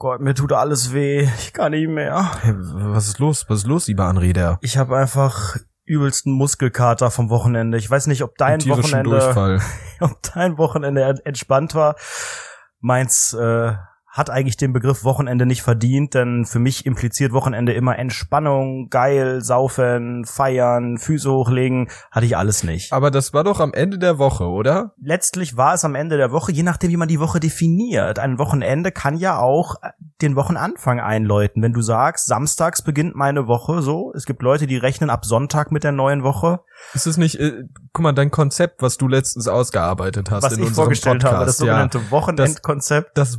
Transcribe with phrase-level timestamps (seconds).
[0.00, 1.28] Gott, mir tut alles weh.
[1.40, 2.32] Ich kann nicht mehr.
[2.40, 3.44] Hey, was ist los?
[3.50, 4.58] Was ist los, lieber Anreder?
[4.62, 7.76] Ich habe einfach übelsten Muskelkater vom Wochenende.
[7.76, 9.60] Ich weiß nicht, ob dein Wochenende, Durchfall.
[10.00, 11.96] ob dein Wochenende entspannt war.
[12.78, 13.74] Meins äh,
[14.10, 19.40] hat eigentlich den Begriff Wochenende nicht verdient, denn für mich impliziert Wochenende immer Entspannung, geil,
[19.40, 22.92] saufen, feiern, Füße hochlegen, hatte ich alles nicht.
[22.92, 24.94] Aber das war doch am Ende der Woche, oder?
[25.00, 28.18] Letztlich war es am Ende der Woche, je nachdem, wie man die Woche definiert.
[28.18, 29.76] Ein Wochenende kann ja auch
[30.20, 31.62] den Wochenanfang einläuten.
[31.62, 35.70] Wenn du sagst, samstags beginnt meine Woche so, es gibt Leute, die rechnen ab Sonntag
[35.70, 36.60] mit der neuen Woche.
[36.94, 40.60] Ist es nicht, äh, guck mal, dein Konzept, was du letztens ausgearbeitet hast Was in
[40.60, 41.66] ich unserem vorgestellt Podcast, habe, das ja.
[41.66, 43.16] sogenannte Wochenendkonzept.
[43.16, 43.38] Das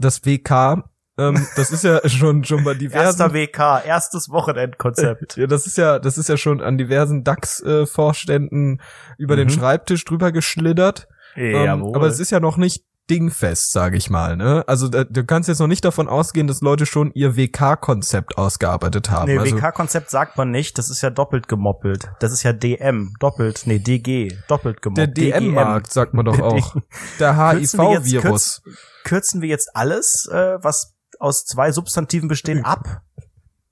[0.00, 0.84] Das WK,
[1.18, 5.36] ähm, das ist ja schon schon bei diversen Erster WK, erstes Wochenendkonzept.
[5.36, 8.80] Ja, das ist ja, das ist ja schon an diversen DAX-Vorständen
[9.18, 9.52] über den Mhm.
[9.52, 11.08] Schreibtisch drüber geschlittert.
[11.34, 11.96] Ähm, Jawohl.
[11.96, 14.36] aber es ist ja noch nicht dingfest, sage ich mal.
[14.36, 14.64] Ne?
[14.66, 19.10] Also da, du kannst jetzt noch nicht davon ausgehen, dass Leute schon ihr WK-Konzept ausgearbeitet
[19.10, 19.30] haben.
[19.30, 22.10] Nee, also, WK-Konzept sagt man nicht, das ist ja doppelt gemoppelt.
[22.20, 25.16] Das ist ja DM, doppelt, nee, DG, doppelt der gemoppelt.
[25.16, 26.76] DM-Markt, sagt man doch Der auch.
[27.18, 28.62] Der Kürzen HIV-Virus.
[29.04, 33.02] Kürzen wir jetzt alles, äh, was aus zwei Substantiven besteht, ab?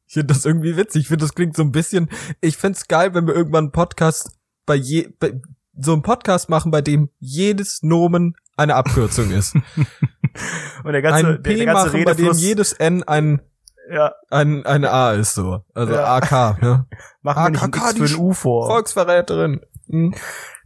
[0.06, 1.03] Ich finde das irgendwie witzig.
[1.03, 2.11] Ich finde, das klingt so ein bisschen.
[2.41, 4.31] Ich find's geil, wenn wir irgendwann einen Podcast
[4.67, 5.41] bei je bei,
[5.81, 9.55] so einen Podcast machen, bei dem jedes Nomen eine Abkürzung ist.
[10.84, 13.41] Und der ganze, ein der, P der ganze machen, bei dem Redefluss, jedes N ein
[13.91, 15.64] ja, ein eine A ist so.
[15.75, 16.17] Also Ja.
[16.17, 16.86] AK, ne?
[17.23, 18.69] machen wir nicht ein für ein U vor.
[18.69, 19.62] Volksverräterin.
[19.89, 20.14] Hm.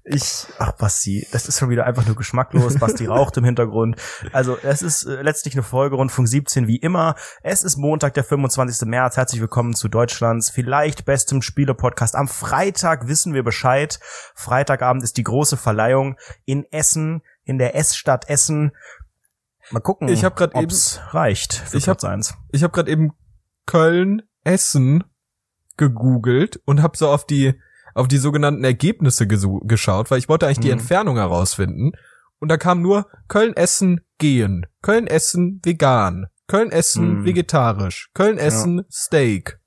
[0.07, 2.79] Ich, ach Basti, das ist schon wieder einfach nur geschmacklos.
[2.79, 3.97] Basti raucht im Hintergrund.
[4.33, 7.15] Also es ist äh, letztlich eine Folge Rundfunk 17 wie immer.
[7.43, 8.87] Es ist Montag, der 25.
[8.87, 9.17] März.
[9.17, 12.17] Herzlich willkommen zu Deutschlands vielleicht bestem Spiele-Podcast.
[12.17, 13.99] Am Freitag wissen wir Bescheid.
[14.35, 18.73] Freitagabend ist die große Verleihung in Essen, in der Essstadt Essen.
[19.71, 22.35] Mal gucken, Ich hab grad ob's reicht für ich hab- Platz eins.
[22.53, 23.15] Ich habe gerade eben
[23.65, 25.03] Köln Essen
[25.79, 27.59] gegoogelt und habe so auf die
[27.95, 30.75] auf die sogenannten Ergebnisse geschaut, weil ich wollte eigentlich die Mhm.
[30.81, 31.93] Entfernung herausfinden
[32.41, 37.25] und da kam nur Köln Essen gehen, Köln Essen vegan, Köln Essen Mhm.
[37.25, 39.59] vegetarisch, Köln Essen Steak.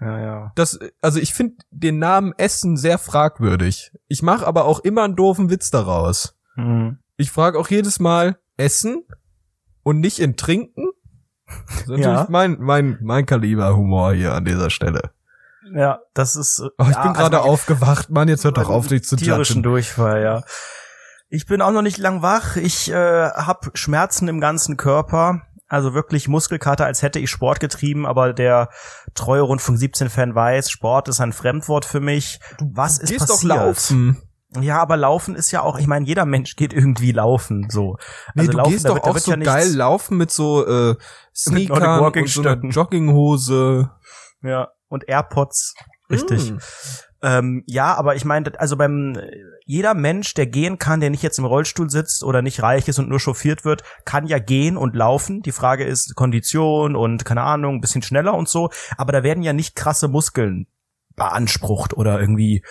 [0.00, 0.52] Ja, ja.
[0.56, 3.92] Das also ich finde den Namen Essen sehr fragwürdig.
[4.08, 6.36] Ich mache aber auch immer einen doofen Witz daraus.
[6.56, 6.98] Mhm.
[7.16, 9.04] Ich frage auch jedes Mal Essen
[9.82, 10.90] und nicht in Trinken.
[11.46, 12.26] Das ist natürlich Ja.
[12.30, 15.10] mein, mein, mein Kaliber Humor hier an dieser Stelle.
[15.74, 16.58] Ja, das ist.
[16.60, 18.10] äh, Oh, ich ja, bin gerade also- aufgewacht.
[18.10, 19.62] Mann, jetzt hört doch auf, dich zu tierischen judgen.
[19.62, 20.42] Durchfall, ja.
[21.28, 22.56] Ich bin auch noch nicht lang wach.
[22.56, 22.94] Ich äh,
[23.30, 25.42] habe Schmerzen im ganzen Körper.
[25.68, 28.70] Also wirklich Muskelkater, als hätte ich Sport getrieben, aber der
[29.14, 32.40] treue Rundfunk 17-Fan weiß, Sport ist ein Fremdwort für mich.
[32.60, 33.52] Was ist Gehst passiert?
[33.52, 34.20] doch laufen.
[34.60, 37.98] Ja, aber Laufen ist ja auch, ich meine, jeder Mensch geht irgendwie laufen, so.
[38.34, 40.96] Nee, Also du laufen, gehst doch wird- auch so ja geil laufen mit so äh,
[41.36, 42.60] Sneakern und so einer.
[42.64, 43.90] Jogginghose.
[44.42, 45.74] Ja, und AirPods,
[46.10, 46.52] richtig.
[46.52, 46.58] Mm.
[47.22, 49.18] Ähm, ja, aber ich meine, also beim
[49.66, 52.98] jeder Mensch, der gehen kann, der nicht jetzt im Rollstuhl sitzt oder nicht reich ist
[52.98, 55.42] und nur chauffiert wird, kann ja gehen und laufen.
[55.42, 58.70] Die Frage ist Kondition und keine Ahnung, ein bisschen schneller und so.
[58.96, 60.66] Aber da werden ja nicht krasse Muskeln
[61.14, 62.64] beansprucht oder irgendwie.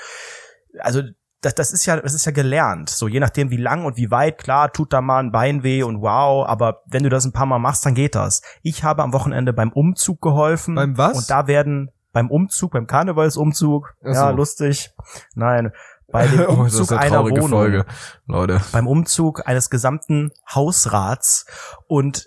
[0.80, 1.04] Also
[1.42, 2.90] das, das ist ja, das ist ja gelernt.
[2.90, 5.84] So je nachdem, wie lang und wie weit, klar, tut da mal ein Bein weh
[5.84, 6.48] und wow.
[6.48, 8.42] Aber wenn du das ein paar Mal machst, dann geht das.
[8.64, 10.74] Ich habe am Wochenende beim Umzug geholfen.
[10.74, 11.18] Beim was?
[11.18, 14.36] Und da werden beim Umzug, beim Karnevalsumzug, Ach ja, so.
[14.36, 14.92] lustig.
[15.36, 15.72] Nein,
[16.12, 17.86] bei dem Oh, das ist Umzug eine einer traurige Wohnung, Folge,
[18.26, 18.62] Leute.
[18.72, 21.46] beim Umzug eines gesamten Hausrats
[21.88, 22.26] und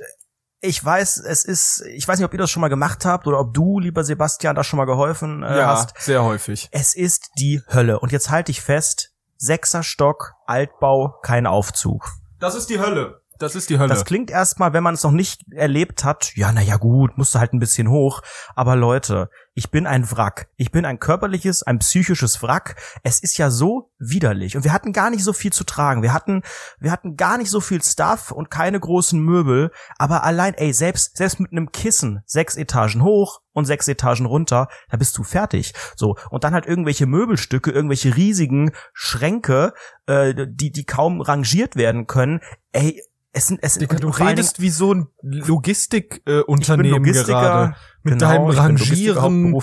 [0.65, 3.41] ich weiß, es ist, ich weiß nicht, ob ihr das schon mal gemacht habt oder
[3.41, 5.93] ob du, lieber Sebastian, da schon mal geholfen äh, hast.
[6.01, 6.69] sehr häufig.
[6.71, 7.99] Es ist die Hölle.
[7.99, 12.13] Und jetzt halte ich fest, sechser Stock, Altbau, kein Aufzug.
[12.39, 13.22] Das ist die Hölle.
[13.43, 13.89] Das ist die Hölle.
[13.89, 17.53] Das klingt erstmal, wenn man es noch nicht erlebt hat, ja, naja gut, musste halt
[17.53, 18.23] ein bisschen hoch.
[18.55, 20.49] Aber Leute, ich bin ein Wrack.
[20.57, 22.77] Ich bin ein körperliches, ein psychisches Wrack.
[23.03, 24.57] Es ist ja so widerlich.
[24.57, 26.03] Und wir hatten gar nicht so viel zu tragen.
[26.03, 26.43] Wir hatten,
[26.79, 29.73] wir hatten gar nicht so viel Stuff und keine großen Möbel.
[29.99, 34.69] Aber allein, ey, selbst, selbst mit einem Kissen, sechs Etagen hoch und sechs Etagen runter,
[34.89, 35.75] da bist du fertig.
[35.97, 36.17] So.
[36.31, 39.75] Und dann halt irgendwelche Möbelstücke, irgendwelche riesigen Schränke,
[40.07, 42.41] äh, die, die kaum rangiert werden können.
[42.71, 47.41] Ey, es sind, es sind, du redest wie so ein Logistikunternehmen Logistiker.
[47.41, 47.77] gerade.
[48.03, 49.55] Mit Genau, deinem Rangieren.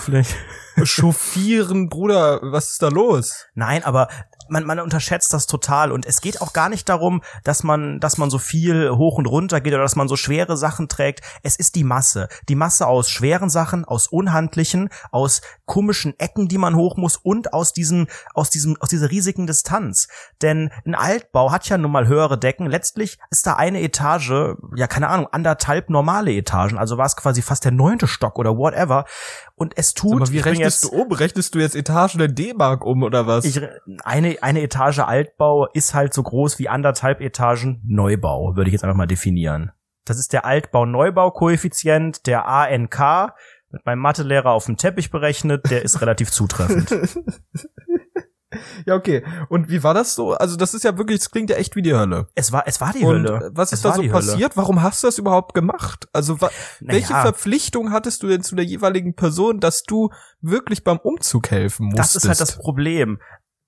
[0.84, 3.46] Chauffieren, Bruder, was ist da los?
[3.54, 4.08] Nein, aber
[4.48, 8.18] man, man unterschätzt das total und es geht auch gar nicht darum, dass man, dass
[8.18, 11.20] man so viel hoch und runter geht oder dass man so schwere Sachen trägt.
[11.42, 12.28] Es ist die Masse.
[12.48, 17.52] Die Masse aus schweren Sachen, aus unhandlichen, aus komischen Ecken, die man hoch muss und
[17.52, 20.08] aus diesen, aus diesem, aus dieser riesigen Distanz.
[20.42, 22.66] Denn ein Altbau hat ja nun mal höhere Decken.
[22.66, 26.78] Letztlich ist da eine Etage, ja keine Ahnung, anderthalb normale Etagen.
[26.78, 29.04] Also war es quasi fast der neunte Stock oder whatever.
[29.54, 31.12] Und es tut, Aber wie rechnest jetzt, du um?
[31.12, 33.44] Rechnest du jetzt Etagen in D-Mark um oder was?
[33.44, 33.60] ich,
[34.04, 38.84] eine, eine Etage Altbau ist halt so groß wie anderthalb Etagen Neubau, würde ich jetzt
[38.84, 39.72] einfach mal definieren.
[40.04, 43.32] Das ist der Altbau-Neubau-Koeffizient, der ANK,
[43.70, 46.90] mit meinem Mathelehrer auf dem Teppich berechnet, der ist relativ zutreffend.
[48.86, 49.24] ja, okay.
[49.48, 50.32] Und wie war das so?
[50.34, 52.28] Also das ist ja wirklich, das klingt ja echt wie die Hölle.
[52.34, 53.50] Es war, es war die Und Hölle.
[53.54, 54.26] was Es ist da war so die Hölle.
[54.26, 54.56] passiert?
[54.56, 56.08] Warum hast du das überhaupt gemacht?
[56.12, 57.22] Also wa welche Naja.
[57.22, 60.10] Verpflichtung hattest du denn zu der jeweiligen Person, dass du
[60.40, 62.16] wirklich beim Umzug helfen musstest?
[62.16, 63.18] Das ist halt das Problem.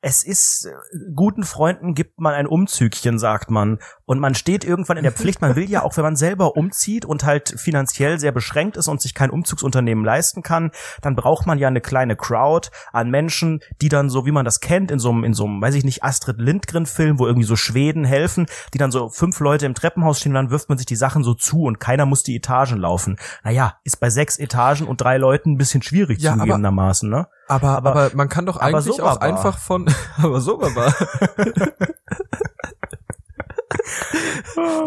[0.04, 3.78] Es ist, äh, guten Freunden gibt man ein Umzügchen, sagt man.
[4.04, 5.40] Und man steht irgendwann in der Pflicht.
[5.40, 9.00] Man will ja auch, wenn man selber umzieht und halt finanziell sehr beschränkt ist und
[9.00, 10.72] sich kein Umzugsunternehmen leisten kann,
[11.02, 14.58] dann braucht man ja eine kleine Crowd an Menschen, die dann so, wie man das
[14.58, 17.54] kennt, in so einem, in so einem, weiß ich nicht, Astrid Lindgren-Film, wo irgendwie so
[17.54, 20.86] Schweden helfen, die dann so fünf Leute im Treppenhaus stehen und dann wirft man sich
[20.86, 23.18] die Sachen so zu und keiner muss die Etagen laufen.
[23.44, 27.28] Naja, ist bei sechs Etagen und drei Leuten ein bisschen schwierig Ja, zugegebenermaßen, ne?
[27.52, 30.92] Aber, aber- aber, man kann doch eigentlich so auch war- einfach von, aber so war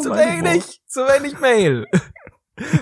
[0.01, 1.85] zu wenig, zu wenig Mail.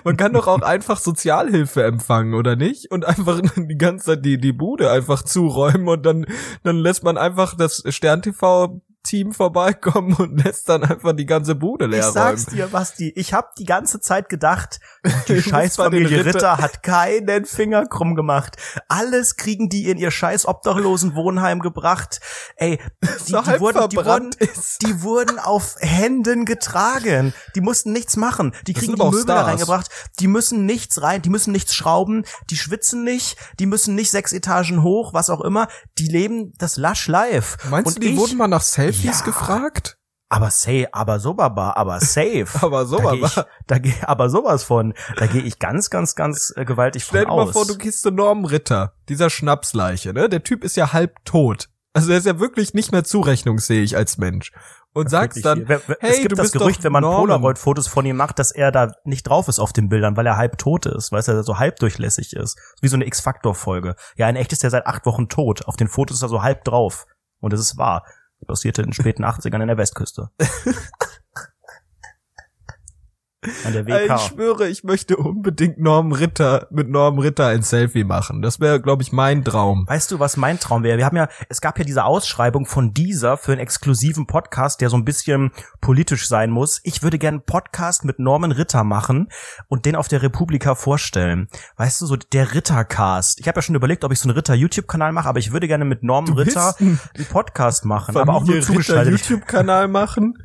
[0.03, 2.91] Man kann doch auch einfach Sozialhilfe empfangen, oder nicht?
[2.91, 6.25] Und einfach die ganze Zeit die, die Bude einfach zuräumen und dann,
[6.63, 8.81] dann lässt man einfach das Stern-TV
[9.13, 12.55] Team vorbeikommen und lässt dann einfach die ganze Bude leer Ich sag's räumen.
[12.57, 14.79] dir, Basti, ich habe die ganze Zeit gedacht,
[15.27, 18.57] die Scheißfamilie Ritter- Ritter hat keinen Finger krumm gemacht.
[18.87, 22.21] Alles kriegen die in ihr scheiß obdachlosen Wohnheim gebracht.
[22.55, 22.79] Ey,
[23.27, 24.31] die, so die, wurden, die, wurden,
[24.81, 27.35] die wurden auf Händen getragen.
[27.55, 28.55] Die mussten nichts machen.
[28.65, 29.47] Die kriegen die Möbel da Stars.
[29.47, 29.89] reingebracht.
[30.19, 34.33] Die müssen nichts rein, die müssen nichts schrauben, die schwitzen nicht, die müssen nicht sechs
[34.33, 35.67] Etagen hoch, was auch immer.
[35.99, 37.57] Die leben das Lush Life.
[37.69, 38.63] Meinst Und du, die ich, wurden mal nach
[39.03, 39.25] Selfies Ja.
[39.25, 39.97] gefragt?
[40.29, 42.47] aber say, aber so baba, aber safe.
[42.63, 46.15] Aber so da geh ich, da geh, aber sowas von, da gehe ich ganz, ganz,
[46.15, 47.51] ganz äh, gewaltig Stell dir von mal aus.
[47.51, 50.29] vor, du gehst zu Norm Ritter, dieser Schnapsleiche, ne?
[50.29, 51.69] Der Typ ist ja halb tot.
[51.93, 54.51] Also er ist ja wirklich nicht mehr zurechnungsfähig als Mensch.
[54.95, 57.03] Und sagst Wirklich, dann, wer- hey, es gibt du das bist Gerücht, wenn man.
[57.03, 60.37] Polaroid-Fotos von ihm macht, dass er da nicht drauf ist auf den Bildern, weil er
[60.37, 62.57] halb tot ist, weil er so halb durchlässig ist.
[62.81, 63.95] Wie so eine X-Factor-Folge.
[64.15, 65.65] Ja, in echt ist er seit acht Wochen tot.
[65.67, 67.05] Auf den Fotos ist er so halb drauf.
[67.39, 68.03] Und das ist wahr.
[68.45, 70.29] Passierte in den späten 80ern in der Westküste.
[73.65, 74.15] An der WK.
[74.15, 78.41] ich schwöre, ich möchte unbedingt Norm Ritter mit Norm Ritter ein Selfie machen.
[78.41, 79.85] Das wäre, glaube ich, mein Traum.
[79.87, 80.97] Weißt du, was mein Traum wäre?
[80.97, 84.89] Wir haben ja, es gab ja diese Ausschreibung von dieser für einen exklusiven Podcast, der
[84.89, 85.51] so ein bisschen
[85.81, 86.79] politisch sein muss.
[86.83, 89.29] Ich würde gerne einen Podcast mit Norman Ritter machen
[89.67, 91.47] und den auf der Republika vorstellen.
[91.77, 93.39] Weißt du, so der Rittercast.
[93.39, 95.85] Ich habe ja schon überlegt, ob ich so einen Ritter-YouTube-Kanal mache, aber ich würde gerne
[95.85, 96.99] mit Norman willst Ritter einen
[97.29, 99.27] Podcast machen, aber auch nur Familie Ritter zugeschaltet.
[99.27, 100.37] YouTube-Kanal machen?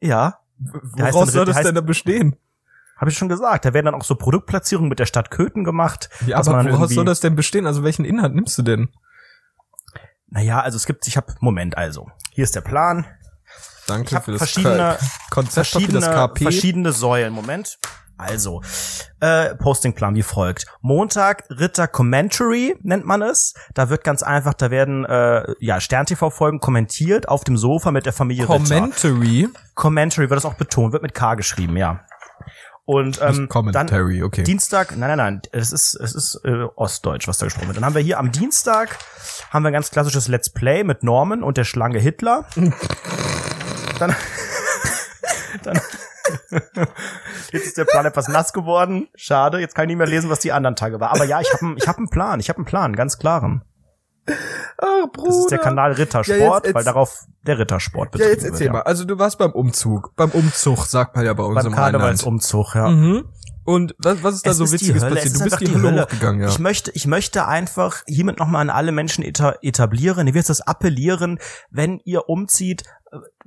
[0.00, 2.36] Ja, Woraus soll das denn da bestehen?
[2.96, 3.64] habe ich schon gesagt.
[3.64, 6.08] Da werden dann auch so Produktplatzierungen mit der Stadt Köthen gemacht.
[6.26, 7.66] Ja, aber woraus soll das denn bestehen?
[7.66, 8.88] Also welchen Inhalt nimmst du denn?
[10.28, 13.06] Naja, also es gibt, ich habe, Moment, also, hier ist der Plan.
[13.86, 14.98] Danke Ich für das verschiedene,
[15.30, 16.42] Konzept für verschiedene, das KP.
[16.42, 17.32] verschiedene Säulen.
[17.32, 17.78] Moment.
[18.18, 18.62] Also,
[19.20, 20.66] äh, Postingplan wie folgt.
[20.80, 23.54] Montag Ritter Commentary nennt man es.
[23.74, 28.12] Da wird ganz einfach, da werden äh, ja Stern-TV-Folgen kommentiert auf dem Sofa mit der
[28.12, 28.56] Familie Ritter.
[28.56, 29.48] Commentary.
[29.74, 32.00] Commentary wird das auch betont, wird mit K geschrieben, ja.
[32.86, 34.44] Und ähm, Commentary, dann okay.
[34.44, 37.76] Dienstag, nein, nein, nein, es ist es ist äh, Ostdeutsch, was da gesprochen wird.
[37.78, 38.96] Dann haben wir hier am Dienstag
[39.50, 42.46] haben wir ein ganz klassisches Let's Play mit Norman und der Schlange Hitler.
[43.98, 44.14] dann
[45.64, 45.80] dann
[47.52, 49.08] Jetzt ist der Plan etwas nass geworden.
[49.14, 51.10] Schade, jetzt kann ich nicht mehr lesen, was die anderen Tage war.
[51.12, 53.62] Aber ja, ich habe ich hab einen Plan, ich habe einen Plan, ganz klaren.
[54.78, 55.28] Ah, Bruder.
[55.28, 58.52] Das ist der Kanal Rittersport, Ja, jetzt- weil jetzt- darauf der Rittersport Ja, jetzt betrieben
[58.52, 58.82] erzähl wird, mal.
[58.82, 60.14] Also du warst beim Umzug.
[60.16, 61.74] Beim Umzug, sagt man ja bei uns Beim im.
[61.74, 62.88] Karnevalsumzug, ja.
[62.88, 63.28] Mhm.
[63.64, 65.24] Und was, was ist da Es so ist Witziges passiert?
[65.24, 66.02] Du ist bist die die Hölle Hölle.
[66.04, 66.48] hochgegangen, ja.
[66.48, 70.60] Ich möchte, ich möchte einfach hiermit nochmal an alle Menschen eta etablieren, wie ist das
[70.60, 71.38] appellieren,
[71.70, 72.84] wenn ihr umzieht,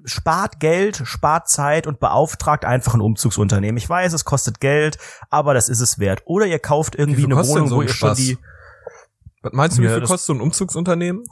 [0.06, 3.78] spart Geld, spart Zeit und beauftragt einfach ein Umzugsunternehmen.
[3.78, 4.98] Ich weiß, es kostet Geld,
[5.30, 6.22] aber das ist es wert.
[6.26, 8.38] Oder ihr kauft irgendwie eine Wohnung, so wo ihr schon die
[9.42, 11.24] Was meinst du, wie viel das- kostet so ein Umzugsunternehmen?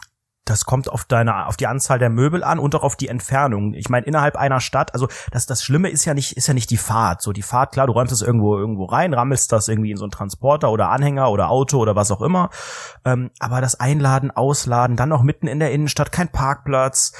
[0.50, 3.74] das kommt auf deine, auf die Anzahl der Möbel an und auch auf die Entfernung.
[3.74, 6.70] Ich meine, innerhalb einer Stadt, also das, das Schlimme ist ja nicht, ist ja nicht
[6.70, 7.22] die Fahrt.
[7.22, 10.06] So die Fahrt, klar, du räumst es irgendwo, irgendwo rein, rammelst das irgendwie in so
[10.06, 12.50] einen Transporter oder Anhänger oder Auto oder was auch immer.
[13.04, 17.12] Ähm, aber das Einladen, Ausladen, dann noch mitten in der Innenstadt, kein Parkplatz,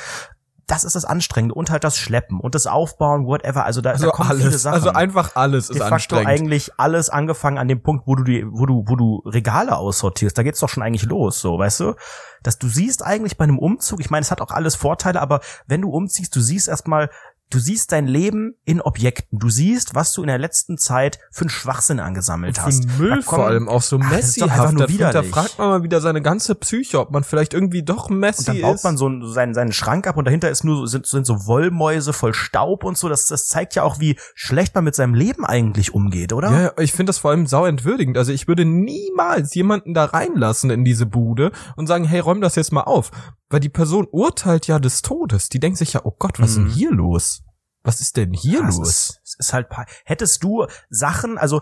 [0.68, 3.64] das ist das Anstrengende und halt das Schleppen und das Aufbauen, whatever.
[3.64, 4.74] Also da, also da kommen alles, viele Sachen.
[4.74, 6.28] Also einfach alles ist De facto anstrengend.
[6.28, 10.38] eigentlich alles angefangen an dem Punkt, wo du die, wo du, wo du Regale aussortierst.
[10.38, 11.96] Da geht's doch schon eigentlich los, so, weißt du?
[12.44, 15.40] Dass du siehst eigentlich bei einem Umzug, ich meine, es hat auch alles Vorteile, aber
[15.68, 17.10] wenn du umziehst, du siehst erstmal,
[17.50, 19.40] du siehst dein Leben in Objekten.
[19.40, 22.84] Du siehst, was du in der letzten Zeit für einen Schwachsinn angesammelt Für hast.
[22.84, 24.74] den Müll kommen- vor allem auch so ist Messi-haft.
[24.74, 28.40] nur Da, fragt man mal wieder seine ganze Psyche, ob man vielleicht irgendwie doch Messi
[28.42, 28.84] Und dann baut ist.
[28.84, 32.14] man so einen, seinen, seinen Schrank ab und dahinter ist nur, sind, sind so Wollmäuse
[32.14, 33.08] voll Staub und so.
[33.10, 36.52] Das, das zeigt ja auch, wie schlecht man mit seinem Leben eigentlich umgeht, oder?
[36.52, 38.18] Ja, ja, ich finde das vor allem sau entwürdigend.
[38.18, 42.56] Also ich würde niemals jemanden da reinlassen in diese Bude und sagen, hey, räum das
[42.56, 43.12] jetzt mal auf.
[43.50, 45.50] Weil die Person urteilt ja des Todes.
[45.50, 46.66] Die denkt sich ja, oh Gott, was ist Mhm.
[46.66, 47.44] denn hier los?
[47.84, 48.90] Was ist denn hier Ja, es los?
[48.90, 49.68] Ist, es ist halt,
[50.04, 51.62] hättest du Sachen, also,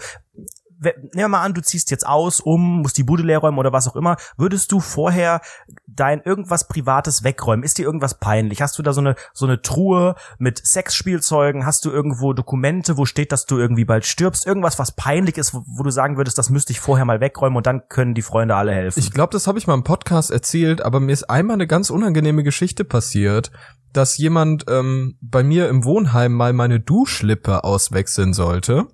[0.79, 3.73] nehmen wir mal an, du ziehst jetzt aus, um, musst die Bude leer räumen oder
[3.73, 5.41] was auch immer, würdest du vorher
[5.87, 7.63] dein irgendwas Privates wegräumen?
[7.63, 8.61] Ist dir irgendwas peinlich?
[8.61, 11.65] Hast du da so eine, so eine Truhe mit Sexspielzeugen?
[11.65, 14.45] Hast du irgendwo Dokumente, wo steht, dass du irgendwie bald stirbst?
[14.45, 17.57] Irgendwas, was peinlich ist, wo, wo du sagen würdest, das müsste ich vorher mal wegräumen
[17.57, 18.99] und dann können die Freunde alle helfen?
[18.99, 21.89] Ich glaube, das habe ich mal im Podcast erzählt, aber mir ist einmal eine ganz
[21.89, 23.51] unangenehme Geschichte passiert,
[23.93, 28.87] dass jemand ähm, bei mir im Wohnheim mal meine Duschlippe auswechseln sollte.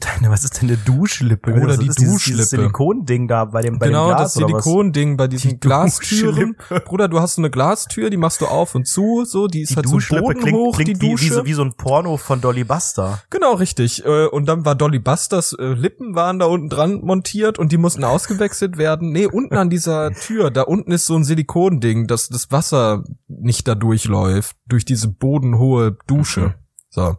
[0.00, 1.52] Deine, was ist denn eine Duschlippe?
[1.54, 2.36] Oder Das die ist Duschlippe.
[2.36, 4.64] Dieses Silikonding da bei dem, bei genau, dem das Glas oder was?
[4.64, 6.56] Silikonding bei diesen Die Glastüren.
[6.84, 9.70] Bruder, du hast so eine Glastür, die machst du auf und zu, so, die ist
[9.72, 11.24] Die halt so Duschlippe Boden klingt, hoch, klingt die wie, Dusche.
[11.24, 13.20] wie, so, wie so ein Porno von Dolly Buster.
[13.30, 14.04] Genau, richtig.
[14.04, 17.76] Äh, Und dann war Dolly Busters äh, Lippen waren da unten dran montiert und die
[17.76, 19.10] mussten ausgewechselt werden.
[19.10, 23.66] Nee, unten an dieser Tür, da unten ist so ein Silikonding, dass das Wasser nicht
[23.66, 26.54] da durchläuft, durch diese bodenhohe Dusche.
[26.88, 27.16] So.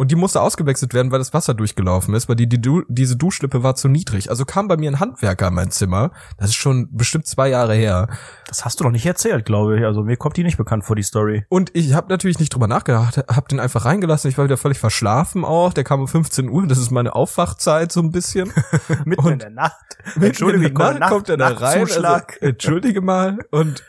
[0.00, 3.16] Und die musste ausgewechselt werden, weil das Wasser durchgelaufen ist, weil die, die du diese
[3.16, 4.30] Duschlippe war zu niedrig.
[4.30, 6.12] Also kam bei mir ein Handwerker in mein Zimmer.
[6.38, 8.06] Das ist schon bestimmt zwei Jahre her.
[8.46, 9.84] Das hast du noch nicht erzählt, glaube ich.
[9.84, 11.44] Also mir kommt die nicht bekannt vor, die Story.
[11.48, 14.30] Und ich habe natürlich nicht drüber nachgedacht, hab den einfach reingelassen.
[14.30, 15.72] Ich war wieder völlig verschlafen auch.
[15.72, 18.52] Der kam um 15 Uhr, das ist meine Aufwachzeit so ein bisschen.
[19.04, 19.74] Mitten Und in der Nacht.
[20.14, 20.26] Entschuldige,
[20.66, 21.54] Entschuldige, Nacht, Nacht- kommt er da rein.
[21.60, 22.38] Also, Nachtzuschlag.
[22.40, 23.38] entschuldige mal.
[23.50, 23.82] Und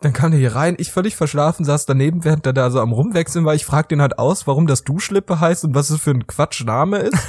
[0.00, 0.76] dann kam der hier rein.
[0.78, 3.54] Ich völlig verschlafen, saß daneben, während er da so am rumwechseln war.
[3.54, 6.98] Ich frag den halt aus, warum das Duschlippe heißt und was es für ein Quatschname
[6.98, 7.18] ist.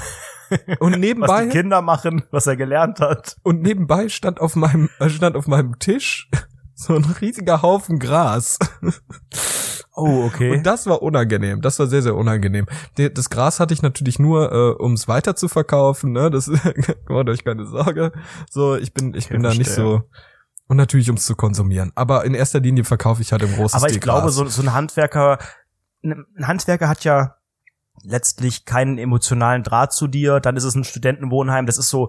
[0.81, 3.37] Und Was nebenbei die Kinder machen, was er gelernt hat.
[3.41, 6.29] und nebenbei stand auf meinem äh, stand auf meinem Tisch
[6.75, 8.59] so ein riesiger Haufen Gras.
[9.95, 10.51] Oh, okay.
[10.51, 11.61] Und das war unangenehm.
[11.61, 12.65] Das war sehr, sehr unangenehm.
[12.97, 16.11] Das Gras hatte ich natürlich nur, äh, um es weiter zu verkaufen.
[16.11, 16.29] Ne?
[16.29, 16.47] Das
[17.07, 18.11] macht euch keine Sorge.
[18.49, 20.03] So, ich bin, ich Okay, bin da nicht so.
[20.71, 21.91] Und natürlich, um es zu konsumieren.
[21.95, 24.71] Aber in erster Linie verkaufe ich halt im großen Aber ich glaube, so, so ein
[24.71, 25.37] Handwerker,
[26.01, 27.35] ein Handwerker hat ja
[28.03, 30.39] letztlich keinen emotionalen Draht zu dir.
[30.39, 31.65] Dann ist es ein Studentenwohnheim.
[31.65, 32.07] Das ist so,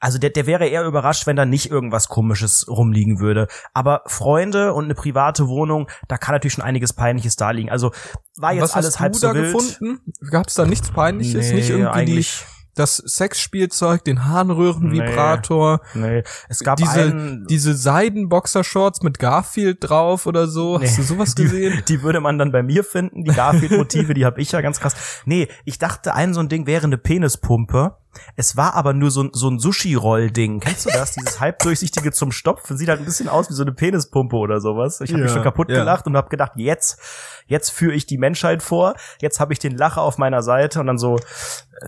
[0.00, 3.48] also der, der wäre eher überrascht, wenn da nicht irgendwas Komisches rumliegen würde.
[3.72, 7.70] Aber Freunde und eine private Wohnung, da kann natürlich schon einiges Peinliches da liegen.
[7.70, 7.90] Also
[8.36, 9.46] war jetzt Was alles hast halb du so da wild.
[9.50, 10.00] gefunden?
[10.30, 11.52] Gab es da nichts Peinliches?
[11.52, 12.26] nicht irgendwie die,
[12.74, 16.22] das Sexspielzeug, den Harnröhrenvibrator, nee.
[16.48, 20.80] Es gab diese, einen, diese Seidenboxershorts mit Garfield drauf oder so.
[20.80, 20.96] Hast Nee.
[20.96, 21.82] du sowas die, gesehen?
[21.88, 25.22] Die würde man dann bei mir finden, die Garfield-Motive, die habe ich ja ganz krass.
[25.24, 27.96] Nee, ich dachte, ein so ein Ding wäre eine Penispumpe.
[28.36, 30.60] Es war aber nur so, ein- so ein Sushi-Roll-Ding.
[30.60, 31.12] Kennst du das?
[31.12, 32.76] Dieses halbdurchsichtige zum Stopfen.
[32.76, 35.00] Sieht halt ein bisschen aus wie so eine Penispumpe oder sowas.
[35.00, 35.78] Ich habe mich Ja, schon kaputt ja.
[35.80, 36.98] gelacht und habe gedacht, jetzt,
[37.46, 38.94] jetzt führe ich die Menschheit vor.
[39.20, 41.20] Jetzt habe ich den Lacher auf meiner Seite und dann so, äh,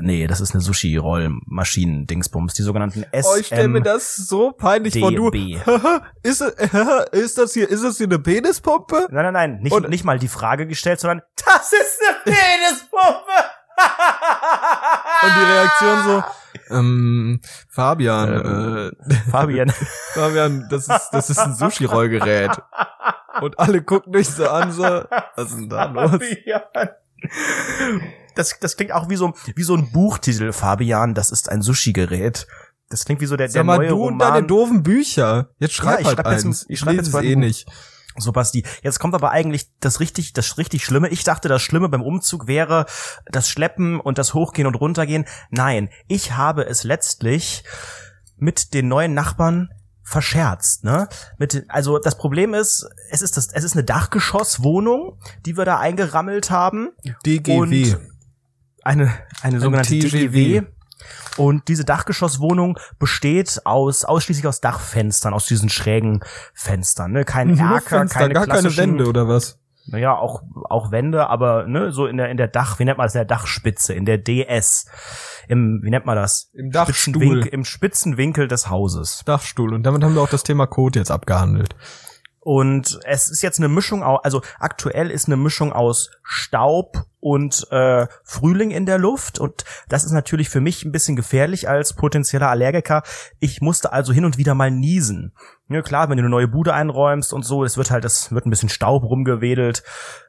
[0.00, 3.26] nee, das ist eine Sushi-Roll-Maschinen-Dingsbums, die sogenannten SM.
[3.32, 5.12] Oh, ich stell mir das so peinlich vor.
[5.12, 5.30] Du,
[6.22, 6.40] ist,
[7.12, 9.06] ist das hier, ist das hier eine Penispumpe?
[9.10, 13.32] Nein, nein, nein, nicht, Und- nicht mal die Frage gestellt, sondern das ist eine Penispumpe.
[15.22, 18.92] Und die Reaktion so, ähm, Fabian, Ähm.
[19.08, 19.72] äh, Fabian.
[20.14, 22.60] Fabian, das ist, das ist ein Sushi-Rollgerät.
[23.40, 26.10] Und alle gucken dich so an, so, was ist denn da los?
[26.12, 26.62] Fabian.
[28.34, 30.52] Das, das klingt auch wie so, wie so ein Buchtitel.
[30.52, 32.46] Fabian, das ist ein Sushi-Gerät.
[32.88, 34.34] Das klingt wie so der, der Sag mal, neue du und Roman.
[34.34, 35.48] deine doofen Bücher.
[35.58, 36.66] Jetzt schreib Ja, ich halt schreib jetzt- eins.
[36.68, 37.66] ich schreib lese jetzt mal eh nicht.
[38.18, 38.64] So, Basti.
[38.82, 41.08] Jetzt kommt aber eigentlich das richtig, das richtig Schlimme.
[41.08, 42.86] Ich dachte, das Schlimme beim Umzug wäre
[43.26, 45.26] das Schleppen und das Hochgehen und Runtergehen.
[45.50, 47.64] Nein, ich habe es letztlich
[48.36, 49.70] mit den neuen Nachbarn
[50.02, 51.08] verscherzt, ne?
[51.36, 55.80] Mit, also das Problem ist, es ist das, es ist eine Dachgeschosswohnung, die wir da
[55.80, 56.90] eingerammelt haben.
[57.24, 57.56] DGW.
[57.58, 57.98] Und
[58.82, 60.60] eine, eine sogenannte TGW.
[60.60, 60.75] DGW.
[61.36, 66.20] Und diese Dachgeschosswohnung besteht aus ausschließlich aus Dachfenstern, aus diesen schrägen
[66.54, 67.12] Fenstern.
[67.12, 67.24] Ne?
[67.24, 69.58] Kein Nur Erker, Fenster, keine gar keine Wände oder was?
[69.88, 73.04] Naja, auch auch Wände, aber ne, so in der in der Dach, wie nennt man
[73.06, 74.86] das, in der Dachspitze, in der DS,
[75.46, 76.50] im wie nennt man das?
[76.54, 77.54] Im Spitzenwinkel, Dachstuhl.
[77.54, 79.22] im Spitzenwinkel des Hauses.
[79.26, 79.72] Dachstuhl.
[79.72, 81.76] Und damit haben wir auch das Thema Code jetzt abgehandelt.
[82.46, 88.06] Und es ist jetzt eine Mischung, also aktuell ist eine Mischung aus Staub und äh,
[88.22, 89.40] Frühling in der Luft.
[89.40, 93.02] Und das ist natürlich für mich ein bisschen gefährlich als potenzieller Allergiker.
[93.40, 95.32] Ich musste also hin und wieder mal niesen.
[95.68, 98.46] Ja, klar, wenn du eine neue Bude einräumst und so, es wird halt, es wird
[98.46, 99.82] ein bisschen Staub rumgewedelt.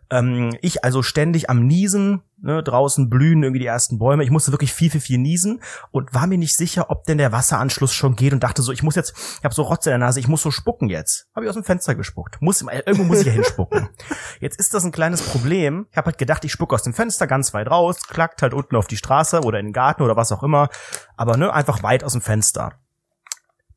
[0.10, 4.24] Ähm, ich also ständig am Niesen, ne, draußen blühen irgendwie die ersten Bäume.
[4.24, 5.62] Ich musste wirklich viel, viel, viel niesen
[5.92, 8.84] und war mir nicht sicher, ob denn der Wasseranschluss schon geht und dachte so, ich
[8.84, 11.28] muss jetzt, ich habe so Rotze in der Nase, ich muss so spucken jetzt.
[11.36, 12.42] Habe ich aus dem Fenster gespuckt.
[12.42, 13.90] Muss, irgendwo muss ich ja hinspucken.
[14.40, 15.88] Jetzt ist das ein kleines Problem.
[15.92, 18.76] Ich habe halt gedacht, ich spucke aus dem Fenster ganz weit raus, klackt halt unten
[18.76, 20.70] auf die Straße oder in den Garten oder was auch immer.
[21.16, 22.74] Aber ne, einfach weit aus dem Fenster.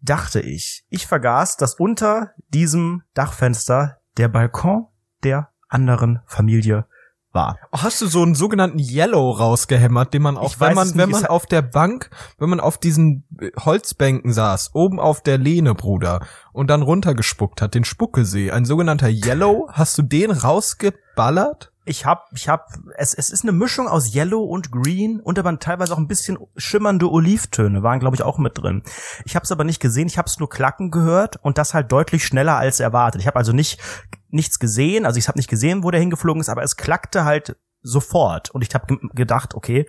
[0.02, 0.84] Dachte ich.
[0.88, 4.86] Ich vergaß, dass unter diesem Dachfenster der Balkon
[5.22, 6.84] der anderen Familie
[7.32, 7.58] war.
[7.72, 11.10] Oh, Hast du so einen sogenannten Yellow rausgehämmert, den man auch, Ich wenn man, wenn
[11.10, 15.74] man auf der Bank, wenn man auf diesen äh, Holzbänken saß, oben auf der Lehne,
[15.74, 21.72] Bruder, und dann runtergespuckt hat, den Spuckesee, ein sogenannter Yellow, hast du den rausgeballert?
[21.90, 25.58] Ich hab, ich hab, es, es ist eine Mischung aus Yellow und Green und aber
[25.58, 28.84] teilweise auch ein bisschen schimmernde Olivtöne waren, glaube ich, auch mit drin.
[29.24, 31.90] Ich habe es aber nicht gesehen, ich habe es nur klacken gehört und das halt
[31.90, 33.20] deutlich schneller als erwartet.
[33.20, 33.80] Ich habe also nicht
[34.28, 37.56] nichts gesehen, also ich habe nicht gesehen, wo der hingeflogen ist, aber es klackte halt
[37.82, 39.88] sofort und ich habe ge gedacht, okay,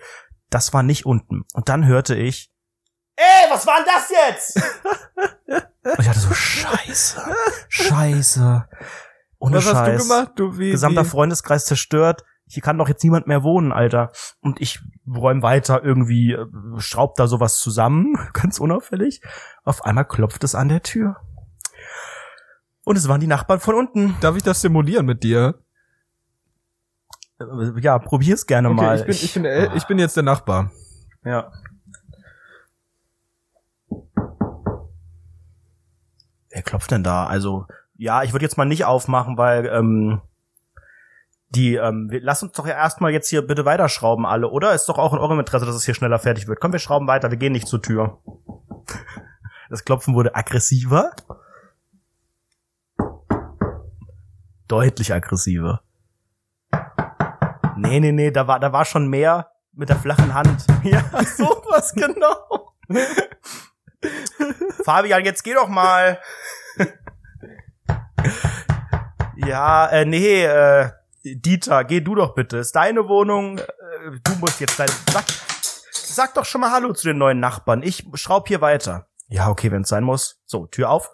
[0.50, 1.44] das war nicht unten.
[1.54, 2.50] Und dann hörte ich,
[3.14, 4.56] ey, was war denn das jetzt?
[5.84, 7.22] und ich dachte so, scheiße,
[7.68, 8.68] scheiße.
[9.42, 10.32] Ohne Was hast du Scheiß gemacht?
[10.36, 11.08] Du, wie, gesamter wie?
[11.08, 12.22] Freundeskreis zerstört.
[12.46, 14.12] Hier kann doch jetzt niemand mehr wohnen, Alter.
[14.40, 16.46] Und ich räum weiter irgendwie, äh,
[16.78, 19.20] schraub da sowas zusammen, ganz unauffällig.
[19.64, 21.16] Auf einmal klopft es an der Tür.
[22.84, 24.14] Und es waren die Nachbarn von unten.
[24.20, 25.58] Darf ich das simulieren mit dir?
[27.40, 28.96] Äh, Ja, probier's gerne Okay, mal.
[29.00, 30.70] ich bin, ich bin, äh, ich bin jetzt der Nachbar.
[31.24, 31.50] ja.
[36.50, 37.26] Wer klopft denn da?
[37.26, 37.66] Also,
[38.02, 40.20] ja, ich würde jetzt mal nicht aufmachen, weil ähm,
[41.50, 44.74] die, ähm, wir, lass uns doch ja erstmal jetzt hier bitte weiterschrauben alle, oder?
[44.74, 46.58] Ist doch auch in eurem Interesse, dass es hier schneller fertig wird.
[46.60, 48.18] Komm, wir schrauben weiter, wir gehen nicht zur Tür.
[49.70, 51.12] Das Klopfen wurde aggressiver.
[54.68, 55.80] Deutlich aggressiver.
[57.78, 60.66] Nee, nee, nee, da war, da war schon mehr mit der flachen Hand.
[60.82, 62.74] Ja, sowas genau.
[64.84, 66.20] Fabian, jetzt geh doch mal.
[69.46, 70.90] Ja, äh, nee, äh,
[71.24, 72.58] Dieter, geh du doch bitte.
[72.58, 73.58] Ist deine Wohnung.
[73.58, 73.64] Äh,
[74.24, 74.88] du musst jetzt dein.
[75.12, 75.24] Sag,
[75.92, 77.82] sag doch schon mal Hallo zu den neuen Nachbarn.
[77.82, 79.06] Ich schraub hier weiter.
[79.28, 80.40] Ja, okay, wenn's sein muss.
[80.44, 81.10] So, Tür auf.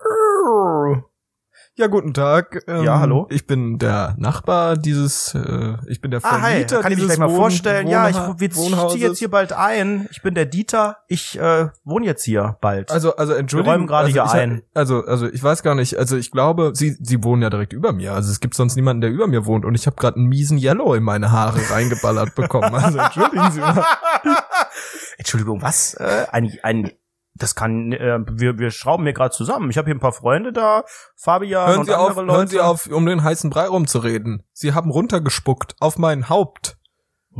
[1.78, 2.64] Ja, guten Tag.
[2.66, 3.28] Ähm, Ja, hallo.
[3.30, 7.06] Ich bin der Nachbar dieses, äh, ich bin der Ah, hi, Vermieter kann ich mich
[7.06, 7.86] gleich mal Wohn- vorstellen?
[7.86, 10.08] ja, ich, Wohnha- wir ziehen jetzt hier bald ein.
[10.10, 10.96] Ich bin der Dieter.
[11.06, 12.90] Ich äh, wohne jetzt hier bald.
[12.90, 13.74] Also, also Entschuldigung.
[13.74, 14.62] räumen gerade also, hier ich, ein.
[14.74, 15.96] Also, also ich weiß gar nicht.
[15.96, 18.12] Also ich glaube, Sie, Sie wohnen ja direkt über mir.
[18.12, 19.64] Also es gibt sonst niemanden, der über mir wohnt.
[19.64, 22.74] Und ich habe gerade einen miesen Yellow in meine Haare reingeballert bekommen.
[22.74, 23.84] Also entschuldigen Sie mal.
[25.16, 25.94] Entschuldigung, was?
[25.94, 26.90] Äh, ein, ein,
[27.38, 29.70] das kann, äh, wir, wir schrauben hier gerade zusammen.
[29.70, 30.84] Ich habe hier ein paar Freunde da,
[31.16, 32.36] Fabian Hören und Sie auf, andere Leute.
[32.38, 34.42] hören Sie auf, um den heißen Brei rumzureden.
[34.52, 36.77] Sie haben runtergespuckt auf mein Haupt.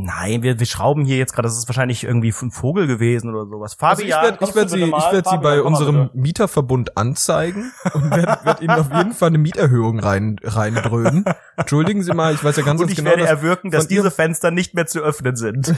[0.01, 1.49] Nein, wir, wir schrauben hier jetzt gerade.
[1.49, 3.75] Das ist wahrscheinlich irgendwie ein Vogel gewesen oder sowas.
[3.81, 4.97] Also ich Fabian, werde ich werd Sie, mal?
[4.97, 6.09] ich werd Sie Fabian, bei unserem.
[6.13, 11.25] Mieterverbund anzeigen und werde werd Ihnen auf jeden Fall eine Mieterhöhung rein, reindröhnen.
[11.57, 14.09] Entschuldigen Sie mal, ich weiß ja ganz, Und ich genau, werde dass erwirken, dass diese
[14.09, 15.75] Fenster nicht mehr zu öffnen sind.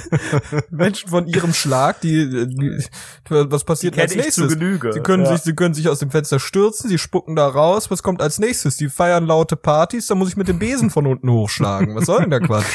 [0.70, 2.84] Menschen von Ihrem Schlag, die, die
[3.28, 4.52] was passiert Kenne als nächstes?
[4.54, 5.32] Sie können ja.
[5.32, 7.92] sich, sie können sich aus dem Fenster stürzen, sie spucken da raus.
[7.92, 8.76] Was kommt als nächstes?
[8.76, 11.94] Die feiern laute Partys, da muss ich mit dem Besen von unten hochschlagen.
[11.94, 12.66] Was soll denn der Quatsch?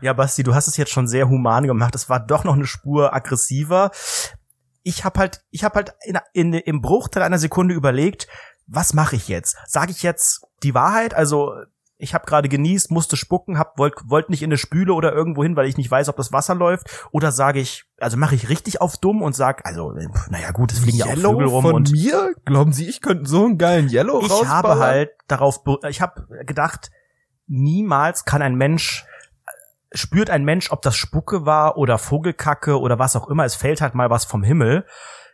[0.00, 1.94] Ja, Basti, du hast es jetzt schon sehr human gemacht.
[1.94, 3.90] Es war doch noch eine Spur aggressiver.
[4.82, 8.28] Ich habe halt, ich habe halt in, in, im Bruchteil einer Sekunde überlegt,
[8.66, 9.56] was mache ich jetzt?
[9.66, 11.14] Sage ich jetzt die Wahrheit?
[11.14, 11.54] Also
[11.96, 15.42] ich habe gerade genießt, musste spucken, hab wollt, wollt nicht in eine Spüle oder irgendwo
[15.42, 17.08] hin, weil ich nicht weiß, ob das Wasser läuft.
[17.12, 19.94] Oder sage ich, also mache ich richtig auf dumm und sag, also
[20.28, 22.34] naja gut, es fliegen ja auch Vögel rum von und mir?
[22.44, 24.50] Glauben Sie, ich könnte so einen geilen Yellow ich rausballern?
[24.50, 26.90] habe halt darauf, ich habe gedacht,
[27.46, 29.06] niemals kann ein Mensch
[29.92, 33.44] spürt ein Mensch, ob das Spucke war oder Vogelkacke oder was auch immer.
[33.44, 34.84] Es fällt halt mal was vom Himmel.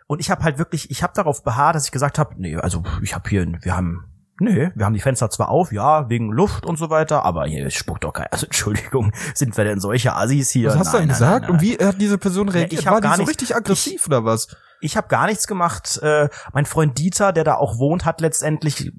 [0.07, 2.83] Und ich habe halt wirklich, ich habe darauf beharrt, dass ich gesagt habe, nee, also
[3.03, 6.67] ich habe hier, wir haben, Nee, wir haben die Fenster zwar auf, ja, wegen Luft
[6.67, 8.31] und so weiter, aber hier spuckt doch keiner.
[8.35, 10.69] Also Entschuldigung, sind wir denn solche Assis hier?
[10.69, 11.33] Was hast du denn Nein, gesagt?
[11.33, 12.83] nein, nein, Und wie hat diese Person reagiert?
[12.83, 14.49] ich War die gar so nicht- richtig aggressiv oder was?
[14.83, 15.99] Ich habe gar nichts gemacht.
[16.03, 18.93] Äh, mein Freund Dieter, der da auch wohnt, hat letztendlich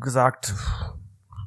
[0.00, 0.54] gesagt,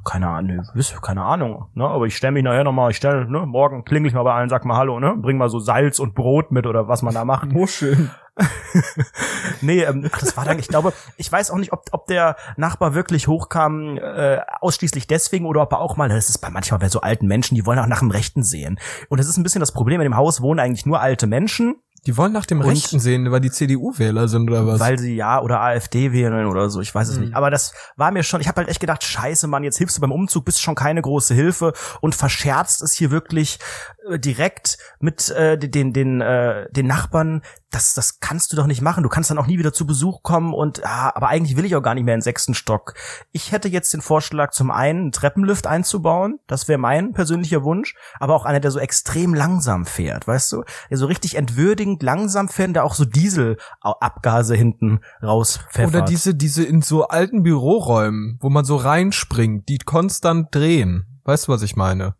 [0.04, 0.62] keine Ahnung,
[1.02, 1.88] keine Ahnung, ne?
[1.88, 4.50] Aber ich stelle mich nachher nochmal, ich stelle, ne, morgen klingel ich mal bei allen,
[4.50, 5.16] sag mal Hallo, ne?
[5.18, 7.52] Bring mal so Salz und Brot mit oder was man da macht.
[7.52, 8.12] Muscheln.
[9.62, 12.94] nee, ähm, das war dann, ich glaube, ich weiß auch nicht, ob, ob der Nachbar
[12.94, 16.90] wirklich hochkam, äh, ausschließlich deswegen oder ob er auch mal, das ist bei manchmal bei
[16.90, 18.80] so alten Menschen, die wollen auch nach dem Rechten sehen.
[19.10, 21.76] Und das ist ein bisschen das Problem, in dem Haus wohnen eigentlich nur alte Menschen,
[22.08, 24.80] Die wollen nach dem Und- Rechten sehen, weil die CDU-Wähler sind oder was?
[24.80, 27.26] weil sie ja oder AfD wählen oder so, ich weiß es Mhm.
[27.26, 27.36] nicht.
[27.36, 30.02] Aber das war mir schon, ich habe halt echt gedacht, scheiße, Mann, jetzt hilfst du
[30.02, 33.60] beim Umzug, bist schon keine große Hilfe und verscherzt es hier wirklich
[34.10, 37.44] äh, direkt mit äh, den den äh, den Nachbarn.
[37.72, 39.04] Das das kannst du doch nicht machen.
[39.04, 41.76] Du kannst dann auch nie wieder zu Besuch kommen und ah, aber eigentlich will ich
[41.76, 42.94] auch gar nicht mehr in den sechsten Stock.
[43.32, 47.96] Ich hätte jetzt den Vorschlag zum einen einen Treppenlift einzubauen, das wäre mein persönlicher Wunsch,
[48.20, 50.64] aber auch einer, der so extrem langsam fährt, weißt du?
[50.90, 55.96] Der so richtig entwürdigend langsam fährt, der auch so Dieselabgase hinten rauspfeffert.
[55.96, 61.06] Oder diese, diese in so alten Büroräumen, wo man so reinspringt, die konstant drehen.
[61.24, 62.16] Weißt du, was ich meine?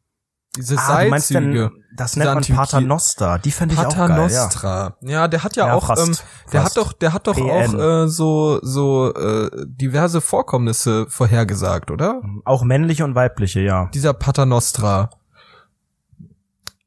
[0.58, 1.70] Diese ah, du meinst Seilzüge.
[1.72, 3.40] denn, das nennt man Paternoster.
[3.40, 4.08] Die fände ich auch geil, ja.
[4.08, 4.98] Paternostra.
[5.02, 5.28] Ja.
[5.30, 6.16] der hat ja, Ja, auch, fast, ähm,
[6.52, 6.76] der fast.
[6.76, 7.50] hat doch, der hat doch PN.
[7.80, 12.22] auch äh, so so äh, diverse Vorkommnisse vorhergesagt, oder?
[12.44, 13.90] Auch männliche und weibliche, ja.
[13.94, 15.10] Dieser Paternostra.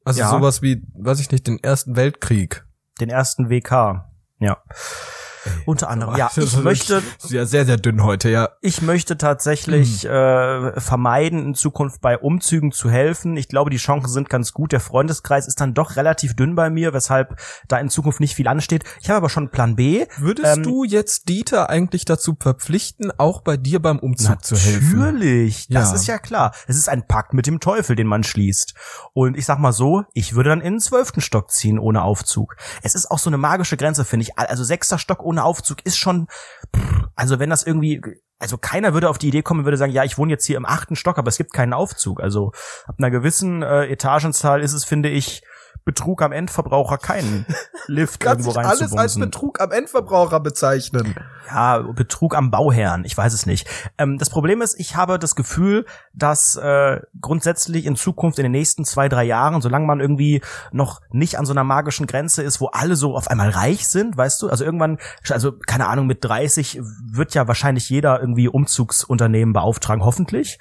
[0.03, 0.29] Also Ja.
[0.29, 2.65] sowas wie, weiß ich nicht, den Ersten Weltkrieg.
[3.01, 4.05] Den ersten WK.
[4.39, 4.57] Ja.
[5.65, 6.15] Unter anderem.
[6.15, 8.49] Ja, ich möchte, ja sehr sehr dünn heute, ja.
[8.61, 13.37] ich möchte tatsächlich äh, vermeiden, in Zukunft bei Umzügen zu helfen.
[13.37, 14.71] Ich glaube, die Chancen sind ganz gut.
[14.71, 18.47] Der Freundeskreis ist dann doch relativ dünn bei mir, weshalb da in Zukunft nicht viel
[18.47, 18.83] ansteht.
[19.01, 20.05] Ich habe aber schon Plan B.
[20.17, 24.99] Würdest Ähm, du jetzt Dieter eigentlich dazu verpflichten, auch bei dir beim Umzug zu helfen?
[24.99, 25.95] Natürlich, das Ja.
[25.95, 26.53] ist ja klar.
[26.67, 28.73] Es ist ein Pakt mit dem Teufel, den man schließt.
[29.13, 32.55] Und ich sag mal so, ich würde dann in den zwölften Stock ziehen ohne Aufzug.
[32.83, 34.37] Es ist auch so eine magische Grenze, finde ich.
[34.37, 36.27] Also sechster Stock ohne Aufzug ist schon,
[37.15, 38.01] also wenn das irgendwie,
[38.39, 40.65] also keiner würde auf die Idee kommen, würde sagen, ja, ich wohne jetzt hier im
[40.65, 42.21] achten Stock, aber es gibt keinen Aufzug.
[42.21, 42.51] Also
[42.85, 45.41] ab einer gewissen äh, Etagenzahl ist es, finde ich,
[45.85, 47.45] Betrug am Endverbraucher keinen
[47.87, 49.21] Lift irgendwo reinzubumsen.
[49.21, 51.15] Betrug am Endverbraucher bezeichnen.
[51.47, 53.67] ja, Betrug am Bauherrn, ich weiß es nicht.
[53.99, 58.51] Ähm, das Problem ist, ich habe das Gefühl, dass äh, grundsätzlich in Zukunft in den
[58.51, 62.59] nächsten zwei, drei Jahren, solange man irgendwie noch nicht an so einer magischen Grenze ist,
[62.59, 64.97] wo alle so auf einmal reich sind, weißt du, also irgendwann,
[65.29, 70.57] also keine Ahnung, mit 30 wird ja wahrscheinlich jeder irgendwie Umzugsunternehmen beauftragen, hoffentlich,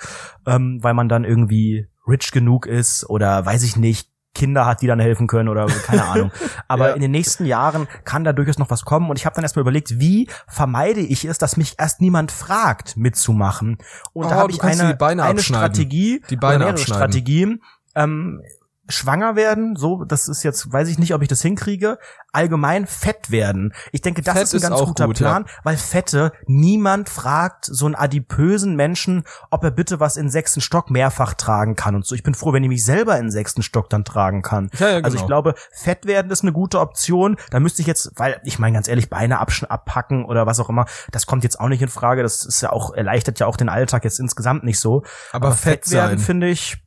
[0.46, 4.86] ähm, weil man dann irgendwie rich genug ist oder weiß ich nicht, Kinder hat, die
[4.86, 6.30] dann helfen können oder keine Ahnung.
[6.68, 6.94] Aber Ja.
[6.94, 9.62] in den nächsten Jahren kann da durchaus noch was kommen und ich habe dann erstmal
[9.62, 13.78] überlegt, wie vermeide ich es, dass mich erst niemand fragt, mitzumachen.
[14.12, 15.40] Und da Oh, habe du ich eine, eine.
[15.40, 16.78] Strategie, Die Beine mehrere.
[16.78, 17.62] Strategien.
[17.94, 18.42] Ähm,
[18.88, 21.98] schwanger werden, so, das ist jetzt, weiß ich nicht, ob ich das hinkriege.
[22.32, 23.72] Allgemein fett werden.
[23.92, 25.28] Ich denke, das Fett ist ein ganz guter gut, ja.
[25.28, 30.60] Plan, weil Fette, niemand fragt so einen adipösen Menschen, ob er bitte was in sechsten
[30.60, 32.14] Stock mehrfach tragen kann und so.
[32.14, 34.70] Ich bin froh, wenn ich mich selber in sechsten Stock dann tragen kann.
[34.78, 35.20] Ja, ja, Also genau.
[35.20, 37.36] ich glaube, fett werden ist eine gute Option.
[37.50, 40.86] Da müsste ich jetzt, weil ich meine ganz ehrlich, Beine abpacken oder was auch immer,
[41.12, 42.22] das kommt jetzt auch nicht in Frage.
[42.22, 45.04] Das ist ja auch erleichtert ja auch den Alltag jetzt insgesamt nicht so.
[45.32, 46.26] Aber fett werden sein.
[46.26, 46.83] finde ich.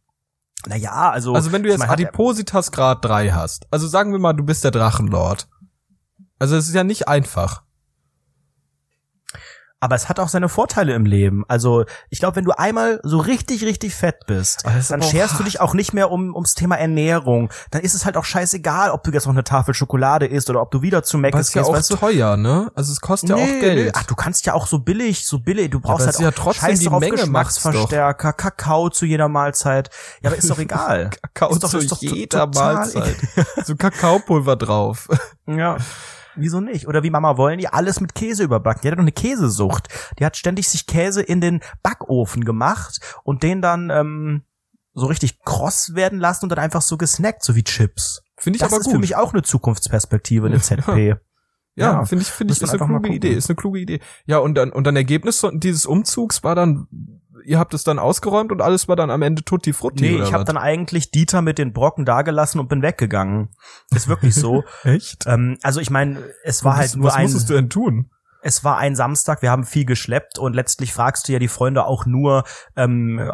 [0.66, 4.34] Na ja, also Also wenn du jetzt Adipositas Grad 3 hast, also sagen wir mal,
[4.34, 5.48] du bist der Drachenlord.
[6.40, 7.64] Also es ist ja nicht einfach.
[9.80, 11.44] Aber es hat auch seine Vorteile im Leben.
[11.48, 15.44] Also ich glaube, wenn du einmal so richtig, richtig fett bist, ist dann scherst du
[15.44, 17.52] dich auch nicht mehr um ums Thema Ernährung.
[17.72, 20.62] Dann ist es halt auch scheißegal, ob du jetzt noch eine Tafel Schokolade isst oder
[20.62, 21.96] ob du wieder zu Mac ist ja auch weißt du?
[21.96, 22.72] teuer, ne?
[22.74, 23.86] Also es kostet ja auch Nee, Geld.
[23.86, 23.92] nee.
[23.96, 25.70] Ach, du kannst ja auch so billig, so billig.
[25.70, 27.12] Du brauchst halt ja auch trotzdem Scheiß die Menge.
[27.18, 29.90] Geschmacksverstärker, Kakao zu jeder Mahlzeit.
[30.22, 31.12] Ja, aber ist doch egal.
[31.22, 33.16] Kakao Ist doch- zu ist doch jeder Mahlzeit.
[33.64, 35.08] so Kakaopulver drauf.
[35.46, 35.78] Ja.
[36.38, 36.88] Wieso nicht?
[36.88, 38.82] Oder wie Mama wollen die alles mit Käse überbacken?
[38.84, 39.88] Die hat doch eine Käsesucht.
[40.20, 44.44] Die hat ständig sich Käse in den Backofen gemacht und den dann ähm,
[44.94, 48.24] so richtig kross werden lassen und dann einfach so gesnackt, so wie Chips.
[48.38, 48.94] Finde ich das aber ist gut.
[48.94, 51.10] für mich auch eine Zukunftsperspektive, eine ZP.
[51.10, 51.18] Ja,
[51.76, 53.10] Ja, finde ich, finde ich, ist eine kluge.
[53.10, 54.00] Idee, ist eine kluge Idee.
[54.26, 56.88] Ja, und dann, und dann Ergebnis dieses Umzugs war dann,
[57.48, 60.34] ihr habt es dann ausgeräumt und alles war dann am Ende tutti frutti Nee, ich
[60.34, 60.46] habe was?
[60.46, 63.50] dann eigentlich Dieter mit den Brocken dagelassen und bin weggegangen.
[63.92, 64.66] Ist wirklich so.
[64.84, 65.26] Echt?
[65.28, 68.12] ähm, also ich meine, es war was, halt nur was ein musstest du denn tun?
[68.44, 71.86] es war ein Samstag, wir haben viel geschleppt und letztlich fragst du ja die Freunde
[71.86, 72.44] auch nur,
[72.76, 73.32] ähm,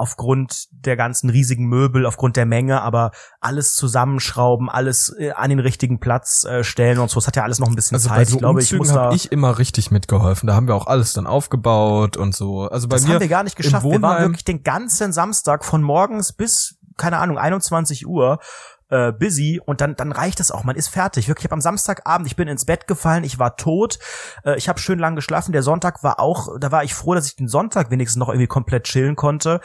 [0.00, 5.58] aufgrund der ganzen riesigen Möbel, aufgrund der Menge, aber alles zusammenschrauben, alles äh, an den
[5.58, 7.18] richtigen Platz äh, stellen und so.
[7.18, 8.16] Es hat ja alles noch ein bisschen Also Zeit.
[8.16, 9.02] bei so ich glaube, ich Umzügen muss da.
[9.02, 10.46] habe ich immer richtig mitgeholfen.
[10.46, 12.62] Da haben wir auch alles dann aufgebaut und so.
[12.62, 13.84] Also bei das mir haben wir gar nicht geschafft.
[13.84, 18.38] Wir waren wirklich den ganzen Samstag von morgens bis keine Ahnung 21 Uhr
[18.90, 20.64] äh, busy und dann dann reicht das auch.
[20.64, 21.28] Man ist fertig.
[21.28, 23.98] Wirklich, ich habe am Samstagabend, ich bin ins Bett gefallen, ich war tot.
[24.44, 25.52] Äh, ich habe schön lang geschlafen.
[25.52, 28.46] Der Sonntag war auch, da war ich froh, dass ich den Sonntag wenigstens noch irgendwie
[28.46, 29.60] komplett chillen konnte.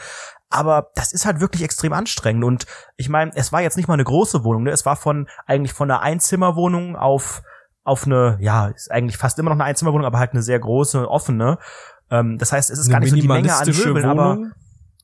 [0.48, 2.44] Aber das ist halt wirklich extrem anstrengend.
[2.44, 4.62] Und ich meine, es war jetzt nicht mal eine große Wohnung.
[4.62, 4.70] Ne?
[4.70, 7.42] Es war von eigentlich von einer Einzimmerwohnung auf
[7.86, 11.08] auf eine, ja, ist eigentlich fast immer noch eine Einzimmerwohnung, aber halt eine sehr große,
[11.08, 11.58] offene.
[12.10, 14.52] Ähm, das heißt, es ist eine gar nicht so die Menge an Möbeln, aber Wohnung.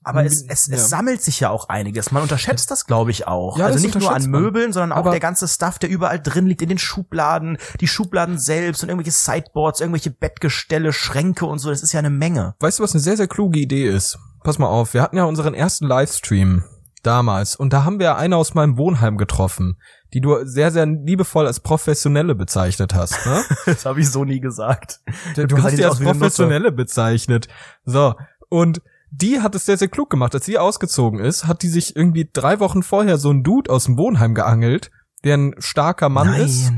[0.04, 0.74] Aber es, es, Ja.
[0.76, 2.10] es sammelt sich ja auch einiges.
[2.12, 3.58] Man unterschätzt das, glaube ich, auch.
[3.58, 4.40] Ja, also nicht nur an unterschätzt man.
[4.42, 7.88] Möbeln, sondern auch Aber- der ganze Stuff, der überall drin liegt, in den Schubladen, die
[7.88, 11.70] Schubladen selbst und irgendwelche Sideboards, irgendwelche Bettgestelle, Schränke und so.
[11.70, 12.54] Das ist ja eine Menge.
[12.60, 14.18] Weißt du, was eine sehr, sehr kluge Idee ist?
[14.44, 16.64] Pass mal auf, wir hatten ja unseren ersten Livestream
[17.04, 19.76] damals und da haben wir eine aus meinem Wohnheim getroffen,
[20.14, 23.24] die du sehr, sehr liebevoll als Professionelle bezeichnet hast.
[23.26, 23.42] Ne?
[23.66, 25.00] Das habe ich so nie gesagt.
[25.34, 27.48] Du, du gesagt, hast sieht als Professionelle bezeichnet.
[27.84, 28.14] So,
[28.48, 28.80] und
[29.14, 30.35] die hat es sehr, sehr klug gemacht.
[30.35, 33.85] Als sie ausgezogen ist, hat die sich irgendwie drei Wochen vorher so ein Dude aus
[33.85, 34.90] dem Wohnheim geangelt,
[35.22, 36.72] der ein starker Mann ist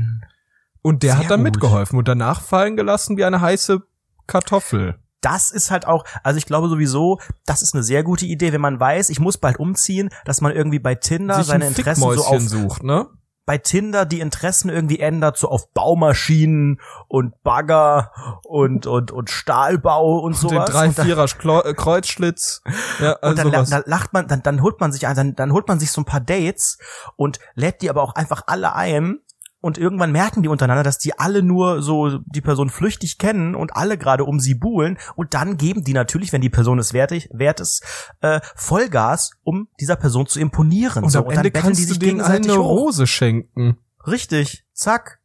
[0.81, 1.53] und der Sehr hat dann gut.
[1.53, 3.81] mitgeholfen und danach fallen gelassen wie eine heiße
[4.27, 4.99] Kartoffel.
[5.21, 8.61] das ist halt auch, also ich glaube sowieso, das ist eine sehr gute Idee, wenn
[8.61, 12.01] man weiß, ich muss bald umziehen, dass man irgendwie bei Tinder sich seine ein Interessen
[12.01, 13.07] so auf, sucht, ne?
[13.45, 18.11] Bei Tinder die Interessen irgendwie ändert, so auf Baumaschinen und Bagger
[18.43, 20.69] und, und, und Stahlbau und Den sowas.
[20.71, 21.27] drei Und dann- Vierer
[21.65, 22.61] äh, Kreuzschlitz.
[22.99, 23.69] Ja, Und also dann, was.
[23.69, 26.01] dann lacht man, dann, dann holt man sich ein, dann, dann holt man sich so
[26.01, 26.79] ein paar Dates
[27.15, 29.19] und lädt die aber auch einfach alle ein.
[29.65, 33.75] Und irgendwann merken die untereinander, dass die alle nur so die Person flüchtig kennen und
[33.75, 34.99] alle gerade um sie buhlen.
[35.15, 37.83] Und dann geben die natürlich, wenn die Person es wertig, wert ist,
[38.21, 41.03] äh, Vollgas, um dieser Person zu imponieren.
[41.03, 42.53] und so, am Ende dann betteln kannst du denen eine.
[42.53, 43.79] Rose schenken.
[44.05, 45.19] Richtig, zack.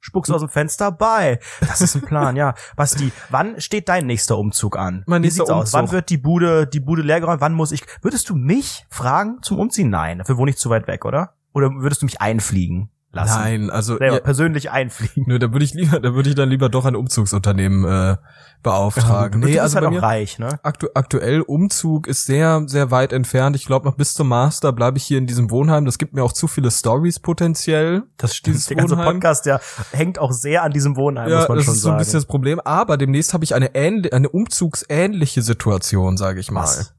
[0.00, 1.38] Spuckst aus dem Fenster, bye.
[1.60, 2.52] Das ist ein Plan, ja.
[2.76, 5.04] Basti, wann steht dein nächster Umzug an?
[5.06, 5.72] Mein Wie nächster sieht's aus?
[5.72, 7.40] Wann wird die Bude, die Bude leergeräumt?
[7.40, 9.88] Wann muss ich, würdest du mich fragen zum Umziehen?
[9.88, 11.32] Nein, dafür wohne ich zu weit weg, oder?
[11.54, 13.40] Oder würdest du mich einfliegen lassen?
[13.40, 15.24] Nein, also Selber ja, persönlich einfliegen.
[15.26, 18.16] nö, da würde ich lieber, da würde ich dann lieber doch ein Umzugsunternehmen äh,
[18.62, 19.40] beauftragen.
[19.40, 20.58] du nee, also halt bei auch mir reich, ne?
[20.62, 23.54] aktu aktuell Umzug ist sehr, sehr weit entfernt.
[23.56, 25.84] Ich glaube, noch bis zum Master bleibe ich hier in diesem Wohnheim.
[25.84, 28.04] Das gibt mir auch zu viele Stories potenziell.
[28.16, 28.68] Das stimmt.
[28.68, 29.14] Der ganze Wohnheim.
[29.14, 29.60] Podcast, der
[29.92, 31.98] hängt auch sehr an diesem Wohnheim, Ja, muss man das schon ist so ein sagen.
[31.98, 32.60] bisschen das Problem.
[32.60, 36.62] Aber demnächst habe ich eine ähnliche, eine umzugsähnliche Situation, sage ich mal.
[36.62, 36.92] Was?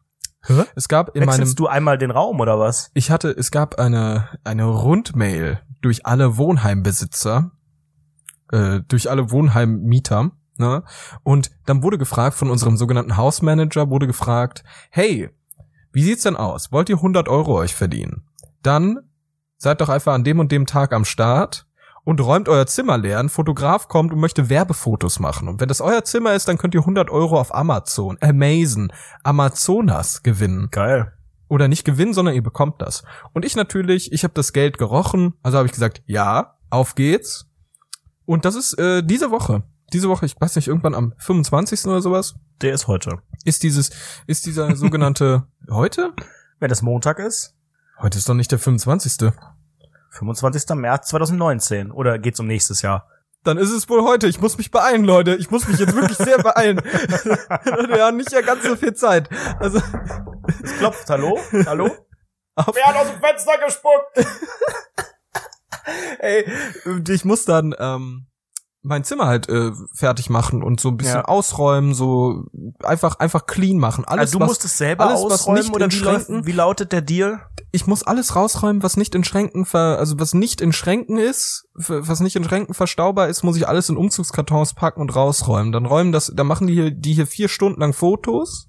[0.75, 2.89] Es gab in meinem, Wechselst du einmal den Raum oder was?
[2.93, 7.51] ich hatte, es gab eine eine Rundmail durch alle Wohnheimbesitzer,
[8.51, 10.31] äh, durch alle Wohnheimmieter.
[10.57, 10.83] Ne?
[11.23, 15.29] Und dann wurde gefragt von unserem sogenannten Hausmanager, wurde gefragt, hey,
[15.91, 16.71] wie sieht's denn aus?
[16.71, 18.23] Wollt ihr 100 Euro euch verdienen?
[18.61, 18.99] Dann
[19.57, 21.67] seid doch einfach an dem und dem Tag am Start
[22.03, 23.19] und räumt euer Zimmer leer.
[23.19, 25.47] Ein Fotograf kommt und möchte Werbefotos machen.
[25.47, 28.91] Und wenn das euer Zimmer ist, dann könnt ihr 100 Euro auf Amazon, Amazon,
[29.23, 30.69] Amazonas gewinnen.
[30.71, 31.16] Geil.
[31.49, 33.03] Oder nicht gewinnen, sondern ihr bekommt das.
[33.33, 37.47] Und ich natürlich, ich habe das Geld gerochen, also habe ich gesagt, ja, auf geht's.
[38.25, 39.63] Und das ist äh, diese Woche.
[39.93, 41.85] Diese Woche, ich weiß nicht, irgendwann am 25.
[41.85, 43.19] oder sowas, Der ist heute.
[43.45, 43.91] ist dieses,
[44.27, 46.13] ist dieser sogenannte heute?
[46.59, 47.53] Wenn das Montag ist,
[47.99, 49.31] Heute ist doch nicht der 25.
[50.11, 50.75] 25.
[50.75, 51.91] März 2019.
[51.91, 53.07] Oder geht's um nächstes Jahr?
[53.43, 54.27] Dann ist es wohl heute.
[54.27, 55.35] Ich muss mich beeilen, Leute.
[55.35, 56.77] Ich muss mich jetzt wirklich sehr beeilen.
[56.83, 59.29] Wir haben nicht ja ganz so viel Zeit.
[59.59, 59.79] Also
[60.63, 61.09] Es klopft.
[61.09, 61.39] Hallo?
[61.65, 61.89] Hallo?
[62.55, 64.17] auf, Wer hat aus dem Fenster gespuckt?
[66.19, 66.45] ey,
[67.09, 68.27] ich muss dann ähm,
[68.87, 71.25] mein Zimmer halt äh, fertig machen und so ein bisschen Ja.
[71.25, 72.45] ausräumen, so
[72.83, 74.05] einfach einfach clean machen.
[74.05, 76.51] Alles Also du was, musst es selber alles, was ausräumen nicht oder in Schränken- wie
[76.51, 77.39] lautet der Deal?
[77.71, 81.67] ich muss alles rausräumen, was nicht in Schränken ver, also was nicht in Schränken ist,
[81.75, 85.71] was nicht in Schränken verstaubar ist, muss ich alles in Umzugskartons packen und rausräumen.
[85.73, 88.66] Dann räumen das, dann machen die hier die hier vier Stunden lang Fotos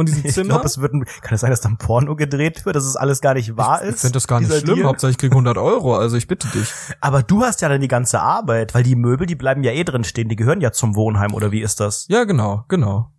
[0.00, 0.48] von diesem Ich Zimmer.
[0.54, 2.96] glaube, es wird ein, kann es sein, dass da ein Porno gedreht wird, dass es
[2.96, 4.00] alles gar nicht wahr ich ist?
[4.00, 4.76] finde das gar nicht schlimm.
[4.76, 4.86] Deal?
[4.86, 5.94] Hauptsache ich krieg 100 Euro.
[5.96, 6.72] Also ich bitte dich.
[7.00, 9.84] Aber du hast ja dann die ganze Arbeit, weil die Möbel, die bleiben ja eh
[9.84, 12.06] drin stehen, die gehören ja zum Wohnheim, oder wie ist das?
[12.08, 13.10] Ja, genau, genau.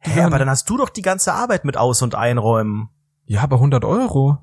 [0.00, 2.88] Hä, aber dann hast du doch die ganze Arbeit mit Aus- und Einräumen.
[3.26, 4.38] Ja, aber 100 Euro.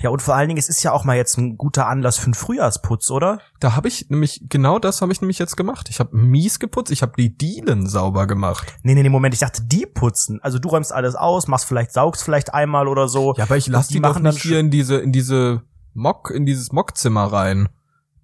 [0.00, 2.26] Ja, und vor allen Dingen, es ist ja auch mal jetzt ein guter Anlass für
[2.26, 3.40] einen Frühjahrsputz, oder?
[3.60, 5.88] Da habe ich nämlich genau das habe ich nämlich jetzt gemacht.
[5.90, 6.90] Ich habe mies geputzt.
[6.92, 8.74] Ich habe die Dielen sauber gemacht.
[8.82, 10.40] Nee, nee, nee, Moment, ich dachte, die putzen.
[10.42, 13.34] Also du räumst alles aus, machst vielleicht, saugst vielleicht einmal oder so.
[13.36, 15.62] Ja, aber ich lasse die die, doch machen dann nicht hier in diese in diese
[15.94, 17.68] Mock in dieses Mockzimmer rein.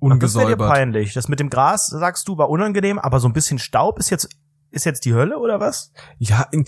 [0.00, 0.70] Ach, das wäre dir Ungesäubert.
[0.70, 1.12] peinlich.
[1.14, 4.28] Das mit dem Gras, sagst du, war unangenehm, aber so ein bisschen Staub ist jetzt,
[4.70, 5.92] ist jetzt die Hölle oder was?
[6.18, 6.66] Ja, in,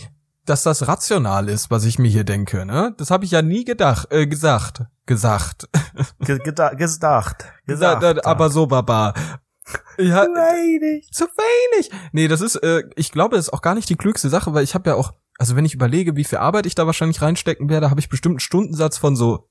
[0.50, 2.92] dass das rational ist, was ich mir hier denke, ne?
[2.98, 5.68] Das habe ich ja nie gedacht, äh, gesagt, gesagt.
[6.20, 7.44] Ge geda gedacht.
[7.66, 8.26] Gesagt, Gesagt.
[8.26, 9.14] aber so baba.
[9.98, 11.08] Ja, Wenig.
[11.12, 11.90] zu wenig.
[12.10, 14.64] Nee, das ist, äh, ich glaube, das ist auch gar nicht die klügste Sache, weil
[14.64, 17.68] ich habe ja auch, also wenn ich überlege, wie viel Arbeit ich da wahrscheinlich reinstecken
[17.68, 19.48] werde, habe ich bestimmt einen Stundensatz von so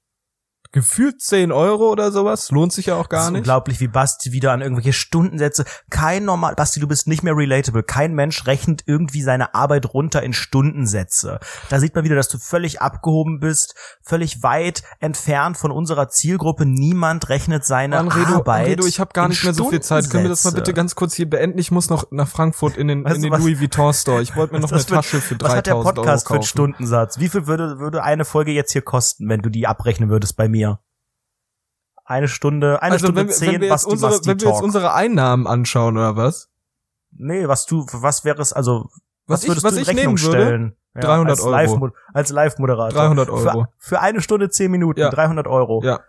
[0.71, 2.51] gefühlt 10 Euro oder sowas.
[2.51, 3.39] Lohnt sich ja auch Das gar ist nicht.
[3.39, 5.65] unglaublich, wie Basti wieder an irgendwelche Stundensätze.
[5.89, 7.83] Kein normal, Basti, du bist nicht mehr relatable.
[7.83, 11.39] Kein Mensch rechnet irgendwie seine Arbeit runter in Stundensätze.
[11.69, 16.65] Da sieht man wieder, dass du völlig abgehoben bist, völlig weit entfernt von unserer Zielgruppe.
[16.65, 18.65] Niemand rechnet seine Anredo, Arbeit.
[18.65, 20.09] Anredo, ich habe gar nicht mehr so viel Zeit.
[20.09, 21.57] Können wir das mal bitte ganz kurz hier beenden?
[21.57, 24.21] Ich muss noch nach Frankfurt in den, Weißt in den was- Louis Vuitton Store.
[24.21, 26.33] Ich wollte mir noch eine für- Tasche für Was hat der 3000 Euro Podcast für
[26.33, 26.47] einen kaufen.
[26.47, 27.19] Stundensatz?
[27.19, 30.47] Wie viel würde, würde eine Folge jetzt hier kosten, wenn du die abrechnen würdest bei
[30.47, 30.58] mir?
[32.09, 34.47] Eine Stunde, eine Also Stunde wenn, zehn, wenn wir jetzt Basti, unsere, Basti wenn wir
[34.47, 34.63] jetzt Talk.
[34.63, 36.49] unsere Einnahmen anschauen oder was?
[37.11, 38.89] Nee, was du, was wäre es, also,
[39.27, 40.41] Was was, ich- würdest was du in ich Rechnung nehmen würde?
[40.41, 40.75] stellen?
[40.95, 41.51] 300 als Euro.
[41.51, 42.99] Live, als Live-Moderator.
[42.99, 43.67] 300 Euro.
[43.77, 45.09] Für, für eine Stunde, zehn Minuten, Ja.
[45.11, 45.81] 300 Euro.
[45.83, 45.99] Ja.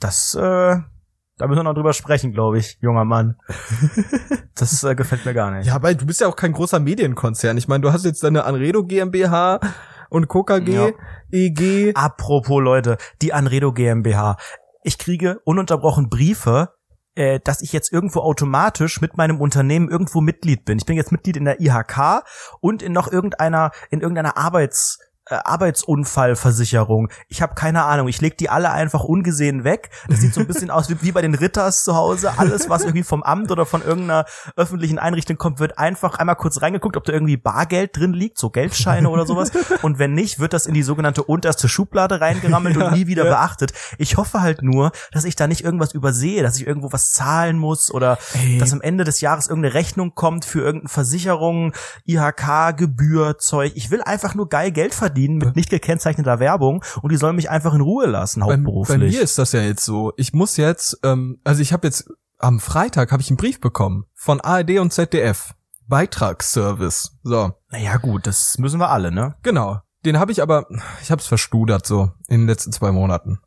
[0.00, 3.36] Das, äh, da müssen wir noch drüber sprechen, glaube ich, junger Mann.
[4.54, 5.66] das äh, gefällt mir gar nicht.
[5.66, 7.56] Ja, weil du bist ja auch kein großer Medienkonzern.
[7.56, 9.60] Ich meine, du hast jetzt deine Anredo GmbH
[10.10, 10.90] und Coca G, Ja.
[11.30, 11.92] EG.
[11.94, 14.36] Apropos Leute, die Anredo GmbH.
[14.82, 16.74] Ich kriege ununterbrochen Briefe,
[17.14, 20.78] äh, dass ich jetzt irgendwo automatisch mit meinem Unternehmen irgendwo Mitglied bin.
[20.78, 22.22] Ich bin jetzt Mitglied in der IHK
[22.60, 24.98] und in noch irgendeiner, in irgendeiner Arbeits
[25.30, 27.08] äh, Arbeitsunfallversicherung.
[27.28, 28.08] Ich habe keine Ahnung.
[28.08, 29.90] Ich leg die alle einfach ungesehen weg.
[30.08, 32.38] Das sieht so ein bisschen aus wie, wie bei den Ritters zu Hause.
[32.38, 34.24] Alles, was irgendwie vom Amt oder von irgendeiner
[34.56, 38.50] öffentlichen Einrichtung kommt, wird einfach einmal kurz reingeguckt, ob da irgendwie Bargeld drin liegt, so
[38.50, 39.50] Geldscheine oder sowas.
[39.82, 43.24] Und wenn nicht, wird das in die sogenannte unterste Schublade reingerammelt Ja, und nie wieder
[43.24, 43.30] ja.
[43.30, 43.72] beachtet.
[43.98, 47.58] Ich hoffe halt nur, dass ich da nicht irgendwas übersehe, dass ich irgendwo was zahlen
[47.58, 48.58] muss oder Ey.
[48.58, 51.72] dass am Ende des Jahres irgendeine Rechnung kommt für irgendeine Versicherung,
[52.06, 53.72] IHK, Gebühr, Zeug.
[53.74, 57.50] Ich will einfach nur geil Geld verdienen mit nicht gekennzeichneter Werbung und die sollen mich
[57.50, 59.14] einfach in Ruhe lassen, Bei, bei hauptberuflich.
[59.14, 60.12] mir ist das ja jetzt so.
[60.16, 64.04] Ich muss jetzt, ähm, also ich habe jetzt am Freitag habe ich einen Brief bekommen
[64.14, 65.54] von ARD und ZDF.
[65.88, 67.18] Beitragsservice.
[67.22, 69.34] So, naja gut, das müssen wir alle, ne?
[69.42, 69.80] genau.
[70.04, 70.66] Den habe ich aber,
[71.02, 73.40] ich habe es verstudert so in den letzten zwei Monaten.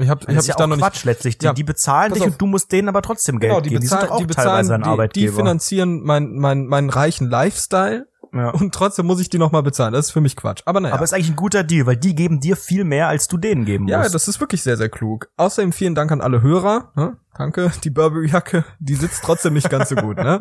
[0.00, 1.38] Ich habe ich hab ja da auch noch Quatsch letztlich.
[1.38, 2.28] Die, Ja, die bezahlen dich auf.
[2.30, 3.82] und du musst denen aber trotzdem Geld genau, die geben.
[3.82, 5.36] bezahlen, die sind auch die bezahlen, teilweise ein die, die Arbeitgeber.
[5.36, 8.50] finanzieren mein, mein, meinen reichen Lifestyle ja.
[8.50, 9.92] und trotzdem muss ich die nochmal bezahlen.
[9.92, 10.62] Das ist für mich Quatsch.
[10.66, 10.94] Aber naja.
[10.94, 13.64] Aber ist eigentlich ein guter Deal, weil die geben dir viel mehr, als du denen
[13.64, 14.14] geben Ja, musst.
[14.14, 15.28] das ist wirklich sehr, sehr klug.
[15.36, 16.92] Außerdem vielen Dank an alle Hörer.
[16.96, 17.16] Ne?
[17.36, 20.16] Danke, die Burberry-Jacke, die sitzt trotzdem nicht ganz so gut.
[20.16, 20.40] Ne?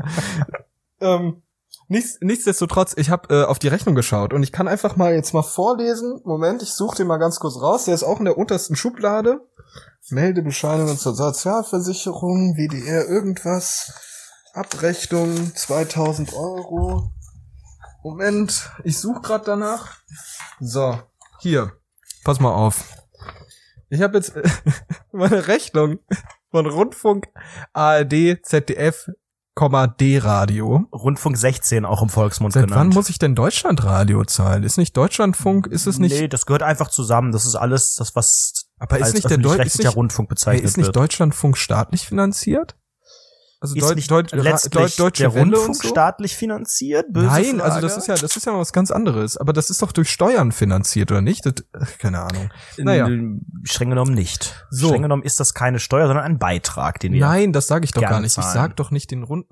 [1.01, 1.41] ähm,
[1.89, 5.33] nichts, nichtsdestotrotz, ich habe äh, auf die Rechnung geschaut und ich kann einfach mal jetzt
[5.33, 6.21] mal vorlesen.
[6.23, 7.85] Moment, ich suche den mal ganz kurz raus.
[7.85, 9.41] Der ist auch in der untersten Schublade.
[10.09, 13.93] Meldebescheinigung zur Sozialversicherung, WDR irgendwas.
[14.53, 17.11] Abrechnung 2000 Euro.
[18.03, 19.97] Moment, ich suche gerade danach.
[20.59, 20.97] So,
[21.39, 21.73] hier.
[22.23, 22.85] Pass mal auf.
[23.89, 24.33] Ich habe jetzt
[25.11, 25.99] meine Rechnung
[26.51, 27.27] von Rundfunk,
[27.73, 29.09] ARD, ZDF,
[29.99, 30.87] D-Radio.
[30.93, 32.79] Rundfunk 16 auch im Volksmund Seit genannt.
[32.79, 34.63] wann muss ich denn Deutschlandradio zahlen?
[34.63, 35.67] Ist nicht Deutschlandfunk?
[35.67, 36.19] Ist es nicht?
[36.19, 37.31] Nee, das gehört einfach zusammen.
[37.31, 40.77] Das ist alles, das was aber ist nicht der Deu ist nicht, Rundfunk bezeichnet ist
[40.77, 40.95] nicht wird.
[40.95, 42.77] Deutschlandfunk staatlich finanziert?
[43.61, 45.89] Also Ist Deu nicht Deut Ra- letztlich Deu Deutsche der Welle Rundfunk und so?
[45.89, 47.07] staatlich finanziert?
[47.11, 47.81] Böse Nein, also Frage.
[47.81, 49.35] das ist ja, das ist ja was ganz anderes.
[49.35, 51.45] Aber das ist doch durch Steuern finanziert, oder nicht?
[51.45, 51.55] Das,
[51.99, 52.49] keine Ahnung.
[52.77, 53.09] Naja.
[53.63, 54.65] Streng genommen nicht.
[54.69, 54.87] So.
[54.87, 57.19] Streng genommen ist das keine Steuer, sondern ein Beitrag, den wir.
[57.19, 58.37] Nein, das sage ich doch gar nicht.
[58.37, 58.53] Ich zahlen.
[58.53, 59.45] sag doch nicht den Rund.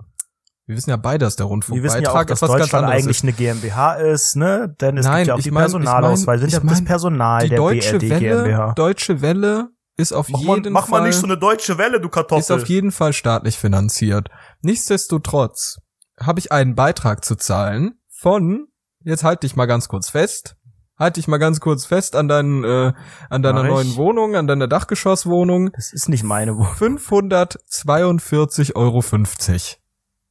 [0.68, 2.62] Wir wissen ja beide, dass der Rundfunk Wir wissen ja auch, dass ist was ganz
[2.64, 3.24] Deutschland anderes eigentlich ist.
[3.24, 4.74] eine GmbH ist, ne?
[4.82, 6.70] Denn es Nein, gibt ja auch ich die mein- ich Personalausweise, mein- sind ja ich
[6.78, 8.74] das Personal Die der Deutsche BRD Welle, GmbH.
[8.74, 12.00] Deutsche Welle ist auf Mach mal, jeden mach Fall mal nicht so eine deutsche Welle,
[12.00, 12.40] du Kartoffel.
[12.42, 14.30] ist auf jeden Fall staatlich finanziert.
[14.62, 15.80] Nichtsdestotrotz
[16.20, 18.68] habe ich einen Beitrag zu zahlen von
[19.04, 20.56] jetzt halt dich mal ganz kurz fest.
[21.00, 22.92] Halt dich mal ganz kurz fest an deinen äh,
[23.30, 23.70] an deiner Mach ich.
[23.72, 25.72] neuen Wohnung, an deiner Dachgeschosswohnung.
[25.74, 26.74] das ist nicht meine Wohnung.
[26.74, 29.04] 542,50 Euro.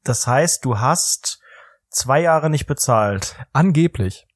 [0.03, 1.39] Das heißt, du hast
[1.91, 3.37] zwei Jahre nicht bezahlt.
[3.53, 4.27] Angeblich.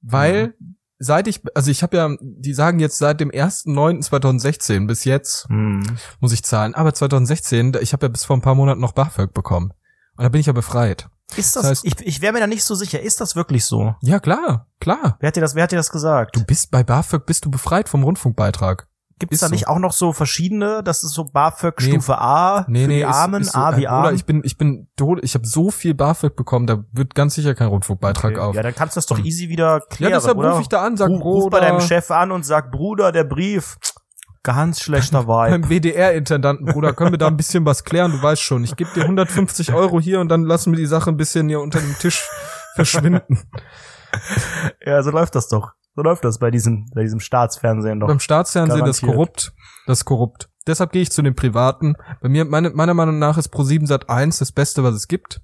[0.00, 0.76] Weil Mhm.
[1.04, 5.82] Seit ich, also ich habe ja, die sagen jetzt seit dem 1.9.2016 bis jetzt Hm.
[6.20, 6.74] muss ich zahlen.
[6.74, 9.72] Aber 2016, ich habe ja bis vor ein paar Monaten noch BAföG bekommen.
[10.16, 11.08] Und da bin ich ja befreit.
[11.36, 13.00] Ist das, Das heißt- ich, ich wäre mir da nicht so sicher.
[13.00, 13.94] Ist das wirklich so?
[14.02, 15.16] Ja, klar, klar.
[15.20, 16.36] Wer hat dir das, wer hat dir das gesagt?
[16.36, 18.86] Du bist bei BAföG, bist du befreit vom Rundfunkbeitrag.
[19.22, 19.52] Gibt es ist da so.
[19.54, 20.82] nicht auch noch so verschiedene?
[20.84, 21.90] Das ist so BAföG Nee.
[21.92, 24.04] Stufe A Nee, für nee, die ist- Armen, ist so, A wie Arm.
[24.04, 27.34] Oder ich bin, ich bin tot, ich habe so viel BAföG bekommen, da wird ganz
[27.36, 28.40] sicher kein Rundfunkbeitrag Okay.
[28.40, 28.54] auf.
[28.56, 30.50] Ja, dann kannst du das doch easy wieder Ja, klären, deshalb oder?
[30.50, 33.24] rufe ich da an, sag Bruder, ruf bei deinem Chef an und sag, Bruder, der
[33.24, 33.78] Brief.
[34.44, 35.50] Ganz schlechter Vibe.
[35.60, 38.10] beim WDR-Intendanten, Bruder, können wir da ein bisschen was klären?
[38.10, 41.10] Du weißt schon, ich gebe dir 150 Euro hier und dann lassen wir die Sache
[41.10, 42.28] ein bisschen hier unter dem Tisch
[42.74, 43.38] verschwinden.
[44.84, 45.70] ja, so läuft das doch.
[45.94, 48.06] So läuft das bei diesem, bei diesem Staatsfernsehen doch.
[48.08, 49.52] Beim Staatsfernsehen das ist korrupt.
[49.86, 50.48] Das korrupt.
[50.66, 51.94] Deshalb gehe ich zu den Privaten.
[52.20, 55.40] Bei mir, meine, meiner Meinung nach ist Pro7 Sat 1 das Beste, was es gibt.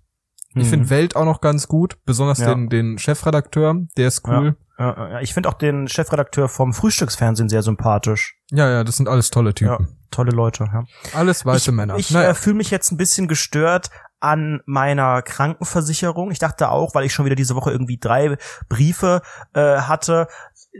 [0.54, 0.70] Ich Mhm.
[0.70, 2.54] finde Welt auch noch ganz gut, besonders Ja.
[2.54, 4.56] den, den Chefredakteur, der ist cool.
[4.78, 8.36] Ja, ja, ich finde auch den Chefredakteur vom Frühstücksfernsehen sehr sympathisch.
[8.50, 9.72] Ja, ja, das sind alles tolle Typen.
[9.72, 10.64] Ja, tolle Leute.
[10.72, 10.84] Ja.
[11.14, 11.96] Alles weiße ich, Männer.
[11.96, 13.90] Ich naja, äh, fühle mich jetzt ein bisschen gestört
[14.20, 16.30] an meiner Krankenversicherung.
[16.30, 18.36] Ich dachte auch, weil ich schon wieder diese Woche irgendwie drei
[18.68, 19.22] Briefe
[19.54, 20.28] äh, hatte,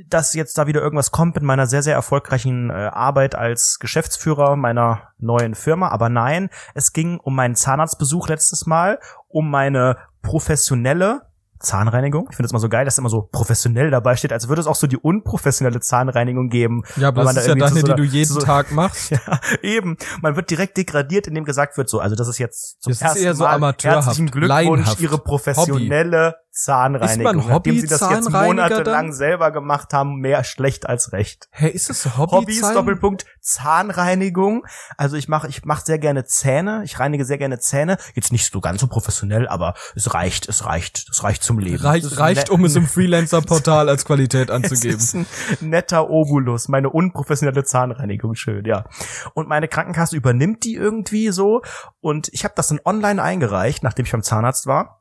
[0.06, 4.56] dass jetzt da wieder irgendwas kommt mit meiner sehr, sehr erfolgreichen äh, Arbeit als Geschäftsführer
[4.56, 5.88] meiner neuen Firma.
[5.88, 11.27] Aber nein, es ging um meinen Zahnarztbesuch letztes Mal, um meine professionelle
[11.60, 12.26] Zahnreinigung.
[12.30, 14.66] Ich finde es immer so geil, dass immer so professionell dabei steht, als würde es
[14.66, 16.82] auch so die unprofessionelle Zahnreinigung geben.
[16.96, 19.10] ja, aber das man da ist ja deine, so die du jeden so- Tag machst.
[19.18, 19.96] Ja, eben.
[20.22, 23.02] Man wird direkt degradiert, indem gesagt wird, so, also das ist jetzt zum Das ist
[23.02, 24.98] ersten eher so Mal herzlichen Glückwunsch.
[25.00, 27.38] Ihre professionelle Zahnreinigung.
[27.40, 29.12] Ist man Nachdem Sie das jetzt monatelang dann?
[29.12, 31.48] selber gemacht haben, mehr schlecht als recht.
[31.50, 32.32] Hey, ist das Hobby?
[32.32, 34.66] Hobbys, Doppelpunkt, Zahnreinigung.
[34.96, 36.82] Also ich mache ich mach sehr gerne Zähne.
[36.84, 37.96] Ich reinige sehr gerne Zähne.
[38.14, 41.82] Jetzt nicht so ganz so professionell, aber es reicht, es reicht, es reicht zum Leben.
[41.82, 44.96] Das Reicht, ein um es im Freelancer-Portal als Qualität Es anzugeben.
[44.96, 45.26] ist ein
[45.60, 48.84] netter Obulus, meine unprofessionelle Zahnreinigung, schön, ja.
[49.34, 51.62] Und meine Krankenkasse übernimmt die irgendwie so
[52.00, 54.97] und ich habe das dann online eingereicht, nachdem ich beim Zahnarzt war.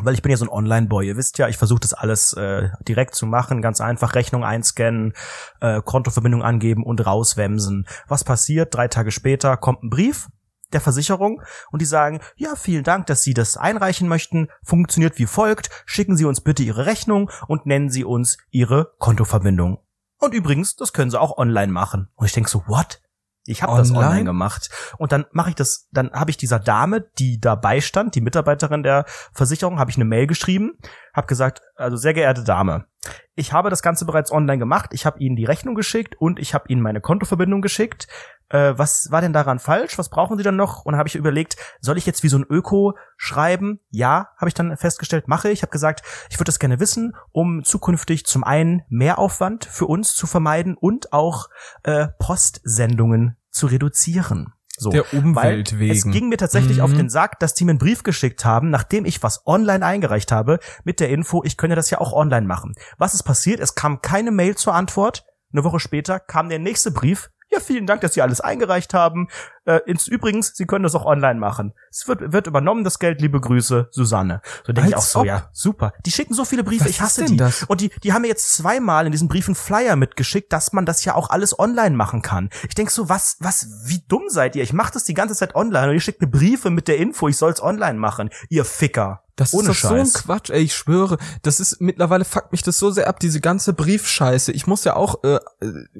[0.00, 2.68] Weil ich bin ja so ein Online-Boy, ihr wisst ja, ich versuche das alles äh,
[2.88, 5.12] direkt zu machen, ganz einfach Rechnung einscannen,
[5.60, 7.86] äh, Kontoverbindung angeben und rauswemsen.
[8.08, 8.74] Was passiert?
[8.74, 10.28] Drei Tage später kommt ein Brief
[10.72, 11.40] der Versicherung
[11.70, 14.48] und die sagen, ja, vielen Dank, dass Sie das einreichen möchten.
[14.64, 15.70] Funktioniert wie folgt.
[15.86, 19.78] Schicken Sie uns bitte Ihre Rechnung und nennen Sie uns Ihre Kontoverbindung.
[20.18, 22.08] Und übrigens, das können Sie auch online machen.
[22.16, 23.00] Und ich denk so, what?
[23.46, 24.24] Ich habe das Online?
[24.24, 24.70] gemacht.
[24.98, 28.82] Und dann mache ich das, dann habe ich dieser Dame, die dabei stand, die Mitarbeiterin
[28.82, 30.78] der Versicherung, habe ich eine Mail geschrieben,
[31.12, 32.86] habe gesagt, also sehr geehrte Dame,
[33.34, 36.54] ich habe das Ganze bereits online gemacht, ich habe Ihnen die Rechnung geschickt und ich
[36.54, 38.06] habe Ihnen meine Kontoverbindung geschickt.
[38.54, 39.98] Äh, was war denn daran falsch?
[39.98, 40.84] Was brauchen Sie dann noch?
[40.84, 43.80] Und dann habe ich überlegt, soll ich jetzt wie so ein Öko schreiben?
[43.90, 45.54] Ja, habe ich dann festgestellt, mache ich.
[45.54, 50.14] Ich habe gesagt, ich würde das gerne wissen, um zukünftig zum einen Mehraufwand für uns
[50.14, 51.48] zu vermeiden und auch
[51.82, 54.52] äh, Postsendungen zu reduzieren.
[54.76, 55.92] So, Der Umwelt weil wegen.
[55.92, 56.82] Es ging mir tatsächlich Mhm.
[56.84, 60.32] auf den Sack, dass die mir einen Brief geschickt haben, nachdem ich was online eingereicht
[60.32, 62.74] habe, mit der Info, ich könne das ja auch online machen.
[62.98, 63.60] Was ist passiert?
[63.60, 65.24] Es kam keine Mail zur Antwort.
[65.52, 67.30] Eine Woche später kam der nächste Brief.
[67.54, 69.28] Ja, vielen Dank, dass Sie alles eingereicht haben.
[69.64, 71.72] Äh, ins Übrigens, Sie können das auch online machen.
[71.88, 73.20] Es wird, wird übernommen, das Geld.
[73.20, 74.42] Liebe Grüße, Susanne.
[74.66, 75.26] So denke ich auch so, ob.
[75.26, 75.92] ja, super.
[76.04, 77.36] Die schicken so viele Briefe, Was ich hasse die.
[77.36, 77.62] das?
[77.62, 80.84] Und die, die haben mir jetzt zweimal in diesem Brief einen Flyer mitgeschickt, dass man
[80.84, 82.50] das ja auch alles online machen kann.
[82.68, 84.62] Ich denk so, was, was, wie dumm seid ihr?
[84.64, 87.28] Ich mache das die ganze Zeit online und ihr schickt mir Briefe mit der Info,
[87.28, 88.30] ich soll's online machen.
[88.48, 89.23] Ihr Ficker.
[89.36, 90.06] Das Ohne ist doch so ein.
[90.06, 91.18] Quatsch, ey, ich schwöre.
[91.42, 94.52] Das ist, mittlerweile fuckt mich das so sehr ab, diese ganze Briefscheiße.
[94.52, 95.40] Ich muss ja auch äh,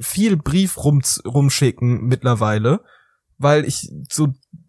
[0.01, 2.80] viel Brief rum, rumschicken mittlerweile,
[3.39, 4.28] weil ich so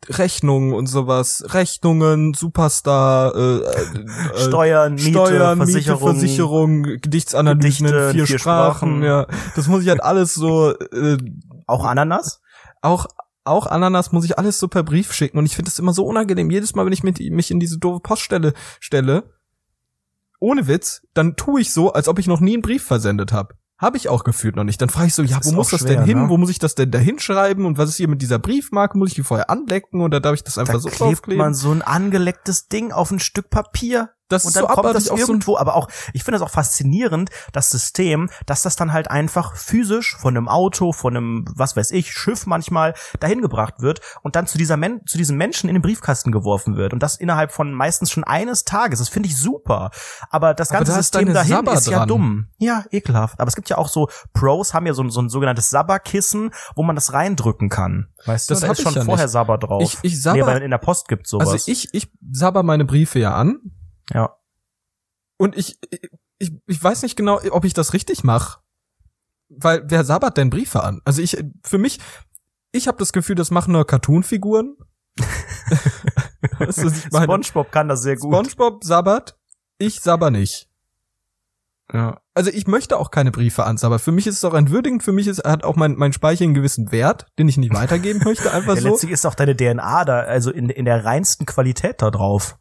[0.10, 6.00] Rechnungen und sowas, Rechnungen, Superstar, äh, äh, Steuern, Miete, Steuern, Versicherung.
[6.10, 9.04] Miete, Versicherung, Gedichtsanalysen Gedichte in vier, vier Sprachen, Sprachen.
[9.04, 9.28] ja.
[9.56, 11.18] Das muss ich halt alles so, äh,
[11.68, 12.42] Auch Ananas?
[12.82, 13.08] auch
[13.46, 16.06] auch Ananas muss ich alles so per Brief schicken und ich finde das immer so
[16.06, 16.50] unangenehm.
[16.50, 19.32] Jedes Mal, wenn ich mit, mich in diese doofe Poststelle stelle,
[20.40, 23.56] ohne Witz, dann tue ich so, als ob ich noch nie einen Brief versendet habe.
[23.78, 24.82] Habe ich auch gefühlt noch nicht.
[24.82, 26.24] Dann frage ich so, ja, wo muss auch das schwer, denn hin?
[26.24, 26.30] ne?
[26.30, 27.66] Wo muss ich das denn da hinschreiben?
[27.66, 28.98] Und was ist hier mit dieser Briefmarke?
[28.98, 31.44] Muss ich die vorher anlecken oder darf ich das einfach Da so klebt draufkleben?
[31.44, 34.12] man so ein angelecktes Ding auf ein Stück Papier.
[34.28, 36.48] Das Und ist dann so kommt das auch so irgendwo, aber auch, ich finde das
[36.48, 41.46] auch faszinierend, das System, dass das dann halt einfach physisch von einem Auto, von einem,
[41.56, 45.38] was weiß ich, Schiff manchmal dahin gebracht wird und dann zu dieser Men zu diesem
[45.38, 49.00] Menschen in den Briefkasten geworfen wird und das innerhalb von meistens schon eines Tages.
[49.00, 49.92] Das finde ich super.
[50.30, 52.08] Aber das Aber ganze da ist System dahin Sabber ist ja dran.
[52.08, 52.48] dumm.
[52.58, 53.40] Ja, ekelhaft.
[53.40, 56.52] Aber es gibt ja auch so, Pros haben ja so, ein- so ein sogenanntes Sabberkissen,
[56.76, 58.08] wo man das reindrücken kann.
[58.26, 59.32] Weißt Das da hab ist schon ja vorher nicht.
[59.34, 59.84] Sabber drauf.
[59.84, 61.50] Ich- ich nee, sabber- aber in der Post gibt's sowas.
[61.50, 63.60] Also ich, ich sabber meine Briefe ja an
[64.14, 64.36] ja.
[65.38, 65.80] und ich,
[66.40, 68.60] ich, ich weiß nicht genau, ob ich das richtig mache.
[69.50, 71.02] Weil wer sabbert denn Briefe an?
[71.06, 72.00] Also ich, für mich,
[72.72, 74.76] ich habe das Gefühl, das machen nur Cartoon-Figuren.
[77.14, 78.34] SpongeBob kann das sehr gut.
[78.34, 79.38] SpongeBob sabbert,
[79.78, 80.70] ich sabber nicht.
[81.94, 82.20] ja.
[82.34, 84.00] Also ich möchte auch keine Briefe ansabbern.
[84.00, 86.54] Für mich ist es auch entwürdigend, für mich ist, hat auch mein, mein Speicher einen
[86.54, 88.90] gewissen Wert, den ich nicht weitergeben möchte, einfach Ja, so.
[88.90, 92.58] letztlich ist auch deine DNA da, also in, in der reinsten Qualität da drauf.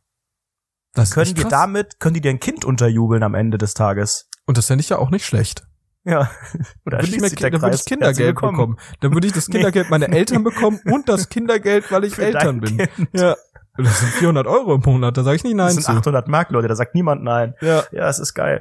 [0.95, 1.51] Das Können krass.
[1.51, 4.28] damit, können die dir ein Kind unterjubeln am Ende des Tages?
[4.47, 5.64] Und das fände ich ja auch nicht schlecht.
[6.05, 6.30] Ja.
[6.86, 7.84] Oder Dann würde ich, mir, dann würde ich.
[7.84, 8.78] Kindergeld bekommen.
[9.01, 9.55] Dann würde ich das Nee.
[9.57, 12.76] Kindergeld meiner Eltern bekommen und das Kindergeld, weil ich Für Eltern bin.
[12.78, 13.09] Kind.
[13.12, 13.36] Ja.
[13.77, 15.91] Das sind 400 Euro im Monat, da sage ich nicht nein Das sind zu.
[15.91, 17.55] 800 Mark, Leute, da sagt niemand nein.
[17.61, 17.83] Ja.
[17.91, 18.61] Ja, es ist geil.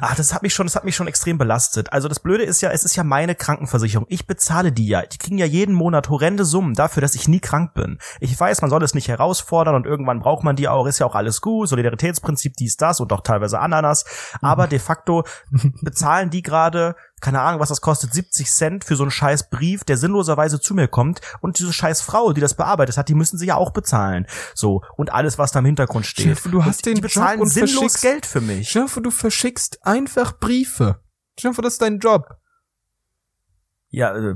[0.00, 1.92] Ah, das hat mich schon, das hat mich schon extrem belastet.
[1.92, 4.06] Also das Blöde ist ja, es ist ja meine Krankenversicherung.
[4.08, 5.02] Ich bezahle die ja.
[5.02, 7.98] Die kriegen ja jeden Monat horrende Summen dafür, dass ich nie krank bin.
[8.20, 10.86] Ich weiß, man soll es nicht herausfordern und irgendwann braucht man die auch.
[10.86, 11.68] Ist ja auch alles gut.
[11.68, 14.06] Solidaritätsprinzip, dies, das und auch teilweise Ananas.
[14.40, 15.24] Aber de facto
[15.82, 19.84] bezahlen die gerade keine Ahnung, was das kostet, 70 Cent für so einen scheiß Brief,
[19.84, 23.38] der sinnloserweise zu mir kommt und diese scheiß Frau, die das bearbeitet hat, die müssen
[23.38, 24.26] sie ja auch bezahlen.
[24.54, 26.26] So, und alles, was da im Hintergrund steht.
[26.26, 28.72] Chef, du hast und den die bezahlen Job und sinnlos verschickst- Geld für mich.
[28.72, 31.00] Vor, du verschickst einfach Briefe.
[31.40, 32.36] Vor, das ist dein Job.
[33.90, 34.34] Ja, äh,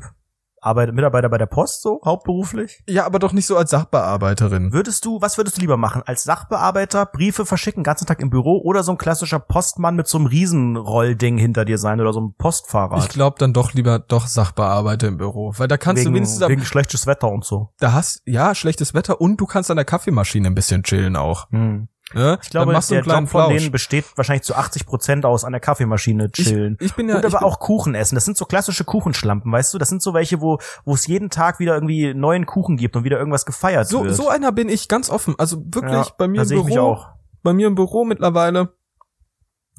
[0.63, 2.83] arbeitet Mitarbeiter bei der Post so, hauptberuflich?
[2.89, 4.73] Ja, aber doch nicht so als Sachbearbeiterin.
[4.73, 6.03] Würdest du, was würdest du lieber machen?
[6.07, 10.19] Als Sachbearbeiter Briefe verschicken, ganzen Tag im Büro oder so ein klassischer Postmann mit so
[10.19, 13.03] einem Riesenrollding hinter dir sein oder so einem Postfahrrad?
[13.03, 16.49] Ich glaube dann doch lieber doch Sachbearbeiter im Büro, weil da kannst wegen, du wenigstens,
[16.49, 17.71] wegen schlechtes Wetter und so.
[17.79, 21.51] da hast ja schlechtes Wetter und du kannst an der Kaffeemaschine ein bisschen chillen auch.
[21.51, 21.89] Hm.
[22.15, 22.39] Ne?
[22.43, 26.31] Ich glaube, der Job von denen besteht wahrscheinlich zu 80 Prozent aus an der Kaffeemaschine
[26.31, 26.77] chillen.
[26.81, 28.15] Ich, ich bin ja und aber auch Kuchen essen.
[28.15, 29.79] Das sind so klassische Kuchenschlampen, weißt du?
[29.79, 33.05] Das sind so welche, wo wo es jeden Tag wieder irgendwie neuen Kuchen gibt und
[33.05, 34.15] wieder irgendwas gefeiert so wird.
[34.15, 35.35] so einer bin ich ganz offen.
[35.39, 37.09] Also wirklich Ja, bei mir im Büro, auch.
[37.43, 38.75] bei mir im Büro mittlerweile.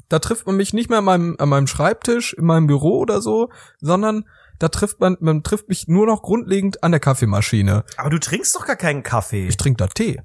[0.08, 3.22] Da trifft man mich nicht mehr an meinem, an meinem Schreibtisch, in meinem Büro oder
[3.22, 3.48] so,
[3.80, 4.28] sondern
[4.58, 7.84] da trifft man, man trifft mich nur noch grundlegend an der Kaffeemaschine.
[7.96, 9.46] Aber du trinkst doch gar keinen Kaffee.
[9.48, 10.20] Ich trinke da Tee.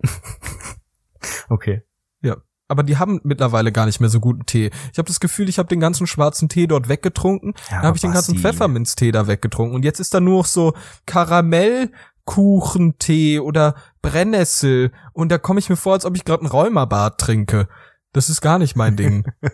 [1.48, 1.82] Okay.
[2.68, 4.70] Aber die haben mittlerweile gar nicht mehr so guten Tee.
[4.92, 7.54] Ich habe das Gefühl, ich habe den ganzen schwarzen Tee dort weggetrunken.
[7.70, 9.74] Ja, Dann habe ich den ganzen Pfefferminztee da weggetrunken.
[9.74, 10.74] Und jetzt ist da nur noch so
[11.06, 14.92] Karamellkuchentee oder Brennnessel.
[15.14, 17.68] Und da komme ich mir vor, als ob ich gerade ein Rheumabad trinke.
[18.12, 19.24] Das ist gar nicht mein Ding.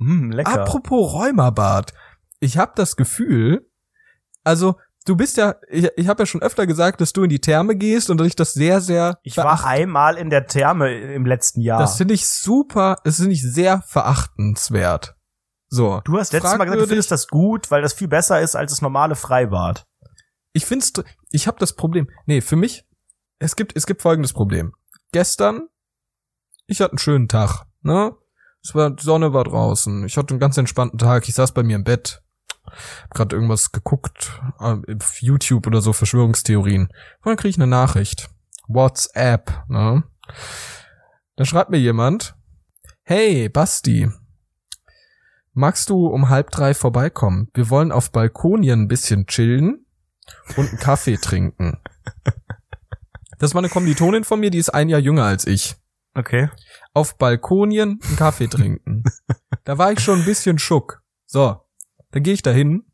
[0.00, 0.62] Mm, lecker.
[0.62, 1.94] Apropos Rheumabad.
[2.40, 3.64] Ich habe das Gefühl,
[4.42, 4.74] also
[5.10, 7.74] du bist ja, ich, ich habe ja schon öfter gesagt, dass du in die Therme
[7.74, 11.26] gehst und dass ich das sehr, sehr ich war veracht- einmal in der Therme im
[11.26, 11.80] letzten Jahr.
[11.80, 15.16] Das finde ich super, das finde ich sehr verachtenswert.
[15.68, 16.00] So.
[16.04, 18.70] du hast letztes Mal gesagt, du findest das gut, weil das viel besser ist als
[18.70, 19.84] das normale Freibad.
[20.52, 20.92] Ich find's,
[21.32, 22.08] ich habe das Problem.
[22.26, 22.84] Nee, für mich,
[23.40, 24.72] es gibt, es gibt folgendes Problem.
[25.12, 25.68] Gestern,
[26.68, 28.14] ich hatte einen schönen Tag, ne?
[28.62, 30.04] Es war, die Sonne war draußen.
[30.04, 31.28] Ich hatte einen ganz entspannten Tag.
[31.28, 32.22] Ich saß bei mir im Bett.
[32.64, 36.82] Hab grad irgendwas geguckt, auf YouTube oder so, Verschwörungstheorien.
[36.84, 36.92] Und
[37.24, 38.30] dann krieg ich eine Nachricht.
[38.68, 40.04] WhatsApp, ne?
[41.36, 42.34] Da schreibt mir jemand,
[43.02, 44.08] hey, Basti,
[45.52, 47.48] magst du um halb drei vorbeikommen?
[47.54, 49.86] Wir wollen auf Balkonien ein bisschen chillen
[50.56, 51.78] und einen Kaffee trinken.
[53.38, 55.76] Das war eine Kommilitonin von mir, die ist ein Jahr jünger als ich.
[56.14, 56.50] Okay.
[56.92, 59.04] Auf Balkonien einen Kaffee trinken.
[59.64, 61.02] Da war ich schon ein bisschen schock.
[61.26, 61.60] So,
[62.12, 62.84] dann gehe ich da hin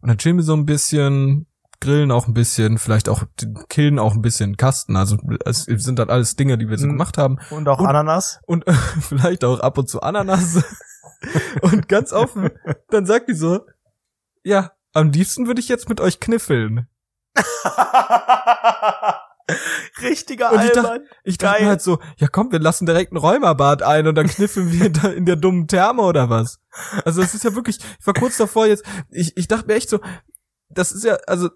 [0.00, 1.46] und dann chillen wir so ein bisschen,
[1.80, 3.24] grillen auch ein bisschen, vielleicht auch
[3.68, 4.96] killen auch ein bisschen Kasten.
[4.96, 6.92] Also es sind dann alles Dinge, die wir so Mhm.
[6.92, 7.38] gemacht haben.
[7.50, 8.40] Und auch Und- Ananas?
[8.46, 8.64] Und
[9.00, 10.62] vielleicht auch ab und zu Ananas.
[11.62, 12.50] und ganz offen,
[12.90, 13.60] dann sagt die so,
[14.44, 16.88] ja, am liebsten würde ich jetzt mit euch kniffeln.
[20.02, 21.08] Richtiger Und ich dachte- Albern.
[21.24, 24.70] Ich dachte halt so, ja komm, wir lassen direkt ein Räumerbad ein und dann kniffeln
[24.72, 26.58] wir da in der dummen Therme oder was.
[27.04, 29.88] Also es ist ja wirklich, ich war kurz davor jetzt, ich, ich dachte mir echt
[29.88, 30.00] so,
[30.68, 31.48] das ist ja, also,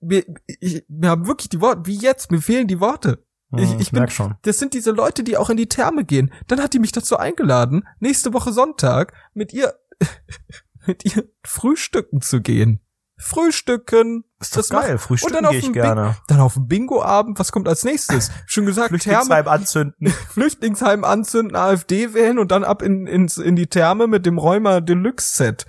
[0.00, 3.24] wir, ich, wir haben wirklich die Worte, wie jetzt, mir fehlen die Worte.
[3.56, 4.36] Ich- ich bin- merk schon.
[4.42, 6.32] Das sind diese Leute, die auch in die Therme gehen.
[6.46, 9.74] Dann hat die mich dazu eingeladen, nächste Woche Sonntag mit ihr,
[10.86, 12.80] mit ihr frühstücken zu gehen.
[13.18, 14.24] Frühstücken.
[14.40, 14.98] Ist das macht- geil.
[14.98, 16.16] Frühstücken dann auf gehe ich gerne.
[16.26, 18.30] Dann auf dem Bingo-Abend, was kommt als nächstes?
[18.46, 20.08] Schon gesagt, Therme, Flüchtlingsheim anzünden.
[20.30, 24.80] Flüchtlingsheim anzünden, AfD wählen und dann ab in, ins, in die Therme mit dem Räumer
[24.80, 25.66] Deluxe Set.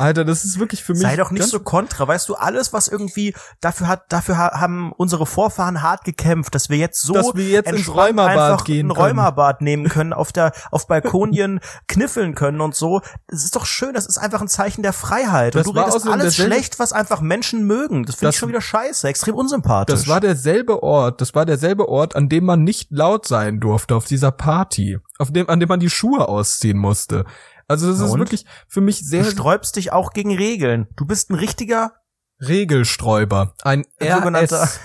[0.00, 1.02] Alter, das ist wirklich für mich.
[1.02, 4.92] Sei doch nicht so kontra, weißt du, alles was irgendwie dafür hat, dafür ha haben
[4.96, 8.94] unsere Vorfahren hart gekämpft, dass wir jetzt so Dass wir jetzt ins einfach gehen ein
[8.94, 9.06] können.
[9.06, 13.02] Räumerbad nehmen können, auf der auf Balkonien kniffeln können und so.
[13.26, 16.08] Es ist doch schön, das ist einfach ein Zeichen der Freiheit Das und du redest
[16.08, 18.04] alles schlecht, was einfach Menschen mögen.
[18.04, 19.94] Das finde Das- ich schon wieder scheiße, extrem unsympathisch.
[19.94, 23.94] Das war derselbe Ort, das war derselbe Ort, an dem man nicht laut sein durfte
[23.94, 27.24] auf dieser Party, auf dem, an dem man die Schuhe ausziehen musste.
[27.70, 28.18] Also das Na ist und?
[28.18, 30.88] wirklich für mich du sehr sträubst dich auch gegen Regeln.
[30.96, 31.92] Du bist ein richtiger
[32.40, 33.54] Regelsträuber.
[33.62, 34.80] Ein Ein sogenannter- RS.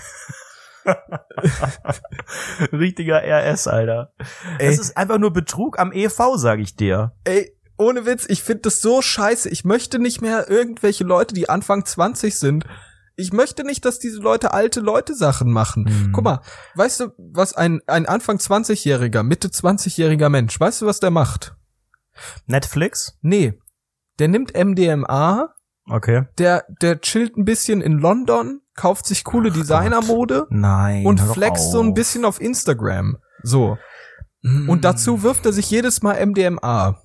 [2.72, 4.12] richtiger RS, Alter.
[4.58, 4.68] Ey.
[4.68, 7.12] Es ist einfach nur Betrug am EV, sag ich dir.
[7.24, 9.48] Ey, ohne Witz, ich finde das so scheiße.
[9.48, 12.66] Ich möchte nicht mehr irgendwelche Leute, die Anfang 20 sind.
[13.16, 15.86] Ich möchte nicht, dass diese Leute alte Leute Sachen machen.
[15.88, 16.12] Hm.
[16.12, 16.40] Guck mal,
[16.74, 21.54] weißt du, was ein, ein Anfang 20-jähriger, Mitte 20-jähriger Mensch, weißt du, was der macht?
[22.46, 23.18] Netflix?
[23.22, 23.54] Nee.
[24.18, 25.50] Der nimmt MDMA,
[25.88, 26.26] Okay.
[26.38, 31.06] der, der chillt ein bisschen in London, kauft sich coole Designermode Nein.
[31.06, 33.18] und flext so ein bisschen auf Instagram.
[33.42, 33.78] So.
[34.42, 34.68] Mm.
[34.68, 37.00] Und dazu wirft er sich jedes Mal MDMA.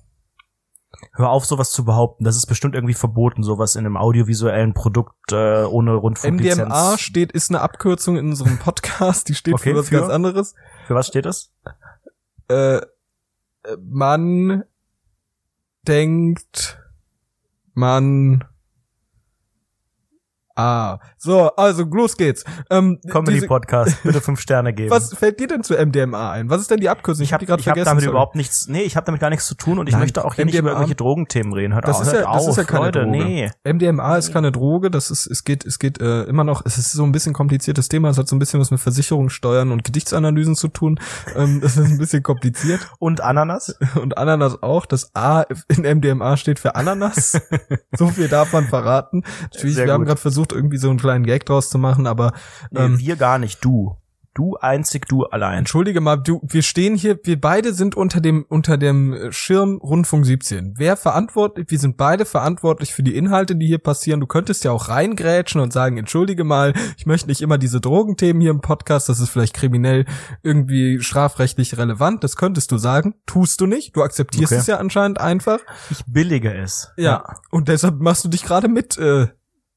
[1.14, 2.24] Hör auf, sowas zu behaupten.
[2.24, 6.68] Das ist bestimmt irgendwie verboten, sowas in einem audiovisuellen Produkt äh, ohne Rundfunklizenz.
[6.68, 9.98] MDMA steht, ist eine Abkürzung in unserem Podcast, die steht Okay, für was für?
[10.00, 10.54] ganz anderes.
[10.86, 11.50] Für was steht das?
[12.48, 12.82] Äh, äh,
[13.80, 14.64] man
[15.86, 16.78] denkt,
[17.74, 18.44] man
[20.56, 22.44] Ah, so, also los geht's.
[22.70, 24.90] Ähm, Comedy diese- Podcast, bitte fünf Sterne geben.
[24.90, 26.50] Was fällt dir denn zu MDMA ein?
[26.50, 27.24] Was ist denn die Abkürzung?
[27.24, 28.06] ich habe die grad ich hab damit sorry.
[28.12, 30.34] überhaupt nichts, nee, ich habe damit gar nichts zu tun und ich Nein, möchte auch
[30.34, 31.74] hier nicht MDMA über irgendwelche Drogenthemen reden.
[31.74, 33.16] Hört Das auf, ist ja- das auf, ist ja keine Leute, Droge.
[33.18, 33.50] nee.
[33.64, 36.92] MDMA ist keine Droge, das ist, es geht, es geht äh, immer noch, es ist
[36.92, 40.54] so ein bisschen kompliziertes Thema, es hat so ein bisschen was mit Versicherungssteuern und Gedichtsanalysen
[40.56, 40.98] zu tun.
[41.36, 42.80] Ähm, das ist ein bisschen kompliziert.
[42.98, 43.76] Und Ananas?
[44.00, 44.86] Und Ananas auch.
[44.86, 47.40] Das A in MDMA steht für Ananas.
[47.96, 49.22] so viel darf man verraten.
[49.52, 52.32] Natürlich, wir haben gerade versucht, irgendwie so einen kleinen Gag draus zu machen, aber
[52.72, 53.96] Nee, ähm, wir gar nicht, du.
[54.34, 55.58] Du einzig, du allein.
[55.58, 60.24] Entschuldige mal, du, wir stehen hier, wir beide sind unter dem, unter dem Schirm Rundfunk
[60.24, 60.72] 17.
[60.78, 64.20] Wer verantwortlich, wir sind beide verantwortlich für die Inhalte, die hier passieren.
[64.20, 68.40] Du könntest ja auch reingrätschen und sagen, entschuldige mal, ich möchte nicht immer diese Drogenthemen
[68.40, 70.06] hier im Podcast, das ist vielleicht kriminell
[70.42, 73.16] irgendwie strafrechtlich relevant, das könntest du sagen.
[73.26, 74.60] Tust du nicht, du akzeptierst Okay.
[74.62, 75.58] es ja anscheinend einfach.
[75.90, 76.90] Ich billige es.
[76.96, 77.34] Ja.
[77.50, 79.26] Und deshalb machst du dich gerade mit, äh,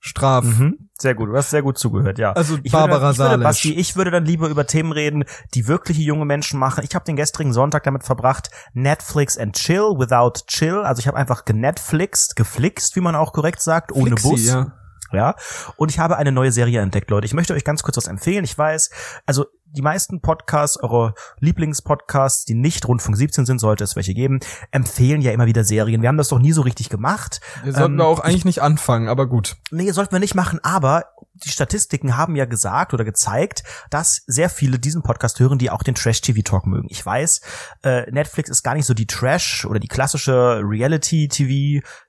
[0.05, 0.45] Straf.
[0.45, 0.77] Mhm.
[0.99, 2.31] Sehr gut, du hast sehr gut zugehört, ja.
[2.33, 3.43] Also ich Barbara würde, ich würde.
[3.43, 5.25] Basti, ich würde dann lieber über Themen reden,
[5.55, 6.83] die wirkliche junge Menschen machen.
[6.87, 10.77] Ich habe den gestrigen Sonntag damit verbracht, Netflix and Chill without Chill.
[10.83, 14.45] Also ich habe einfach genetflixt, geflixt, wie man auch korrekt sagt, ohne Flixi, Bus.
[14.45, 14.73] Ja.
[15.15, 15.35] Ja.
[15.77, 17.25] Und ich habe eine neue Serie entdeckt, Leute.
[17.25, 18.43] Ich möchte euch ganz kurz was empfehlen.
[18.43, 18.89] Ich weiß,
[19.25, 19.45] also
[19.75, 24.39] die meisten Podcasts, eure Lieblingspodcasts, die nicht Rundfunk 17 sind, sollte es welche geben,
[24.71, 26.01] empfehlen ja immer wieder Serien.
[26.01, 27.41] Wir haben das doch nie so richtig gemacht.
[27.63, 29.57] Wir sollten Ähm, wir auch eigentlich nicht anfangen, aber gut.
[29.71, 34.49] Nee, sollten wir nicht machen, aber die Statistiken haben ja gesagt oder gezeigt, dass sehr
[34.49, 36.87] viele diesen Podcast hören, die auch den Trash-TV-Talk mögen.
[36.89, 37.41] Ich weiß,
[37.83, 40.61] äh, Netflix ist gar nicht so die Trash oder die klassische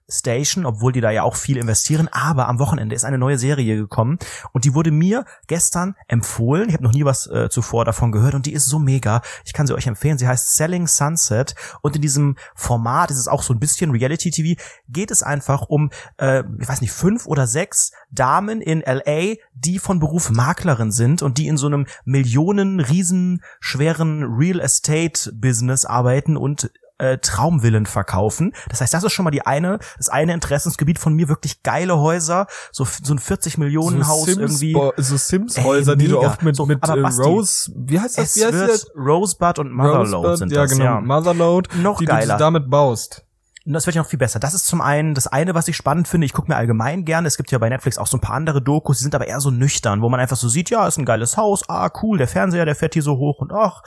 [0.06, 3.76] Reality-TV-Station, obwohl die da ja auch viel investieren, aber am Wochenende ist eine neue Serie
[3.76, 4.18] gekommen
[4.52, 6.68] und die wurde mir gestern empfohlen.
[6.68, 9.22] Ich habe noch nie was äh, zuvor davon gehört und die ist so mega.
[9.44, 10.18] Ich kann sie euch empfehlen.
[10.18, 14.60] Sie heißt Selling Sunset und in diesem Format ist es auch so ein bisschen Reality-TV,
[14.88, 19.78] geht es einfach um, äh, ich weiß nicht, fünf oder sechs Damen in LA, die
[19.78, 25.84] von Beruf Maklerin sind und die in so einem Millionen riesen schweren Real Estate Business
[25.84, 28.52] arbeiten und äh, Traumvillen verkaufen.
[28.68, 31.98] Das heißt, das ist schon mal die eine, das eine Interessensgebiet von mir, wirklich geile
[31.98, 34.72] Häuser, so, so ein 40 Millionen Haus Sims, irgendwie.
[34.96, 38.30] So Sims-Häuser, die du oft mit, So, mit äh, Basti, Rose, wie heißt das?
[38.30, 38.90] Es Wie heißt wird das?
[38.96, 40.84] Rosebud und Motherload Rosebud, sind ja, das, genau.
[40.84, 41.00] ja.
[41.00, 42.34] Motherload, Noch die geiler.
[42.34, 43.25] du damit baust.
[43.66, 44.38] Und das wird ja noch viel besser.
[44.38, 46.24] Das ist zum einen das eine, was ich spannend finde.
[46.24, 47.26] Ich gucke mir allgemein gerne.
[47.26, 49.40] Es gibt ja bei Netflix auch so ein paar andere Dokus, die sind aber eher
[49.40, 52.28] so nüchtern, wo man einfach so sieht, ja, ist ein geiles Haus, ah, cool, der
[52.28, 53.82] Fernseher, der fährt hier so hoch und ach,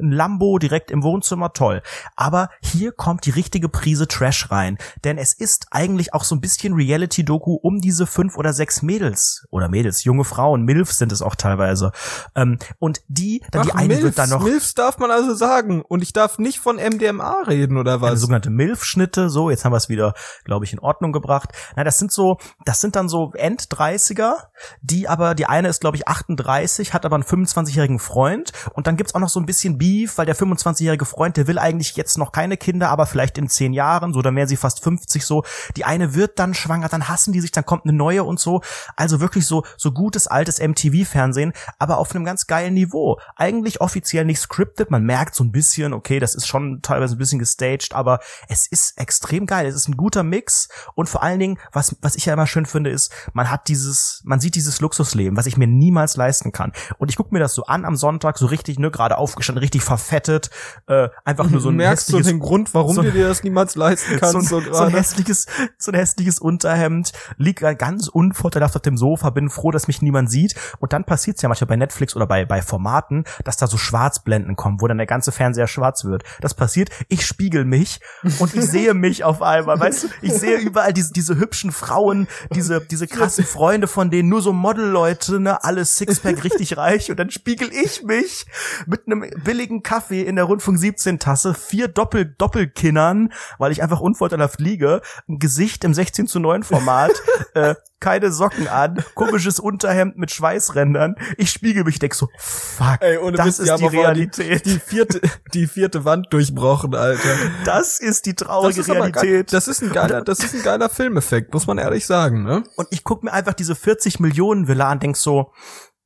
[0.00, 1.82] ein Lambo direkt im Wohnzimmer, toll.
[2.16, 4.78] Aber hier kommt die richtige Prise Trash rein.
[5.04, 9.46] Denn es ist eigentlich auch so ein bisschen Reality-Doku um diese fünf oder sechs Mädels.
[9.50, 11.92] Oder Mädels, junge Frauen, Milfs sind es auch teilweise.
[12.34, 14.42] Ähm, und die, dann die Ach, eine Milfs, wird dann noch.
[14.42, 15.82] Milfs darf man also sagen.
[15.82, 18.20] Und ich darf nicht von MDMA reden, oder eine was?
[18.20, 20.14] sogenannte MILF-Schnitte, so, jetzt haben wir es wieder,
[20.44, 21.50] glaube ich, in Ordnung gebracht.
[21.76, 24.34] Na, das sind so, das sind dann so End-30er,
[24.82, 28.96] die aber, die eine ist, glaube ich, 38, hat aber einen 25-jährigen Freund und dann
[28.96, 32.18] gibt's auch noch so ein bisschen Beef, weil der 25-jährige Freund, der will eigentlich jetzt
[32.18, 35.42] noch keine Kinder, aber vielleicht in 10 Jahren, so, dann wären sie fast 50 so.
[35.76, 38.62] Die eine wird dann schwanger, dann hassen die sich, dann kommt eine neue und so.
[38.96, 43.18] Also wirklich so, so gutes altes MTV-Fernsehen, aber auf einem ganz geilen Niveau.
[43.36, 47.18] Eigentlich offiziell nicht scripted, man merkt so ein bisschen, okay, das ist schon teilweise ein
[47.18, 49.66] bisschen gestaged, aber es ist extrem geil.
[49.66, 52.64] Es ist ein guter Mix und vor allen Dingen, was, was ich ja immer schön
[52.64, 56.72] finde, ist, man hat dieses, man sieht dieses Luxusleben, was ich mir niemals leisten kann.
[56.98, 59.82] Und ich gucke mir das so an am Sonntag, so richtig, ne, gerade aufgestanden, richtig
[59.82, 60.50] verfettet,
[60.86, 63.42] äh, einfach nur so ein Merkst du hässliches den Grund, warum so- du dir das
[63.42, 65.46] niemals leisten kannst, so, ein, so, so, ein hässliches,
[65.76, 70.30] so ein hässliches Unterhemd, liegt ganz unvorteilhaft auf dem Sofa, bin froh, dass mich niemand
[70.30, 70.54] sieht.
[70.78, 74.54] Und dann passiert's ja manchmal bei Netflix oder bei, bei Formaten, dass da so Schwarzblenden
[74.54, 76.22] kommen, wo dann der ganze Fernseher schwarz wird.
[76.40, 78.00] Das passiert, ich spiegel mich
[78.38, 80.08] und ich sehe mich auf einmal, weißt du?
[80.22, 84.52] Ich sehe überall diese, diese hübschen Frauen, diese, diese krassen Freunde von denen, nur so
[84.52, 88.46] Model-Leute, ne, alles Sixpack richtig reich und dann spiegel ich mich
[88.86, 94.00] mit einem billigen Kaffee in der Rundfunk 17 Tasse, vier Doppel Doppelkinnern, weil ich einfach
[94.00, 97.12] unvorteilhaft liege, ein Gesicht im 16 zu 9 Format,
[97.54, 101.16] äh, keine Socken an, komisches Unterhemd mit Schweißrändern.
[101.36, 104.66] Ich spiegel mich, denk so, fuck, Ey, ohne das Witz, ist die Realität.
[104.66, 105.20] Die, die vierte,
[105.54, 107.28] die vierte Wand durchbrochen, Alter.
[107.64, 109.52] das ist die traurige Das ist Realität.
[109.52, 112.64] das ist ein geiler, das ist ein geiler Filmeffekt, muss man ehrlich sagen, ne?
[112.76, 115.52] Und ich guck mir einfach diese 40 Millionen Villa an, denk so,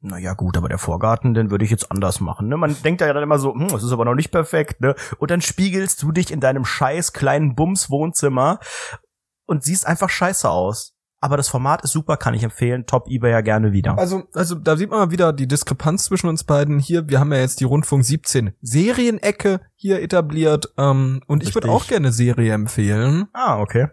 [0.06, 2.48] na ja, gut, aber der Vorgarten, den würde ich jetzt anders machen.
[2.48, 2.58] Ne?
[2.58, 4.94] Man denkt ja dann immer so, hm, das ist aber noch nicht perfekt, ne?
[5.16, 8.60] Und dann spiegelst du dich in deinem scheiß kleinen Bums-Wohnzimmer
[9.46, 10.93] und siehst einfach scheiße aus.
[11.24, 12.84] Aber das Format ist super, kann ich empfehlen.
[12.84, 13.96] Top eBay ja gerne wieder.
[13.96, 16.78] Also, also da sieht man mal wieder die Diskrepanz zwischen uns beiden.
[16.78, 20.74] Hier, wir haben ja jetzt die Rundfunk 17 Serienecke hier etabliert.
[20.76, 23.28] Ähm, und ich würde auch gerne Serie empfehlen.
[23.32, 23.88] Ah, okay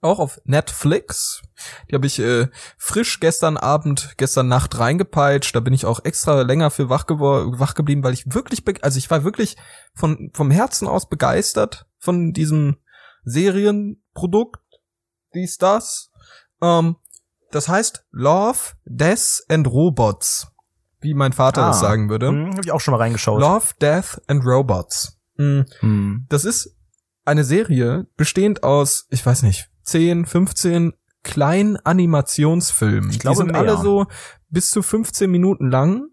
[0.00, 1.42] auch auf Netflix.
[1.90, 2.46] Die habe ich äh,
[2.76, 5.56] frisch gestern Abend, gestern Nacht reingepeitscht.
[5.56, 9.10] Da bin ich auch extra länger für wach, wach geblieben, weil ich wirklich, also ich
[9.10, 9.56] war wirklich
[9.94, 12.76] von vom Herzen aus begeistert von diesem
[13.24, 14.60] Serienprodukt.
[15.34, 16.12] Dies das.
[16.62, 16.96] Ähm,
[17.50, 20.48] das heißt Love, Death and Robots,
[21.00, 22.28] wie mein Vater ah, das sagen würde.
[22.28, 23.40] Hm, hab ich auch schon mal reingeschaut.
[23.40, 25.18] Love, Death and Robots.
[25.36, 25.66] Mhm.
[25.80, 26.26] Hm.
[26.28, 26.76] Das ist
[27.24, 30.92] eine Serie bestehend aus, ich weiß nicht, 10, 15
[31.22, 33.10] kleinen Animationsfilmen.
[33.10, 33.60] Ich glaube, die sind mehr.
[33.60, 34.06] alle so
[34.48, 36.08] bis zu 15 Minuten lang.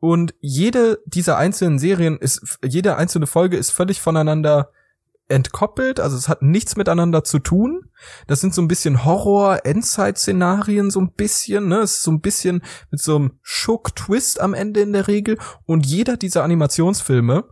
[0.00, 4.70] Und jede dieser einzelnen Serien ist, jede einzelne Folge ist völlig voneinander
[5.28, 7.90] entkoppelt, also es hat nichts miteinander zu tun.
[8.26, 11.80] Das sind so ein bisschen Horror-Endzeit-Szenarien, so ein bisschen, ne?
[11.80, 15.38] Es ist so ein bisschen mit so einem Schock-Twist am Ende in der Regel.
[15.66, 17.44] Und jeder dieser Animationsfilme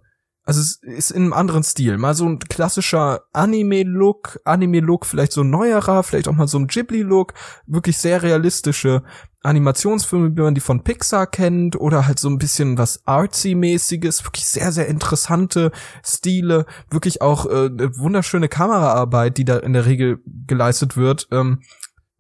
[0.47, 1.99] also es ist in einem anderen Stil.
[1.99, 6.69] Mal so ein klassischer Anime-Look, Anime-Look, vielleicht so ein neuerer, vielleicht auch mal so ein
[6.69, 7.35] Ghibli-Look,
[7.67, 9.03] wirklich sehr realistische
[9.43, 14.47] Animationsfilme, wie man die von Pixar kennt, oder halt so ein bisschen was artsy-mäßiges, wirklich
[14.47, 15.73] sehr, sehr interessante
[16.05, 21.27] Stile, wirklich auch äh, wunderschöne Kameraarbeit, die da in der Regel geleistet wird.
[21.33, 21.61] Ähm,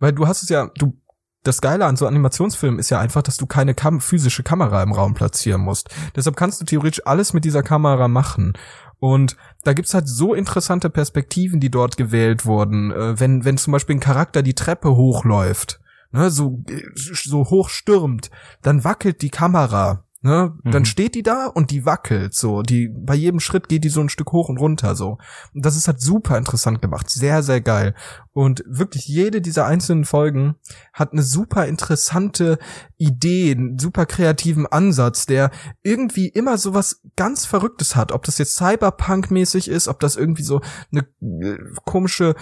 [0.00, 1.00] weil du hast es ja, du
[1.46, 4.92] das Geile an so Animationsfilmen ist ja einfach, dass du keine Kam physische Kamera im
[4.92, 5.88] Raum platzieren musst.
[6.14, 8.54] Deshalb kannst du theoretisch alles mit dieser Kamera machen.
[8.98, 12.90] Und da gibt's halt so interessante Perspektiven, die dort gewählt wurden.
[12.90, 15.80] Äh, wenn, wenn zum Beispiel ein Charakter die Treppe hochläuft,
[16.12, 18.30] ne, so, so hoch stürmt,
[18.62, 20.04] dann wackelt die Kamera.
[20.22, 20.54] Ne?
[20.64, 20.70] Mhm.
[20.72, 22.62] Dann steht die da und die wackelt so.
[22.62, 25.18] Die bei jedem Schritt geht die so ein Stück hoch und runter so.
[25.54, 27.94] Und das ist halt super interessant gemacht, sehr sehr geil.
[28.36, 30.56] Und wirklich jede dieser einzelnen Folgen
[30.92, 32.58] hat eine super interessante
[32.98, 35.50] Idee, einen super kreativen Ansatz, der
[35.82, 38.12] irgendwie immer so was ganz Verrücktes hat.
[38.12, 40.60] Ob das jetzt Cyberpunk-mäßig ist, ob das irgendwie so
[40.92, 41.56] eine äh,
[41.86, 42.34] komische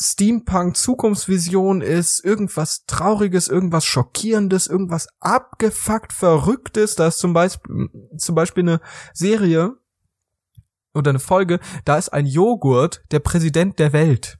[0.00, 6.94] Steampunk-Zukunftsvision ist, irgendwas Trauriges, irgendwas Schockierendes, irgendwas abgefuckt Verrücktes.
[6.94, 8.80] Da ist zum Beispiel, zum Beispiel eine
[9.12, 9.76] Serie
[10.94, 14.38] oder eine Folge, da ist ein Joghurt der Präsident der Welt.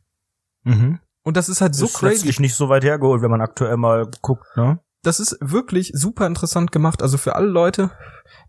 [0.65, 1.01] Mhm.
[1.23, 2.41] Und das ist halt so ist crazy.
[2.41, 4.81] nicht so weit hergeholt, wenn man aktuell mal guckt, ne?
[5.05, 7.03] Das ist wirklich super interessant gemacht.
[7.03, 7.91] Also für alle Leute,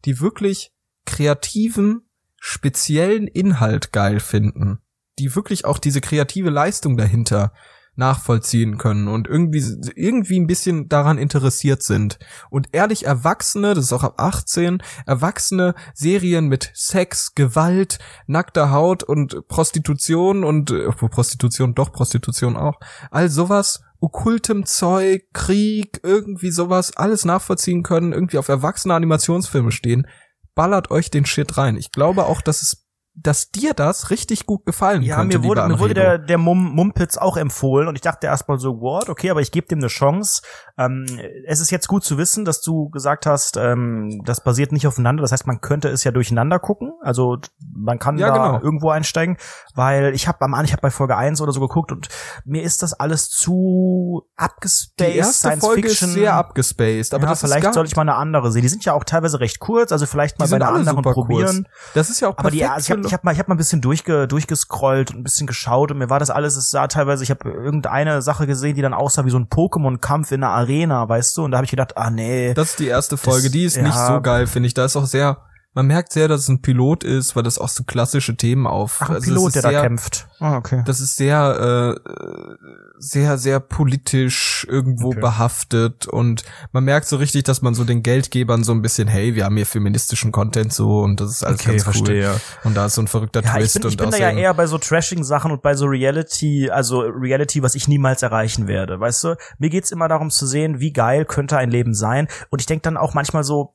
[0.05, 0.71] die wirklich
[1.05, 2.07] kreativen,
[2.39, 4.83] speziellen Inhalt geil finden
[5.19, 7.53] die wirklich auch diese kreative Leistung dahinter
[7.95, 9.63] nachvollziehen können und irgendwie
[9.95, 12.17] irgendwie ein bisschen daran interessiert sind
[12.49, 19.03] und ehrlich Erwachsene, das ist auch ab 18, Erwachsene Serien mit Sex, Gewalt, nackter Haut
[19.03, 22.79] und Prostitution und äh, Prostitution doch Prostitution auch,
[23.11, 30.07] all sowas okkultem Zeug, Krieg, irgendwie sowas, alles nachvollziehen können, irgendwie auf erwachsene Animationsfilme stehen,
[30.55, 31.77] ballert euch den Shit rein.
[31.77, 32.82] Ich glaube auch, dass es
[33.15, 35.35] dass dir das richtig gut gefallen ja, könnte.
[35.35, 38.57] Ja, mir wurde, mir wurde der, der Mum Mumpitz auch empfohlen und ich dachte erstmal
[38.57, 40.41] so, what, okay, aber ich gebe dem eine Chance.
[40.77, 41.05] Ähm,
[41.45, 45.21] es ist jetzt gut zu wissen, dass du gesagt hast, ähm, das basiert nicht aufeinander.
[45.21, 46.93] Das heißt, man könnte es ja durcheinander gucken.
[47.01, 47.37] Also
[47.75, 48.63] man kann ja, da genau.
[48.63, 49.37] irgendwo einsteigen,
[49.75, 52.07] weil ich habe am Anfang, ich habe bei Folge 1 oder so geguckt und
[52.45, 55.13] mir ist das alles zu abgespaced.
[55.13, 56.09] Die erste Science Folge Fiction.
[56.09, 58.63] ist sehr abgespaced, aber ja, vielleicht soll ich mal eine andere sehen.
[58.63, 61.63] Die sind ja auch teilweise recht kurz, also vielleicht mal bei einer anderen probieren.
[61.63, 61.93] Kurz.
[61.93, 63.57] Das ist ja auch aber die, ich habe ich hab mal ich habe mal ein
[63.57, 67.23] bisschen durchge, durchgescrollt und ein bisschen geschaut und mir war das alles, es sah teilweise,
[67.23, 71.07] ich habe irgendeine Sache gesehen, die dann aussah wie so ein Pokémon-Kampf in einer Arena,
[71.07, 71.43] weißt du?
[71.43, 72.53] Und da habe ich gedacht, ah nee.
[72.53, 74.73] Das ist die erste Folge, das, die ist ja, nicht so geil, finde ich.
[74.73, 75.37] Da ist auch sehr
[75.73, 78.99] man merkt sehr, dass es ein Pilot ist, weil das auch so klassische Themen auf.
[79.01, 80.27] Ach, ein also Pilot, der sehr, da kämpft.
[80.39, 80.83] Ah, okay.
[80.85, 82.57] Das ist sehr, äh,
[82.99, 85.21] sehr, sehr politisch irgendwo okay.
[85.21, 89.33] behaftet und man merkt so richtig, dass man so den Geldgebern so ein bisschen, hey,
[89.33, 91.93] wir haben hier feministischen Content so und das ist alles okay, ganz cool.
[91.93, 92.41] Verstehe.
[92.63, 93.75] Und da ist so ein verrückter ja, Twist.
[93.75, 97.01] Ich bin, ich bin da ja eher bei so Trashing-Sachen und bei so Reality, also
[97.01, 99.35] Reality, was ich niemals erreichen werde, weißt du?
[99.57, 102.83] Mir geht's immer darum zu sehen, wie geil könnte ein Leben sein und ich denke
[102.83, 103.73] dann auch manchmal so,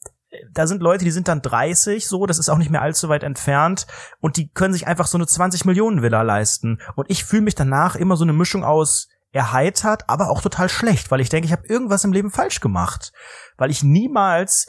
[0.52, 3.22] da sind Leute, die sind dann 30, so, das ist auch nicht mehr allzu weit
[3.22, 3.86] entfernt
[4.20, 7.54] und die können sich einfach so eine 20 Millionen Villa leisten und ich fühle mich
[7.54, 11.52] danach immer so eine Mischung aus erheitert, aber auch total schlecht, weil ich denke, ich
[11.52, 13.12] habe irgendwas im Leben falsch gemacht,
[13.56, 14.66] weil ich niemals,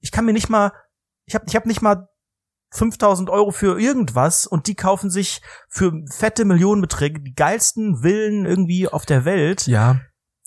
[0.00, 0.72] ich kann mir nicht mal,
[1.24, 2.08] ich habe ich hab nicht mal
[2.70, 8.88] 5000 Euro für irgendwas und die kaufen sich für fette Millionenbeträge die geilsten Villen irgendwie
[8.88, 9.66] auf der Welt.
[9.66, 10.00] Ja.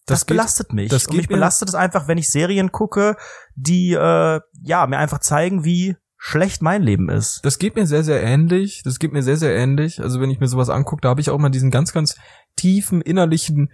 [0.10, 0.90] Das, das belastet mich.
[0.90, 3.16] Das und mich belastet es einfach, wenn ich Serien gucke,
[3.56, 7.40] die äh, ja mir einfach zeigen, wie schlecht mein Leben ist.
[7.44, 8.82] Das geht mir sehr, sehr ähnlich.
[8.84, 10.02] Das geht mir sehr, sehr ähnlich.
[10.02, 12.16] Also wenn ich mir sowas angucke, da habe ich auch mal diesen ganz, ganz
[12.58, 13.72] tiefen innerlichen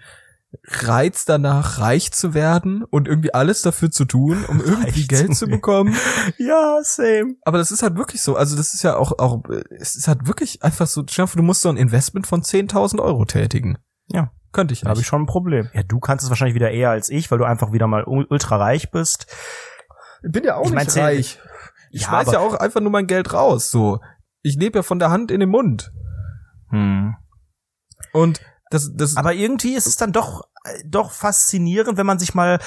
[0.64, 5.36] Reiz danach, reich zu werden und irgendwie alles dafür zu tun, um irgendwie reich Geld
[5.36, 5.96] zu bekommen.
[6.38, 7.36] ja, same.
[7.42, 8.36] Aber das ist halt wirklich so.
[8.36, 9.44] Also das ist ja auch, auch
[9.80, 13.78] es ist halt wirklich einfach so, du musst so ein Investment von 10.000 Euro tätigen.
[14.08, 14.32] Ja.
[14.56, 14.90] Könnte ich nicht.
[14.90, 15.70] Habe ich schon ein Problem.
[15.74, 18.56] Ja, du kannst es wahrscheinlich wieder eher als ich, weil du einfach wieder mal ultra
[18.56, 19.28] reich bist.
[20.24, 21.40] Ich bin ja auch ich nicht reich.
[21.92, 24.00] Ich ja, schmeiß ja auch einfach nur mein Geld raus, so.
[24.44, 25.92] Ich lebe ja von der Hand in den Mund.
[26.70, 27.18] Hm.
[28.14, 28.40] Und
[28.70, 29.18] das, das.
[29.18, 32.60] Aber irgendwie ist es dann doch, äh, doch faszinierend, wenn man sich mal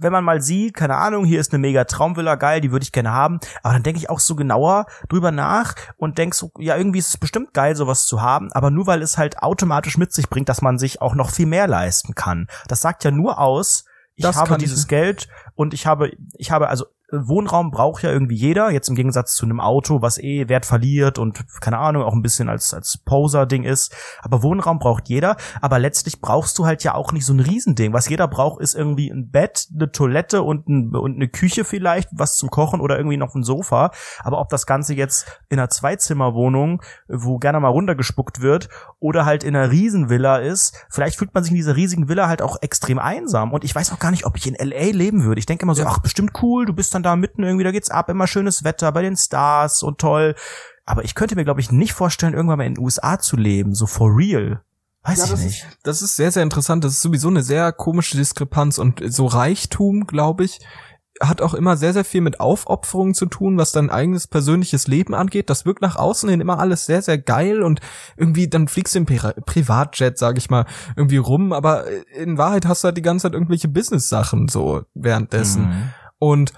[0.00, 2.92] wenn man mal sieht, keine Ahnung, hier ist eine mega Traumvilla, geil, die würde ich
[2.92, 6.76] gerne haben, aber dann denke ich auch so genauer drüber nach und denk so, ja,
[6.76, 10.12] irgendwie ist es bestimmt geil, sowas zu haben, aber nur weil es halt automatisch mit
[10.12, 12.48] sich bringt, dass man sich auch noch viel mehr leisten kann.
[12.68, 13.84] Das sagt ja nur aus,
[14.16, 14.88] ich das habe dieses ich.
[14.88, 19.34] Geld und ich habe, ich habe, also Wohnraum braucht ja irgendwie jeder, jetzt im Gegensatz
[19.34, 22.98] zu einem Auto, was eh Wert verliert und keine Ahnung, auch ein bisschen als, als
[22.98, 23.94] Poser-Ding ist.
[24.22, 25.36] Aber Wohnraum braucht jeder.
[25.60, 27.92] Aber letztlich brauchst du halt ja auch nicht so ein Riesending.
[27.92, 32.08] Was jeder braucht, ist irgendwie ein Bett, eine Toilette und, ein, und eine Küche vielleicht,
[32.12, 33.90] was zum Kochen oder irgendwie noch ein Sofa.
[34.22, 39.44] Aber ob das Ganze jetzt in einer Zweizimmerwohnung, wo gerne mal runtergespuckt wird, oder halt
[39.44, 42.98] in einer Riesenvilla ist, vielleicht fühlt man sich in dieser riesigen Villa halt auch extrem
[42.98, 43.52] einsam.
[43.52, 45.38] Und ich weiß auch gar nicht, ob ich in LA leben würde.
[45.38, 45.88] Ich denke immer so, ja.
[45.88, 48.64] ach, bestimmt cool, du bist dann dann da mitten irgendwie, da geht's ab, immer schönes
[48.64, 50.34] Wetter bei den Stars und toll.
[50.86, 53.74] Aber ich könnte mir, glaube ich, nicht vorstellen, irgendwann mal in den USA zu leben,
[53.74, 54.62] so for real.
[55.02, 55.64] Weiß ja, ich nicht.
[55.64, 56.84] Ist, das ist sehr, sehr interessant.
[56.84, 60.60] Das ist sowieso eine sehr komische Diskrepanz und so Reichtum, glaube ich,
[61.20, 65.14] hat auch immer sehr, sehr viel mit Aufopferungen zu tun, was dein eigenes persönliches Leben
[65.14, 65.50] angeht.
[65.50, 67.80] Das wirkt nach außen hin immer alles sehr, sehr geil und
[68.16, 70.64] irgendwie dann fliegst du im Pri Privatjet, sag ich mal,
[70.96, 71.84] irgendwie rum, aber
[72.14, 75.68] in Wahrheit hast du halt die ganze Zeit irgendwelche Business-Sachen so währenddessen.
[75.68, 75.90] Mhm.
[76.18, 76.52] Und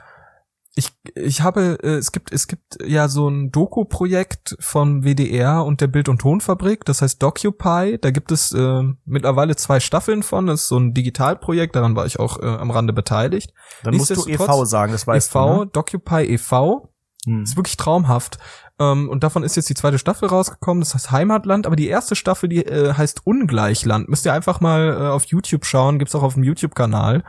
[0.75, 5.83] ich, ich habe, äh, es gibt, es gibt ja so ein Doku-Projekt von WDR und
[5.83, 7.99] der Bild- und Tonfabrik, das heißt Docupy.
[8.01, 10.47] Da gibt es äh, mittlerweile zwei Staffeln von.
[10.47, 13.53] Das ist so ein Digitalprojekt, daran war ich auch äh, am Rande beteiligt.
[13.83, 14.65] Dann musst du e.V.
[14.65, 15.61] sagen, das weißt e.V., du.
[15.65, 15.67] Ne?
[15.67, 16.89] Docupy e.V.
[17.27, 17.43] Hm.
[17.43, 18.39] Ist wirklich traumhaft.
[18.79, 22.17] Ähm, und davon ist jetzt die zweite Staffel rausgekommen, das heißt Heimatland, aber die erste
[22.17, 24.09] Staffel, die äh, heißt Ungleichland.
[24.09, 27.25] Müsst ihr einfach mal äh, auf YouTube schauen, gibt's auch auf dem YouTube-Kanal.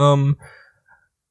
[0.00, 0.38] Ähm,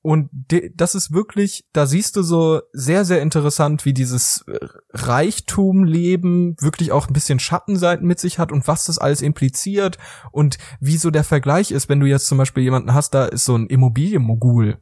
[0.08, 0.30] und
[0.76, 4.58] das ist wirklich, da siehst du so sehr, sehr interessant, wie dieses äh,
[4.91, 9.97] Reichtumleben wirklich auch ein bisschen Schattenseiten mit sich hat und was das alles impliziert
[10.32, 13.43] und wie so der Vergleich ist, wenn du jetzt zum Beispiel jemanden hast, da ist
[13.43, 14.78] so ein Immobilienmogul.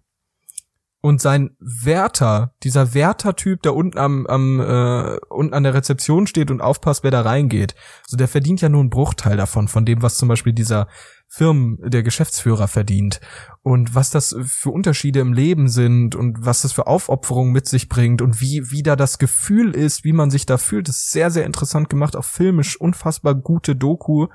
[1.01, 6.51] Und sein Wärter, dieser Wärtertyp, der unten am, am äh, unten an der Rezeption steht
[6.51, 7.73] und aufpasst, wer da reingeht,
[8.05, 10.87] so der verdient ja nur einen Bruchteil davon, von dem, was zum Beispiel dieser
[11.27, 13.19] Firmen der Geschäftsführer verdient
[13.61, 17.89] und was das für Unterschiede im Leben sind und was das für Aufopferungen mit sich
[17.89, 20.87] bringt und wie, wie da das Gefühl ist, wie man sich da fühlt.
[20.87, 24.27] Das ist sehr, sehr interessant gemacht, auch filmisch unfassbar gute Doku.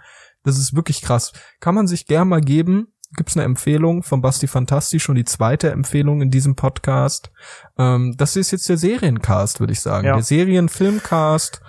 [0.43, 1.33] Das ist wirklich krass.
[1.61, 2.89] Kann man sich gern mal geben.
[3.17, 7.33] Gibt's eine Empfehlung von Basti Fantastisch, schon die zweite Empfehlung in diesem Podcast.
[7.77, 10.07] Ähm, das ist jetzt der Seriencast, würde ich sagen.
[10.07, 10.15] Ja.
[10.15, 11.61] Der Serienfilmcast.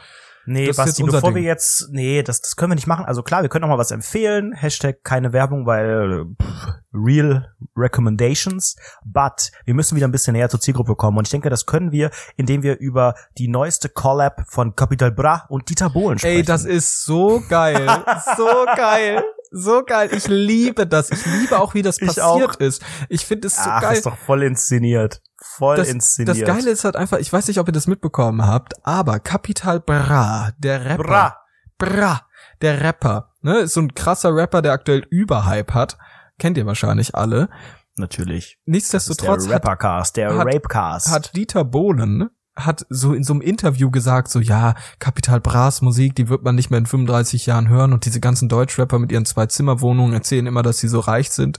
[0.45, 1.35] Nee, das Basti, bevor Ding.
[1.35, 3.05] wir jetzt, nee, das, das können wir nicht machen.
[3.05, 4.53] Also klar, wir können noch mal was empfehlen.
[4.53, 8.75] Hashtag keine Werbung, weil pff, real recommendations.
[9.05, 11.17] But wir müssen wieder ein bisschen näher zur Zielgruppe kommen.
[11.17, 15.45] Und ich denke, das können wir, indem wir über die neueste Collab von Capital Bra
[15.49, 16.37] und Dieter Bohlen sprechen.
[16.37, 17.87] Ey, das ist so geil.
[18.37, 19.23] so geil.
[19.51, 20.09] So geil.
[20.13, 21.11] Ich liebe das.
[21.11, 22.81] Ich liebe auch, wie das passiert ist.
[23.09, 23.97] Ich finde es so Ach, geil.
[23.97, 26.37] ist doch voll inszeniert voll das, inszeniert.
[26.37, 29.79] Das Geile ist halt einfach, ich weiß nicht, ob ihr das mitbekommen habt, aber Capital
[29.79, 31.03] Bra, der Rapper.
[31.03, 31.37] Bra.
[31.77, 32.21] Bra,
[32.61, 35.97] der Rapper, ne, ist so ein krasser Rapper, der aktuell Überhype hat.
[36.37, 37.49] Kennt ihr wahrscheinlich alle.
[37.95, 38.59] Natürlich.
[38.65, 39.45] Nichtsdestotrotz.
[39.45, 41.09] der Rappercast, der hat, Rapecast.
[41.09, 46.15] Hat Dieter Bohlen hat so in so einem Interview gesagt, so ja, Capital Bras Musik,
[46.15, 49.25] die wird man nicht mehr in 35 Jahren hören und diese ganzen Deutschrapper mit ihren
[49.25, 51.57] zwei Zimmerwohnungen erzählen immer, dass sie so reich sind.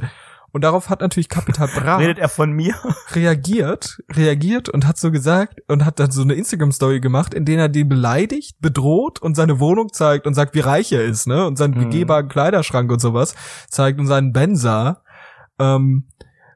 [0.53, 2.75] Und darauf hat natürlich Capital Bra Redet er von mir?
[3.13, 7.45] reagiert, reagiert und hat so gesagt und hat dann so eine Instagram Story gemacht, in
[7.45, 11.27] der er den beleidigt, bedroht und seine Wohnung zeigt und sagt, wie reich er ist,
[11.27, 11.47] ne?
[11.47, 11.85] Und seinen mhm.
[11.85, 13.35] begehbaren Kleiderschrank und sowas
[13.69, 15.03] zeigt und seinen Benzer.
[15.59, 16.07] Ähm,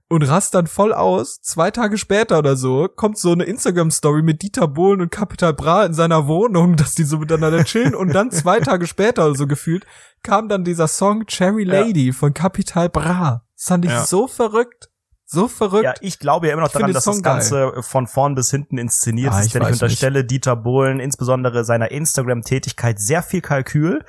[0.08, 1.40] und rast dann voll aus.
[1.42, 5.84] Zwei Tage später oder so kommt so eine Instagram-Story mit Dieter Bohlen und Capital Bra
[5.84, 7.94] in seiner Wohnung, dass die so miteinander chillen.
[7.94, 9.84] und dann zwei Tage später oder so gefühlt
[10.22, 12.12] kam dann dieser Song Cherry Lady ja.
[12.12, 13.45] von Capital Bra.
[13.56, 14.04] Das fand ich ja.
[14.04, 14.90] so verrückt.
[15.28, 15.84] So verrückt.
[15.84, 17.82] Ja, ich glaube ja immer noch daran, dass das Ganze geil.
[17.82, 20.30] von vorn bis hinten inszeniert ah, ist, denn ich unterstelle nicht.
[20.30, 24.04] Dieter Bohlen insbesondere seiner Instagram-Tätigkeit sehr viel Kalkül.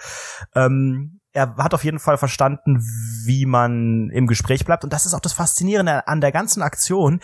[0.54, 2.80] Ähm, er hat auf jeden Fall verstanden,
[3.26, 4.84] wie man im Gespräch bleibt.
[4.84, 7.20] Und das ist auch das Faszinierende an der ganzen Aktion.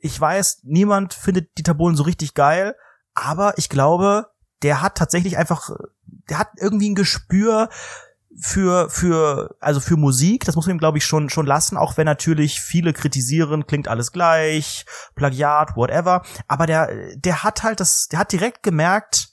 [0.00, 2.74] Ich weiß, niemand findet Dieter Bohlen so richtig geil,
[3.14, 4.26] aber ich glaube,
[4.62, 5.70] der hat tatsächlich einfach,
[6.28, 7.68] der hat irgendwie ein Gespür
[8.40, 11.96] für für also für Musik, das muss man ihm glaube ich schon schon lassen, auch
[11.96, 14.84] wenn natürlich viele kritisieren, klingt alles gleich,
[15.14, 19.30] Plagiat, whatever, aber der der hat halt das der hat direkt gemerkt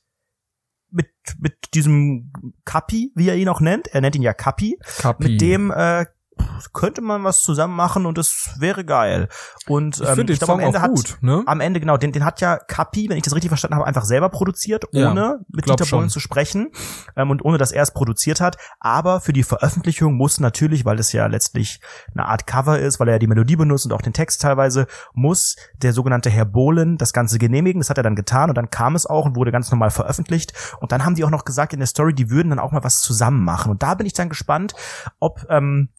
[0.89, 1.07] mit
[1.39, 2.31] mit diesem
[2.65, 5.23] Kapi, wie er ihn auch nennt, er nennt ihn ja Kapi, Kapi.
[5.23, 6.05] mit dem äh,
[6.73, 9.27] könnte man was zusammen machen und es wäre geil.
[9.67, 11.43] Und ich, ähm, ich glaube, am Ende hat, gut, ne?
[11.45, 14.05] am Ende genau, den, den hat ja Kapi, wenn ich das richtig verstanden habe, einfach
[14.05, 16.71] selber produziert, ohne ja, mit Dieter Bohlen zu sprechen
[17.15, 18.57] ähm, und ohne dass er es produziert hat.
[18.79, 21.79] Aber für die Veröffentlichung muss natürlich, weil es ja letztlich
[22.13, 24.87] eine Art Cover ist, weil er ja die Melodie benutzt und auch den Text teilweise,
[25.13, 27.79] muss der sogenannte Herr Bohlen das Ganze genehmigen.
[27.79, 30.53] Das hat er dann getan und dann kam es auch und wurde ganz normal veröffentlicht.
[30.79, 32.83] Und dann haben die auch noch gesagt in der Story, die würden dann auch mal
[32.83, 33.71] was zusammen machen.
[33.71, 34.73] Und da bin ich dann gespannt,
[35.19, 35.89] ob ähm,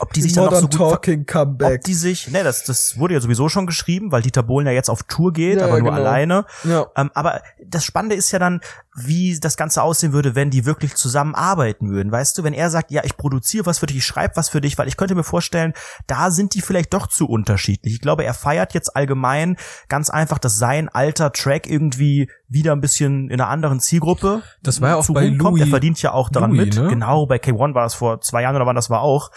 [0.00, 1.78] ob die sich dann noch so gut, Talking Comeback.
[1.78, 4.72] ob die sich, ne, das, das wurde ja sowieso schon geschrieben, weil Dieter Bohlen ja
[4.72, 6.00] jetzt auf Tour geht, ja, aber nur genau.
[6.02, 6.44] alleine.
[6.64, 6.86] Ja.
[6.96, 8.60] Ähm, aber das Spannende ist ja dann,
[8.96, 12.12] wie das Ganze aussehen würde, wenn die wirklich zusammenarbeiten würden.
[12.12, 14.60] Weißt du, wenn er sagt, ja, ich produziere was für dich, ich schreibe was für
[14.60, 15.72] dich, weil ich könnte mir vorstellen,
[16.06, 17.94] da sind die vielleicht doch zu unterschiedlich.
[17.94, 19.56] Ich glaube, er feiert jetzt allgemein
[19.88, 24.80] ganz einfach, dass sein alter Track irgendwie wieder ein bisschen in einer anderen Zielgruppe das
[24.80, 26.76] war ja auch bei Louis, Er verdient ja auch daran Louis, mit.
[26.76, 26.88] Ne?
[26.88, 29.30] Genau, bei K1 war es vor zwei Jahren oder wann das war auch.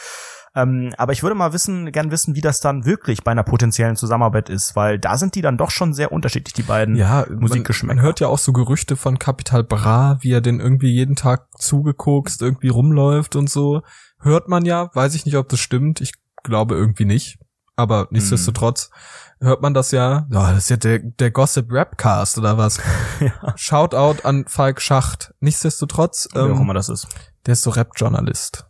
[0.57, 3.95] Ähm, aber ich würde mal wissen, gern wissen, wie das dann wirklich bei einer potenziellen
[3.95, 7.93] Zusammenarbeit ist, weil da sind die dann doch schon sehr unterschiedlich, die beiden ja, Musikgeschmäcker.
[7.93, 11.15] Man, man hört ja auch so Gerüchte von Capital Bra, wie er den irgendwie jeden
[11.15, 13.83] Tag zugekokst, irgendwie rumläuft und so.
[14.19, 16.01] Hört man ja, weiß ich nicht, ob das stimmt.
[16.01, 17.37] Ich glaube irgendwie nicht.
[17.75, 18.89] Aber nichtsdestotrotz
[19.37, 19.49] hm.
[19.49, 20.25] hört man das ja.
[20.31, 22.81] Ja, das ist ja der, der Gossip Rapcast oder was.
[23.19, 23.53] ja.
[23.55, 25.35] Shoutout an Falk Schacht.
[25.39, 26.27] Nichtsdestotrotz.
[26.33, 27.07] Wie ähm, auch immer das ist.
[27.45, 28.65] Der ist so Rap-Journalist.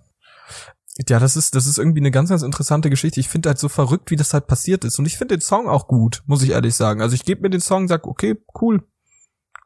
[1.07, 3.19] Ja, das ist, das ist irgendwie eine ganz, ganz interessante Geschichte.
[3.19, 4.97] Ich finde halt so verrückt, wie das halt passiert ist.
[4.99, 7.01] Und ich finde den Song auch gut, muss ich ehrlich sagen.
[7.01, 8.83] Also ich gebe mir den Song und sag, okay, cool.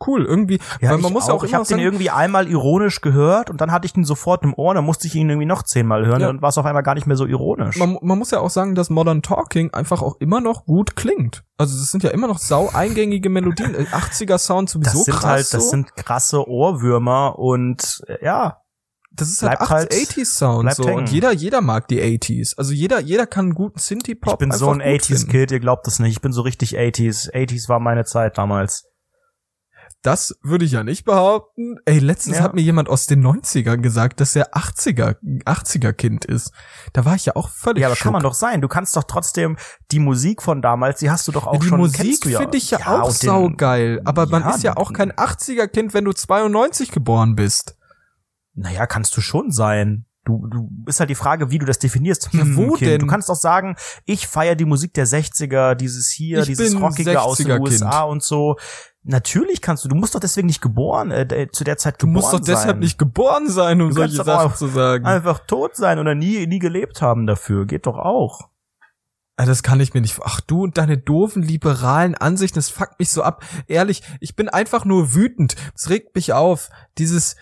[0.06, 3.52] Cool, irgendwie, ja, weil man muss auch, auch ich habe den irgendwie einmal ironisch gehört
[3.52, 6.08] und dann hatte ich den sofort im Ohr, dann musste ich ihn irgendwie noch zehnmal
[6.08, 6.30] hören ja.
[6.30, 7.78] und war es auf einmal gar nicht mehr so ironisch.
[7.78, 11.44] Man, man muss ja auch sagen, dass Modern Talking einfach auch immer noch gut klingt.
[11.60, 15.24] Also das sind ja immer noch sau eingängige Melodien, 80er Sound sowieso das sind krass.
[15.24, 15.70] Halt, das so.
[15.70, 18.61] sind krasse Ohrwürmer und äh, ja,
[19.14, 21.00] das ist halt 80s Sound so hängen.
[21.00, 22.58] und jeder jeder mag die 80s.
[22.58, 25.60] Also jeder jeder kann einen guten Synthie Pop Ich bin so ein 80s Kid, ihr
[25.60, 26.14] glaubt das nicht.
[26.14, 27.32] Ich bin so richtig 80s.
[27.32, 28.86] 80s war meine Zeit damals.
[30.04, 31.78] Das würde ich ja nicht behaupten.
[31.86, 32.44] Ey, letztens ja.
[32.44, 36.52] hat mir jemand aus den 90ern gesagt, dass er 80er 80er Kind ist.
[36.94, 38.62] Da war ich ja auch völlig Ja, aber kann man doch sein.
[38.62, 39.58] Du kannst doch trotzdem
[39.92, 42.40] die Musik von damals, die hast du doch auch die schon Die Musik ja.
[42.40, 45.94] finde ich ja, ja auch saugeil, aber ja, man ist ja auch kein 80er Kind,
[45.94, 47.76] wenn du 92 geboren bist.
[48.54, 50.06] Naja, kannst du schon sein.
[50.24, 52.30] Du, du ist halt die Frage, wie du das definierst.
[52.32, 52.82] Ja, wo kind.
[52.82, 53.00] denn?
[53.00, 53.76] Du kannst auch sagen,
[54.06, 58.12] ich feiere die Musik der 60er, dieses hier, ich dieses Rockige aus den USA kind.
[58.12, 58.58] und so.
[59.04, 62.22] Natürlich kannst du, du musst doch deswegen nicht geboren, äh, zu der Zeit geboren sein.
[62.22, 62.56] Du musst doch sein.
[62.56, 65.06] deshalb nicht geboren sein, um du solche Sachen zu sagen.
[65.06, 67.66] Einfach tot sein oder nie, nie gelebt haben dafür.
[67.66, 68.52] Geht doch auch.
[69.38, 70.20] Das kann ich mir nicht.
[70.24, 73.44] Ach du und deine doofen liberalen Ansichten, das fuckt mich so ab.
[73.66, 75.56] Ehrlich, ich bin einfach nur wütend.
[75.74, 76.70] Es regt mich auf.
[77.00, 77.38] Dieses,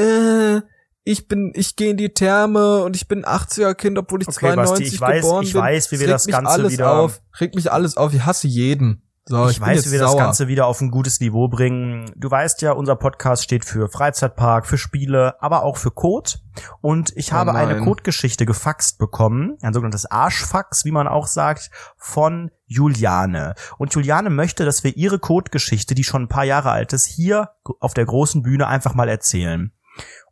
[0.00, 0.62] äh,
[1.04, 4.52] ich bin, ich gehe in die Therme und ich bin 80er Kind, obwohl ich okay,
[4.52, 5.60] 92 Basti, ich weiß, geboren ich bin.
[5.60, 8.12] Ich weiß, wie wir das Ganze alles wieder auf, regt mich alles auf.
[8.14, 9.02] Ich hasse jeden.
[9.26, 10.08] So, ich, ich weiß, wie wir sauer.
[10.08, 12.10] das Ganze wieder auf ein gutes Niveau bringen.
[12.16, 16.32] Du weißt ja, unser Podcast steht für Freizeitpark, für Spiele, aber auch für Code.
[16.80, 17.68] Und ich oh habe nein.
[17.68, 23.54] eine Codegeschichte gefaxt bekommen, ein sogenanntes Arschfax, wie man auch sagt, von Juliane.
[23.78, 27.50] Und Juliane möchte, dass wir ihre Codegeschichte, die schon ein paar Jahre alt ist, hier
[27.78, 29.72] auf der großen Bühne einfach mal erzählen.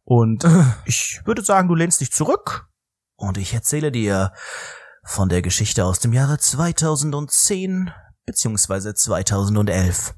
[0.09, 0.47] Und
[0.87, 2.67] ich würde sagen, du lehnst dich zurück
[3.17, 4.33] und ich erzähle dir
[5.05, 7.93] von der Geschichte aus dem Jahre 2010
[8.25, 8.95] bzw.
[8.95, 10.15] 2011.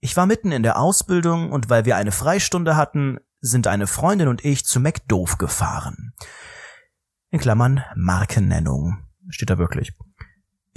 [0.00, 4.28] Ich war mitten in der Ausbildung und weil wir eine Freistunde hatten, sind eine Freundin
[4.28, 6.14] und ich zu McDoof gefahren.
[7.30, 9.06] In Klammern Markennennung.
[9.28, 9.92] Steht da wirklich.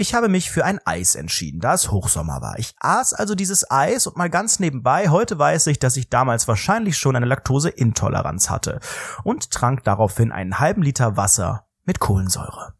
[0.02, 2.58] Ich habe mich für ein Eis entschieden, da es Hochsommer war.
[2.58, 6.48] Ich aß also dieses Eis und mal ganz nebenbei, heute weiß ich, dass ich damals
[6.48, 8.80] wahrscheinlich schon eine Laktoseintoleranz hatte
[9.24, 12.74] und trank daraufhin einen halben Liter Wasser mit Kohlensäure.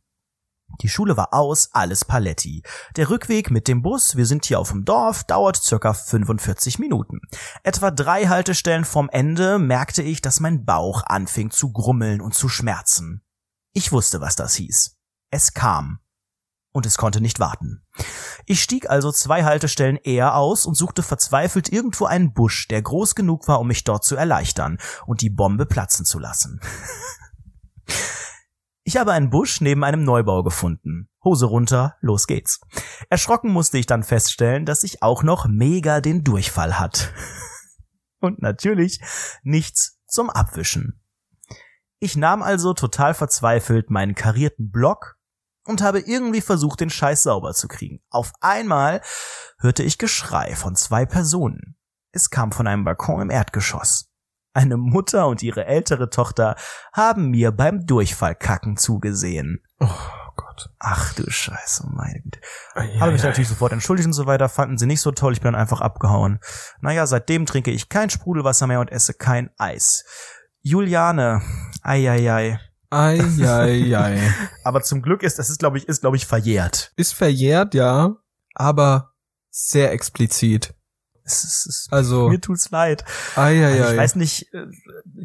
[0.82, 2.64] Die Schule war aus, alles Paletti.
[2.96, 7.20] Der Rückweg mit dem Bus, wir sind hier auf dem Dorf, dauert circa 45 Minuten.
[7.62, 12.50] Etwa drei Haltestellen vom Ende merkte ich, dass mein Bauch anfing zu grummeln und zu
[12.50, 13.22] schmerzen.
[13.74, 14.98] Ich wusste, was das hieß.
[15.30, 16.00] Es kam
[16.72, 17.84] und es konnte nicht warten.
[18.46, 23.16] Ich stieg also zwei Haltestellen eher aus und suchte verzweifelt irgendwo einen Busch, der groß
[23.16, 26.60] genug war, um mich dort zu erleichtern und die Bombe platzen zu lassen.
[28.84, 31.08] Ich habe einen Busch neben einem Neubau gefunden.
[31.24, 32.60] Hose runter, los geht's.
[33.10, 37.14] Erschrocken musste ich dann feststellen, dass ich auch noch mega den Durchfall hat.
[38.20, 39.00] Und natürlich
[39.44, 41.00] nichts zum Abwischen.
[42.00, 45.20] Ich nahm also total verzweifelt meinen karierten Block
[45.66, 48.02] und habe irgendwie versucht, den Scheiß sauber zu kriegen.
[48.10, 49.02] Auf einmal
[49.60, 51.76] hörte ich Geschrei von zwei Personen.
[52.12, 54.10] Es kam von einem Balkon im Erdgeschoss.
[54.54, 56.56] Eine Mutter und ihre ältere Tochter
[56.92, 59.64] haben mir beim Durchfallkacken zugesehen.
[59.80, 59.88] Oh
[60.36, 60.70] Gott.
[60.80, 62.40] Ach du Scheiße, meine Güte.
[62.76, 65.32] Ja, Habe mich ja, natürlich sofort entschuldigt und so weiter, fanden sie nicht so toll,
[65.34, 66.40] ich bin dann einfach abgehauen.
[66.82, 70.04] Naja, seitdem trinke ich kein Sprudelwasser mehr und esse kein Eis.
[70.62, 71.42] Juliane,
[71.82, 72.10] ei.
[72.10, 72.60] Ei, ei,
[72.92, 74.20] ei.
[74.64, 76.92] Aber zum Glück ist, das ist, glaube ich, ist, glaube ich, verjährt.
[76.96, 78.16] Ist verjährt, ja,
[78.54, 79.14] aber
[79.50, 80.74] sehr explizit.
[81.24, 83.06] Es ist, es, Also, mir tut's leid.
[83.36, 83.92] ei, ei, Also ei.
[83.92, 84.66] ich weiß nicht, äh,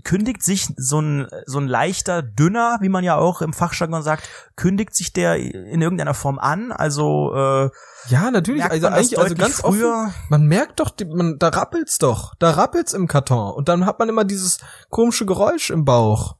[0.04, 4.28] kündigt sich so ein, so ein leichter Dünner, wie man ja auch im Fachjargon sagt,
[4.56, 6.70] kündigt sich der in irgendeiner Form an?
[6.70, 7.70] Also, äh,
[8.08, 10.12] ja, natürlich, also eigentlich, also ganz offen, früher?
[10.28, 14.08] man merkt doch, man, da rappelt's doch, da rappelt's im Karton und dann hat man
[14.08, 14.58] immer dieses
[14.90, 16.36] komische Geräusch im Bauch.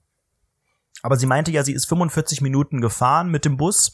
[1.06, 3.92] Aber sie meinte ja, sie ist 45 Minuten gefahren mit dem Bus.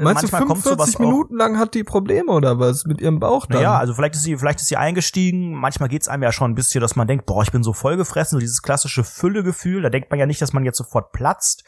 [0.00, 3.44] Meinst du, kommt sowas 45 Minuten lang hat die Probleme oder was mit ihrem Bauch
[3.44, 3.58] dann?
[3.58, 5.52] Naja, also vielleicht ist sie, vielleicht ist sie eingestiegen.
[5.52, 8.36] Manchmal geht's einem ja schon ein bisschen, dass man denkt, boah, ich bin so vollgefressen,
[8.36, 9.82] so dieses klassische Füllegefühl.
[9.82, 11.64] Da denkt man ja nicht, dass man jetzt sofort platzt.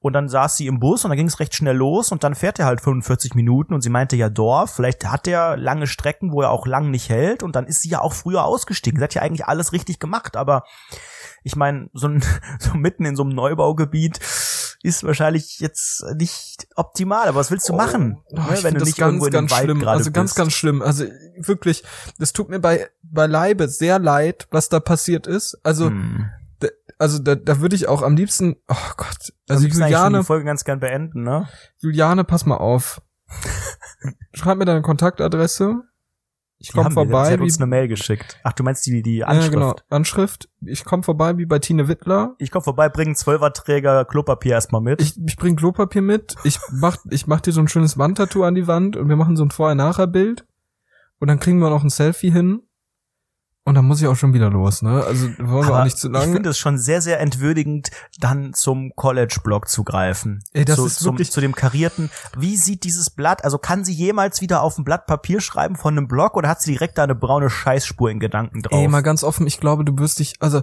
[0.00, 2.34] Und dann saß sie im Bus und dann ging es recht schnell los und dann
[2.34, 6.32] fährt er halt 45 Minuten und sie meinte ja Dorf, vielleicht hat er lange Strecken,
[6.32, 8.98] wo er auch lang nicht hält und dann ist sie ja auch früher ausgestiegen.
[8.98, 10.64] Sie hat ja eigentlich alles richtig gemacht, aber
[11.46, 12.22] ich meine, so, ein,
[12.58, 14.18] so mitten in so einem Neubaugebiet
[14.82, 18.88] ist wahrscheinlich jetzt nicht optimal, aber was willst du machen, Oh, ne, wenn du das
[18.88, 19.78] nicht ganz, irgendwo in ganz dem Wald schlimm.
[19.80, 20.36] gerade Also ganz, bist?
[20.36, 20.82] ganz schlimm.
[20.82, 21.04] Also
[21.38, 21.84] wirklich,
[22.18, 25.56] das tut mir bei beileibe sehr leid, was da passiert ist.
[25.62, 26.26] Also, Hm.
[26.58, 26.68] da,
[26.98, 30.64] also da, da würde ich auch am liebsten, oh Gott, also Juliane, die Folge ganz
[30.64, 31.48] gern beenden, ne?
[31.78, 33.00] Juliane, pass mal auf.
[34.34, 35.82] Schreib mir deine Kontaktadresse.
[36.58, 37.32] Ich komme wir, Sie vorbei.
[37.32, 38.38] hat uns eine Mail geschickt.
[38.42, 39.52] Ach, du meinst die, die ja, Anschrift.
[39.52, 40.48] genau, Anschrift.
[40.62, 42.34] Ich komme vorbei wie bei Tine Wittler.
[42.38, 45.02] Ich komm vorbei, bring einen Zwölferträger Klopapier erstmal mit.
[45.02, 46.34] Ich, ich bring Klopapier mit.
[46.44, 49.36] Ich mach, ich mach dir so ein schönes Wandtattoo an die Wand und wir machen
[49.36, 50.46] so ein Vorher-Nachher-Bild.
[51.18, 52.62] Und dann kriegen wir noch ein Selfie hin.
[53.68, 55.02] Und dann muss ich auch schon wieder los, ne?
[55.02, 56.32] Also wollen wir Aber auch nicht zu ich lange.
[56.32, 57.90] finde es schon sehr, sehr entwürdigend,
[58.20, 60.44] dann zum College-Blog zu greifen.
[60.52, 62.08] Ey, das zu, ist zum, wirklich- zu dem karierten.
[62.38, 65.94] Wie sieht dieses Blatt, also kann sie jemals wieder auf ein Blatt Papier schreiben von
[65.98, 68.78] einem Blog oder hat sie direkt da eine braune Scheißspur in Gedanken drauf?
[68.78, 70.62] Ey, mal ganz offen, ich glaube, du wirst dich, also.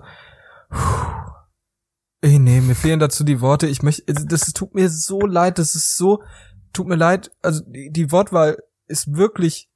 [2.22, 3.68] Ey, nee, mir fehlen dazu die Worte.
[3.68, 6.24] Ich möchte, also, das tut mir so leid, das ist so,
[6.72, 7.32] tut mir leid.
[7.42, 9.70] Also, die, die Wortwahl ist wirklich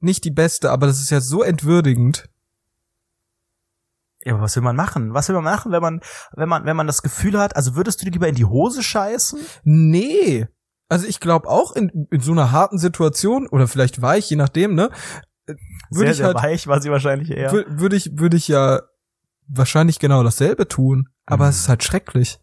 [0.00, 2.28] nicht die beste, aber das ist ja so entwürdigend.
[4.28, 5.14] Ja, aber was will man machen?
[5.14, 6.00] Was will man machen, wenn man,
[6.36, 8.82] wenn man, wenn man das Gefühl hat, also würdest du dir lieber in die Hose
[8.82, 9.38] scheißen?
[9.64, 10.46] Nee.
[10.88, 14.74] Also ich glaube auch in, in so einer harten Situation, oder vielleicht weich, je nachdem,
[14.74, 14.90] ne?
[15.46, 15.54] äh,
[15.90, 17.52] Würde sehr, ich halt, weich war sie wahrscheinlich eher.
[17.52, 18.80] wür- würde ich, würde ich ja
[19.48, 21.08] wahrscheinlich genau dasselbe tun.
[21.26, 21.50] Aber Mhm.
[21.50, 22.38] es ist halt schrecklich.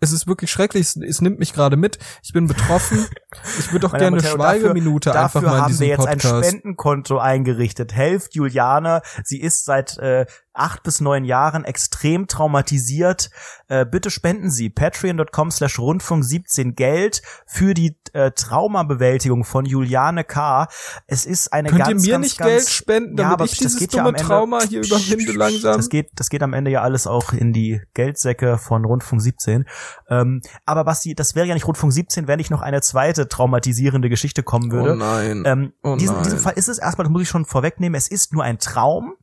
[0.00, 0.82] Es ist wirklich schrecklich.
[0.82, 1.98] Es, es nimmt mich gerade mit.
[2.22, 3.06] Ich bin betroffen.
[3.58, 6.24] Ich würde doch gerne eine Schweigeminute einfach Dafür mal in haben diesem wir jetzt Podcast.
[6.34, 7.92] ein Spendenkonto eingerichtet.
[7.94, 9.02] Helft Juliane.
[9.22, 10.24] Sie ist seit äh,
[10.58, 13.30] acht bis neun Jahren extrem traumatisiert.
[13.68, 20.24] Äh, bitte spenden Sie patreon.com slash rundfunk 17 Geld für die äh, Traumabewältigung von Juliane
[20.24, 20.68] K.
[21.06, 23.44] Es ist eine Könnt ganz, ihr mir ganz, nicht ganz, Geld spenden, Ja, damit aber
[23.44, 25.76] ich das dieses geht ja dumme am Ende- Trauma hier überwinde langsam?
[25.76, 29.66] Das geht, das geht am Ende ja alles auch in die Geldsäcke von Rundfunk 17.
[30.08, 33.28] Ähm, aber was sie, das wäre ja nicht Rundfunk 17, wenn nicht noch eine zweite
[33.28, 34.92] traumatisierende Geschichte kommen würde.
[34.92, 35.42] oh nein.
[35.46, 36.42] Ähm, Oh diesen, in diesem nein.
[36.44, 39.14] Fall ist es erstmal, das muss ich schon vorwegnehmen, es ist nur ein Traum,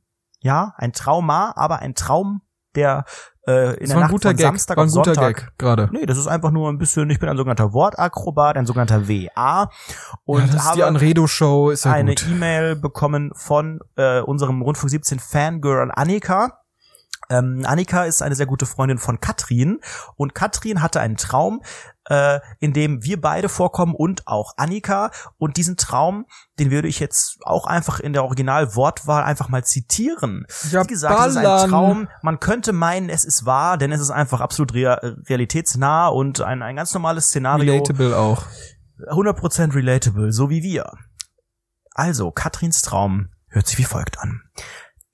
[0.46, 2.42] ja, ein Trauma, aber ein Traum,
[2.76, 3.04] der
[3.48, 4.46] äh, in das der Nacht guter von Gag.
[4.46, 5.36] Samstag war ein auf guter Sonntag.
[5.38, 5.90] Gag gerade.
[5.92, 9.72] Nee, das ist einfach nur ein bisschen, ich bin ein sogenannter Wortakrobat, ein sogenannter WA
[10.24, 12.14] und ja, ist die habe Anredo-Show, ist ja eine.
[12.14, 16.60] E-Mail bekommen von äh, unserem Rundfunk 17 Fangirl Annika.
[17.32, 19.80] Ähm, Annika ist eine sehr gute Freundin von Katrin
[20.16, 21.64] und Katrin hatte einen Traum,
[22.10, 26.26] äh, in dem wir beide vorkommen und auch Annika und diesen Traum,
[26.60, 30.46] den würde ich jetzt auch einfach in der Originalwortwahl einfach mal zitieren.
[30.72, 31.70] Ja, Wie gesagt, es ist ein ballern.
[31.70, 32.08] Traum.
[32.22, 36.62] Man könnte meinen, es ist wahr, denn es ist einfach absolut rea realitätsnah und ein,
[36.62, 37.74] ein ganz normales Szenario.
[37.74, 38.44] Relatable auch.
[39.10, 40.92] 100% relatable, so wie wir.
[41.94, 44.42] Also, Katrins Traum hört sich wie folgt an.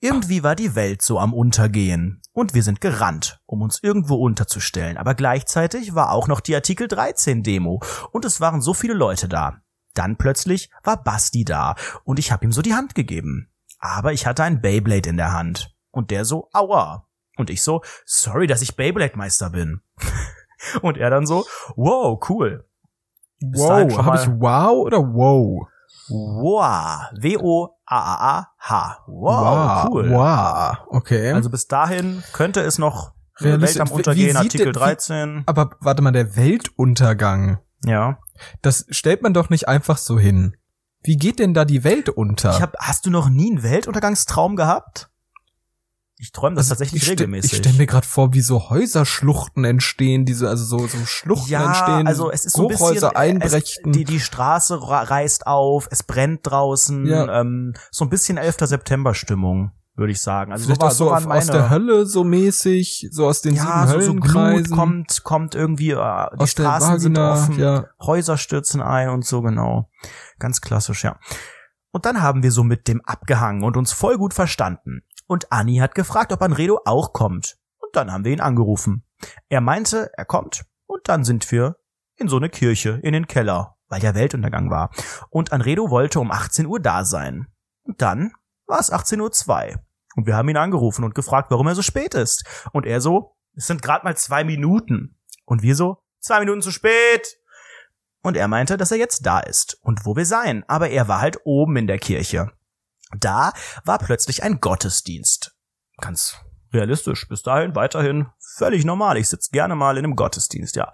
[0.04, 2.20] Irgendwie war die Welt so am Untergehen.
[2.32, 4.96] Und wir sind gerannt, um uns irgendwo unterzustellen.
[4.96, 7.80] Aber gleichzeitig war auch noch die Artikel 13 Demo.
[8.10, 9.62] Und es waren so viele Leute da.
[9.94, 11.76] Dann plötzlich war Basti da.
[12.02, 13.52] Und ich habe ihm so die Hand gegeben.
[13.78, 15.72] Aber ich hatte ein Beyblade in der Hand.
[15.92, 17.06] Und der so, aua.
[17.36, 19.82] Und ich so, sorry, dass ich Beyblade-Meister bin.
[20.82, 21.46] Und er dann so,
[21.76, 22.68] wow, cool.
[23.40, 25.68] Wow, habe ich wow oder wow?
[26.12, 27.10] Wow.
[27.20, 28.98] W-O-A-A-A-H.
[29.06, 30.10] Wow, wow, cool.
[30.10, 31.32] Wow, okay.
[31.32, 35.38] Also bis dahin könnte es noch Welt am Untergehen, Artikel denn, 13.
[35.38, 37.58] Wie, aber warte mal, der Weltuntergang.
[37.84, 38.18] Ja.
[38.60, 40.56] Das stellt man doch nicht einfach so hin.
[41.02, 42.50] Wie geht denn da die Welt unter?
[42.50, 45.10] Ich hab, hast du noch nie einen Weltuntergangstraum gehabt?
[46.22, 47.52] Ich träume das also tatsächlich ich regelmäßig.
[47.52, 51.66] Ich stelle mir gerade vor, wie so Häuserschluchten entstehen, diese also so so Schluchten ja,
[51.66, 52.06] entstehen.
[52.06, 53.56] also es ist so ein bisschen einbrechen.
[53.56, 57.40] Es, die die Straße reißt auf, es brennt draußen, ja.
[57.40, 58.56] ähm, so ein bisschen 11.
[58.60, 60.52] September Stimmung würde ich sagen.
[60.52, 63.88] Also Vielleicht so, war, so auf, aus der Hölle so mäßig, so aus den ja,
[63.88, 64.14] sieben so, so.
[64.14, 67.86] Glut kommt kommt irgendwie äh, die aus Straßen sind offen, ja.
[68.00, 69.90] Häuser stürzen ein und so genau.
[70.38, 71.18] Ganz klassisch, ja.
[71.90, 75.02] Und dann haben wir so mit dem abgehangen und uns voll gut verstanden.
[75.32, 77.56] Und Anni hat gefragt, ob Anredo auch kommt.
[77.78, 79.06] Und dann haben wir ihn angerufen.
[79.48, 80.66] Er meinte, er kommt.
[80.84, 81.76] Und dann sind wir
[82.16, 84.90] in so eine Kirche, in den Keller, weil der Weltuntergang war.
[85.30, 87.46] Und Anredo wollte um 18 Uhr da sein.
[87.84, 88.32] Und dann
[88.66, 89.80] war es 18.02 Uhr.
[90.16, 92.44] Und wir haben ihn angerufen und gefragt, warum er so spät ist.
[92.72, 95.18] Und er so, es sind gerade mal zwei Minuten.
[95.46, 97.38] Und wir so, zwei Minuten zu spät.
[98.22, 100.62] Und er meinte, dass er jetzt da ist und wo wir seien.
[100.68, 102.52] Aber er war halt oben in der Kirche.
[103.18, 103.52] Da
[103.84, 105.54] war plötzlich ein Gottesdienst.
[106.00, 106.36] Ganz
[106.72, 107.28] realistisch.
[107.28, 108.26] Bis dahin weiterhin
[108.56, 109.16] völlig normal.
[109.16, 110.92] Ich sitze gerne mal in einem Gottesdienst, ja.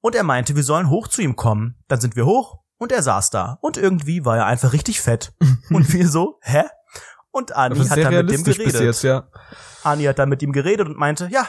[0.00, 1.76] Und er meinte, wir sollen hoch zu ihm kommen.
[1.88, 3.58] Dann sind wir hoch und er saß da.
[3.60, 5.32] Und irgendwie war er einfach richtig fett.
[5.70, 6.64] und wir so, hä?
[7.30, 8.80] Und Ani hat dann mit dem geredet.
[8.80, 9.28] Jetzt, ja.
[9.84, 11.46] Ani hat dann mit ihm geredet und meinte, ja,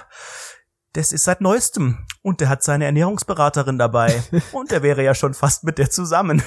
[0.94, 2.06] das ist seit neuestem.
[2.22, 4.22] Und der hat seine Ernährungsberaterin dabei.
[4.52, 6.44] und er wäre ja schon fast mit der zusammen.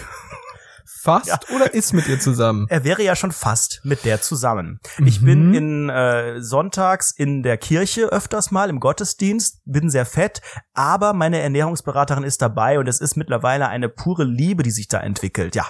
[1.05, 1.39] Fast ja.
[1.55, 2.64] oder ist mit ihr zusammen?
[2.70, 4.81] Er wäre ja schon fast mit der zusammen.
[4.97, 5.06] Mhm.
[5.06, 5.55] Ich bin mhm.
[5.55, 10.40] in äh, sonntags in der Kirche öfters mal im Gottesdienst, bin sehr fett,
[10.72, 14.98] aber meine Ernährungsberaterin ist dabei und es ist mittlerweile eine pure Liebe, die sich da
[14.98, 15.55] entwickelt.
[15.55, 15.66] Ja,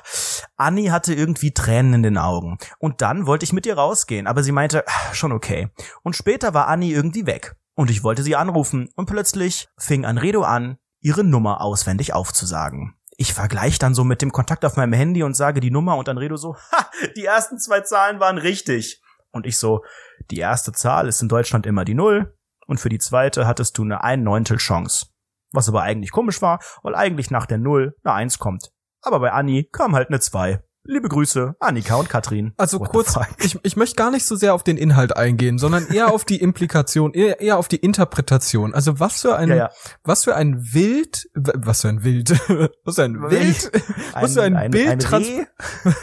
[0.56, 4.44] Anni hatte irgendwie Tränen in den Augen und dann wollte ich mit ihr rausgehen, aber
[4.44, 5.68] sie meinte, ah, schon okay.
[6.04, 10.42] Und später war Anni irgendwie weg und ich wollte sie anrufen und plötzlich fing Anredo
[10.44, 15.22] an, ihre Nummer auswendig aufzusagen ich vergleiche dann so mit dem Kontakt auf meinem Handy
[15.22, 19.02] und sage die Nummer und dann Redo so, ha, die ersten zwei Zahlen waren richtig.
[19.30, 19.84] Und ich so,
[20.30, 22.36] die erste Zahl ist in Deutschland immer die Null
[22.66, 25.06] und für die zweite hattest du eine ein Neuntel Chance.
[25.52, 28.72] Was aber eigentlich komisch war, weil eigentlich nach der Null eine Eins kommt.
[29.02, 30.63] Aber bei Anni kam halt eine Zwei.
[30.86, 32.52] Liebe Grüße, Annika und Katrin.
[32.58, 35.86] Also What kurz, ich, ich möchte gar nicht so sehr auf den Inhalt eingehen, sondern
[35.86, 38.74] eher auf die Implikation, eher, eher auf die Interpretation.
[38.74, 39.70] Also was für ein, ja, ja.
[40.02, 42.30] was für ein Wild, was für ein Wild,
[42.84, 43.72] was für ein Wild,
[44.12, 45.46] was für ein, ein Bild, ein, ein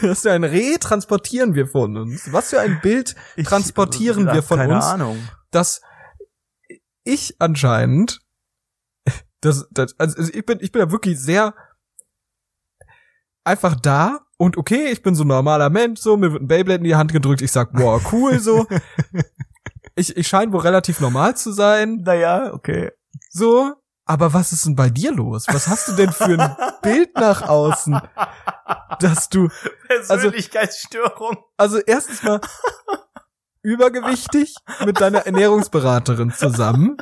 [0.02, 2.32] was für ein Reh transportieren wir von uns?
[2.32, 3.14] Was für ein Bild
[3.44, 4.84] transportieren ich, wir von keine uns?
[4.84, 5.28] Keine Ahnung.
[5.52, 5.80] Dass
[7.04, 8.18] ich anscheinend,
[9.40, 11.54] das, das, also ich bin, ich bin da wirklich sehr
[13.44, 16.78] einfach da und okay, ich bin so ein normaler Mensch, so, mir wird ein Beyblade
[16.78, 18.66] in die Hand gedrückt, ich sag, wow, cool, so.
[19.94, 22.02] ich, ich scheine wohl relativ normal zu sein.
[22.04, 22.90] Naja, okay.
[23.30, 23.74] So,
[24.04, 25.46] aber was ist denn bei dir los?
[25.48, 28.00] Was hast du denn für ein Bild nach außen,
[29.00, 29.48] dass du
[29.86, 31.36] Persönlichkeitsstörung.
[31.56, 32.40] Also, also erstens mal
[33.62, 34.54] übergewichtig
[34.84, 36.96] mit deiner Ernährungsberaterin zusammen.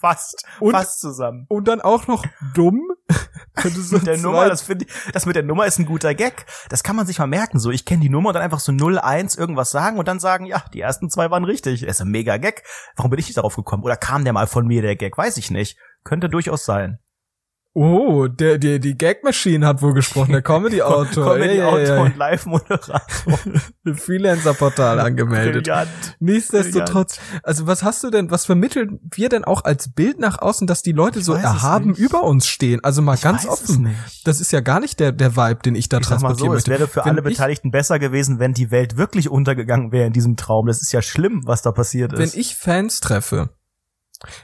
[0.00, 1.46] Fast, und, fast zusammen.
[1.48, 2.24] Und dann auch noch
[2.54, 2.82] dumm.
[3.90, 6.44] Mit der Nummer, das finde ich, das mit der Nummer ist ein guter Gag.
[6.70, 7.60] Das kann man sich mal merken.
[7.60, 10.44] So, ich kenne die Nummer und dann einfach so 01 irgendwas sagen und dann sagen,
[10.44, 11.80] ja, die ersten zwei waren richtig.
[11.80, 12.64] Das ist ein mega Gag.
[12.96, 13.84] Warum bin ich nicht darauf gekommen?
[13.84, 15.16] Oder kam der mal von mir, der Gag?
[15.16, 15.78] Weiß ich nicht.
[16.02, 16.98] Könnte durchaus sein.
[17.76, 21.24] Oh, der, der, die Gag Machine hat wohl gesprochen, der Comedy-Autor.
[21.34, 22.02] Comedy-Autor ja, ja, ja.
[22.02, 23.40] und Live-Moderator.
[23.96, 25.64] Freelancer-Portal angemeldet.
[25.64, 25.88] Brilliant.
[26.20, 30.68] Nichtsdestotrotz, also was hast du denn, was vermitteln wir denn auch als Bild nach außen,
[30.68, 32.78] dass die Leute ich so erhaben über uns stehen?
[32.84, 33.92] Also mal ich ganz offen.
[34.22, 36.54] Das ist ja gar nicht der, der Vibe, den ich da ich transportieren mal so,
[36.54, 36.72] möchte.
[36.74, 40.12] Es wäre für wenn alle Beteiligten besser gewesen, wenn die Welt wirklich untergegangen wäre in
[40.12, 40.68] diesem Traum.
[40.68, 42.18] Das ist ja schlimm, was da passiert ist.
[42.20, 43.50] Wenn ich Fans treffe,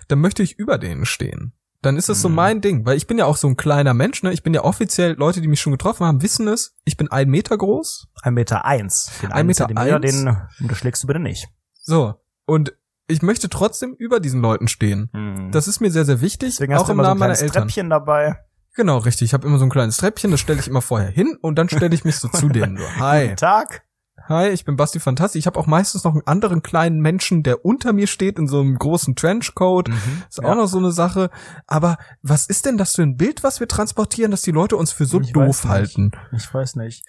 [0.08, 1.52] dann möchte ich über denen stehen
[1.82, 2.22] dann ist das mhm.
[2.22, 4.32] so mein Ding, weil ich bin ja auch so ein kleiner Mensch, ne?
[4.32, 6.76] Ich bin ja offiziell, Leute, die mich schon getroffen haben, wissen es.
[6.84, 8.08] Ich bin ein Meter groß.
[8.22, 9.10] Ein Meter eins.
[9.22, 10.00] Den ein Meter eins.
[10.00, 11.48] Den unterschlägst du bitte nicht.
[11.82, 12.14] So.
[12.44, 12.74] Und
[13.08, 15.10] ich möchte trotzdem über diesen Leuten stehen.
[15.12, 15.50] Mhm.
[15.52, 16.50] Das ist mir sehr, sehr wichtig.
[16.50, 17.62] Deswegen auch hast du im Namen so ein meiner Eltern.
[17.62, 18.36] Treppchen dabei.
[18.74, 19.26] Genau, richtig.
[19.26, 21.68] Ich habe immer so ein kleines Treppchen, das stelle ich immer vorher hin und dann
[21.68, 22.76] stelle ich mich so zu denen.
[22.76, 23.24] So, Hi.
[23.24, 23.82] Guten Tag.
[24.30, 25.38] Hi, ich bin Basti Fantasti.
[25.38, 28.60] Ich habe auch meistens noch einen anderen kleinen Menschen, der unter mir steht in so
[28.60, 29.88] einem großen Trenchcoat.
[29.88, 30.48] Mhm, ist ja.
[30.48, 31.30] auch noch so eine Sache.
[31.66, 34.92] Aber was ist denn das für ein Bild, was wir transportieren, dass die Leute uns
[34.92, 36.12] für so ich doof halten?
[36.30, 37.04] Ich weiß nicht.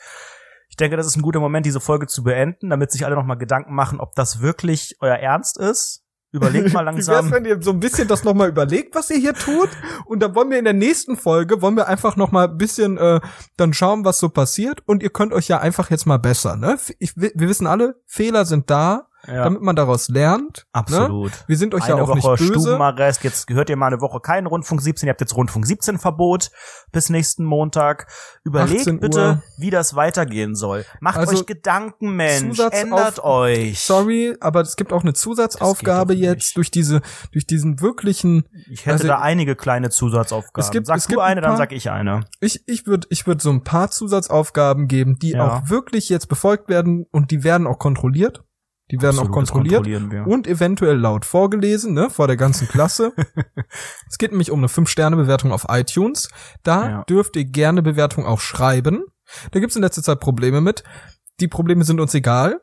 [0.69, 3.25] Ich denke, das ist ein guter Moment, diese Folge zu beenden, damit sich alle noch
[3.25, 6.00] mal Gedanken machen, ob das wirklich euer Ernst ist
[6.31, 7.27] Überlegt mal langsam.
[7.27, 9.69] Wie wär's, wenn ihr so ein bisschen das nochmal überlegt, was ihr hier tut?
[10.05, 13.19] Und dann wollen wir in der nächsten Folge, wollen wir einfach nochmal ein bisschen äh,
[13.57, 14.81] dann schauen, was so passiert.
[14.85, 16.77] Und ihr könnt euch ja einfach jetzt mal besser, ne?
[16.99, 19.43] Ich, wir wissen alle, Fehler sind da ja.
[19.43, 20.57] damit man daraus lernt.
[20.57, 20.63] Ne?
[20.73, 21.31] Absolut.
[21.31, 21.37] Ne?
[21.47, 22.45] Wir sind euch eine ja auch Woche nicht böse.
[22.45, 23.23] Stubenarrest.
[23.23, 25.07] Jetzt gehört ihr mal eine Woche keinen Rundfunk 17.
[25.07, 26.51] Ihr habt jetzt Rundfunk 17 Verbot
[26.91, 28.07] bis nächsten Montag.
[28.43, 30.85] Überlegt bitte, wie das weitergehen soll.
[30.99, 32.59] Macht also, euch Gedanken, Mensch.
[32.71, 33.79] Ändert euch.
[33.79, 38.45] Sorry, aber es gibt auch eine Zusatzaufgabe jetzt durch diese, durch diesen wirklichen.
[38.69, 40.63] Ich hätte also, da einige kleine Zusatzaufgaben.
[40.63, 42.25] Es gibt, sag es du gibt eine, ein paar, dann sag ich eine.
[42.39, 45.47] Ich, ich würde, ich würde so ein paar Zusatzaufgaben geben, die ja.
[45.47, 48.43] auch wirklich jetzt befolgt werden und die werden auch kontrolliert.
[48.91, 49.87] Die werden Absolut, auch kontrolliert
[50.27, 53.13] und eventuell laut vorgelesen, ne, vor der ganzen Klasse.
[54.09, 56.29] es geht nämlich um eine 5-Sterne-Bewertung auf iTunes.
[56.63, 57.03] Da ja.
[57.05, 59.05] dürft ihr gerne Bewertung auch schreiben.
[59.51, 60.83] Da gibt's in letzter Zeit Probleme mit.
[61.39, 62.61] Die Probleme sind uns egal.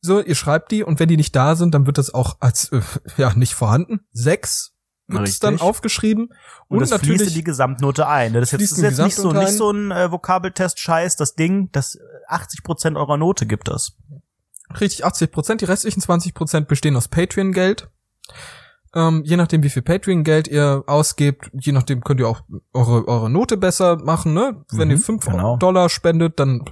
[0.00, 2.72] So, ihr schreibt die und wenn die nicht da sind, dann wird das auch als
[2.72, 2.80] äh,
[3.16, 4.00] ja nicht vorhanden.
[4.10, 4.74] Sechs
[5.08, 6.28] wird dann aufgeschrieben
[6.68, 8.34] und, und natürlich fließt in die Gesamtnote ein.
[8.34, 11.16] Das ist jetzt, ist jetzt nicht so nicht so ein äh, Vokabeltest-Scheiß.
[11.16, 13.96] Das Ding, das 80 Prozent eurer Note gibt das.
[14.80, 15.60] Richtig 80 Prozent.
[15.60, 17.88] Die restlichen 20 Prozent bestehen aus Patreon-Geld.
[18.94, 22.42] Ähm, je nachdem, wie viel Patreon-Geld ihr ausgebt, je nachdem könnt ihr auch
[22.72, 24.32] eure, eure Note besser machen.
[24.34, 24.64] Ne?
[24.70, 25.56] Wenn mhm, ihr 5 genau.
[25.56, 26.64] Dollar spendet, dann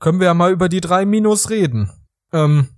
[0.00, 1.90] können wir ja mal über die drei Minus reden.
[2.32, 2.68] Ähm,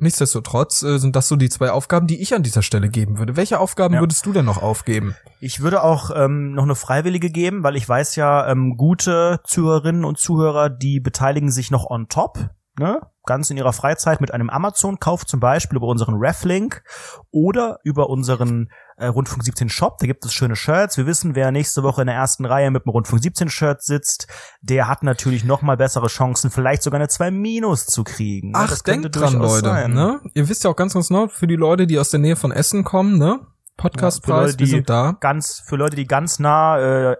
[0.00, 3.36] Nichtsdestotrotz äh, sind das so die zwei Aufgaben, die ich an dieser Stelle geben würde.
[3.36, 4.00] Welche Aufgaben ja.
[4.00, 5.16] würdest du denn noch aufgeben?
[5.40, 10.04] Ich würde auch ähm, noch eine freiwillige geben, weil ich weiß ja, ähm, gute Zuhörerinnen
[10.04, 14.50] und Zuhörer, die beteiligen sich noch on top ne, ganz in ihrer Freizeit mit einem
[14.50, 16.82] Amazon-Kauf zum Beispiel über unseren Reflink
[17.30, 19.98] oder über unseren äh, Rundfunk 17 Shop.
[19.98, 20.96] Da gibt es schöne Shirts.
[20.96, 24.26] Wir wissen, wer nächste Woche in der ersten Reihe mit dem Rundfunk 17 Shirt sitzt,
[24.60, 28.52] der hat natürlich noch mal bessere Chancen, vielleicht sogar eine 2 Minus zu kriegen.
[28.52, 28.58] Ne?
[28.58, 29.88] Ach, das denkt dran, Leute.
[29.88, 30.20] Ne?
[30.34, 32.50] Ihr wisst ja auch ganz ganz genau, für die Leute, die aus der Nähe von
[32.50, 33.40] Essen kommen, ne?
[33.78, 35.16] Podcastpreis, ja, wir sind da.
[35.20, 37.16] Ganz, für Leute, die ganz nah äh,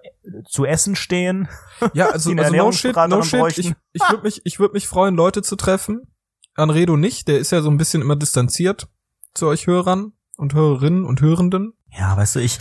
[0.47, 1.49] zu Essen stehen.
[1.95, 3.59] Ja, also, also no shit, no shit.
[3.59, 6.13] Ich, ich würde mich, ich würde mich freuen, Leute zu treffen.
[6.55, 8.89] Anredo nicht, der ist ja so ein bisschen immer distanziert
[9.33, 11.75] zu euch Hörern und Hörerinnen und Hörenden.
[11.99, 12.59] Ja, weißt du, ich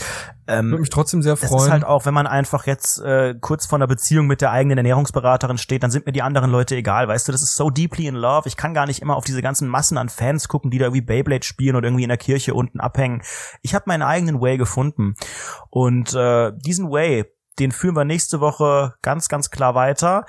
[0.48, 1.54] ähm, würde mich trotzdem sehr freuen.
[1.54, 4.50] Es ist halt auch, wenn man einfach jetzt äh, kurz vor einer Beziehung mit der
[4.50, 7.70] eigenen Ernährungsberaterin steht, dann sind mir die anderen Leute egal, weißt du, das ist so
[7.70, 8.48] deeply in love.
[8.48, 11.02] Ich kann gar nicht immer auf diese ganzen Massen an Fans gucken, die da irgendwie
[11.02, 13.22] Beyblade spielen oder irgendwie in der Kirche unten abhängen.
[13.62, 15.14] Ich habe meinen eigenen Way gefunden
[15.70, 17.26] und äh, diesen Way,
[17.60, 20.24] den führen wir nächste Woche ganz, ganz klar weiter.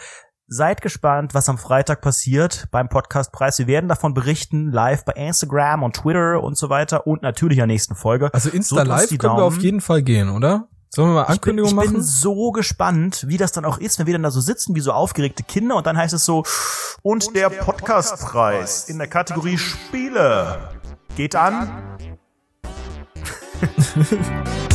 [0.52, 3.60] Seid gespannt, was am Freitag passiert beim Podcastpreis.
[3.60, 7.60] Wir werden davon berichten, live bei Instagram und Twitter und so weiter und natürlich in
[7.60, 8.34] der nächsten Folge.
[8.34, 10.68] Also Insta Live können wir auf jeden Fall gehen, oder?
[10.90, 11.86] Sollen wir mal Ankündigung machen?
[11.86, 14.32] Ich bin, ich bin so gespannt, wie das dann auch ist, wenn wir dann da
[14.32, 16.44] so sitzen wie so aufgeregte Kinder und dann heißt es so,
[17.04, 20.58] und, und der, der Podcastpreis in der Kategorie Spiele
[21.16, 21.70] geht an.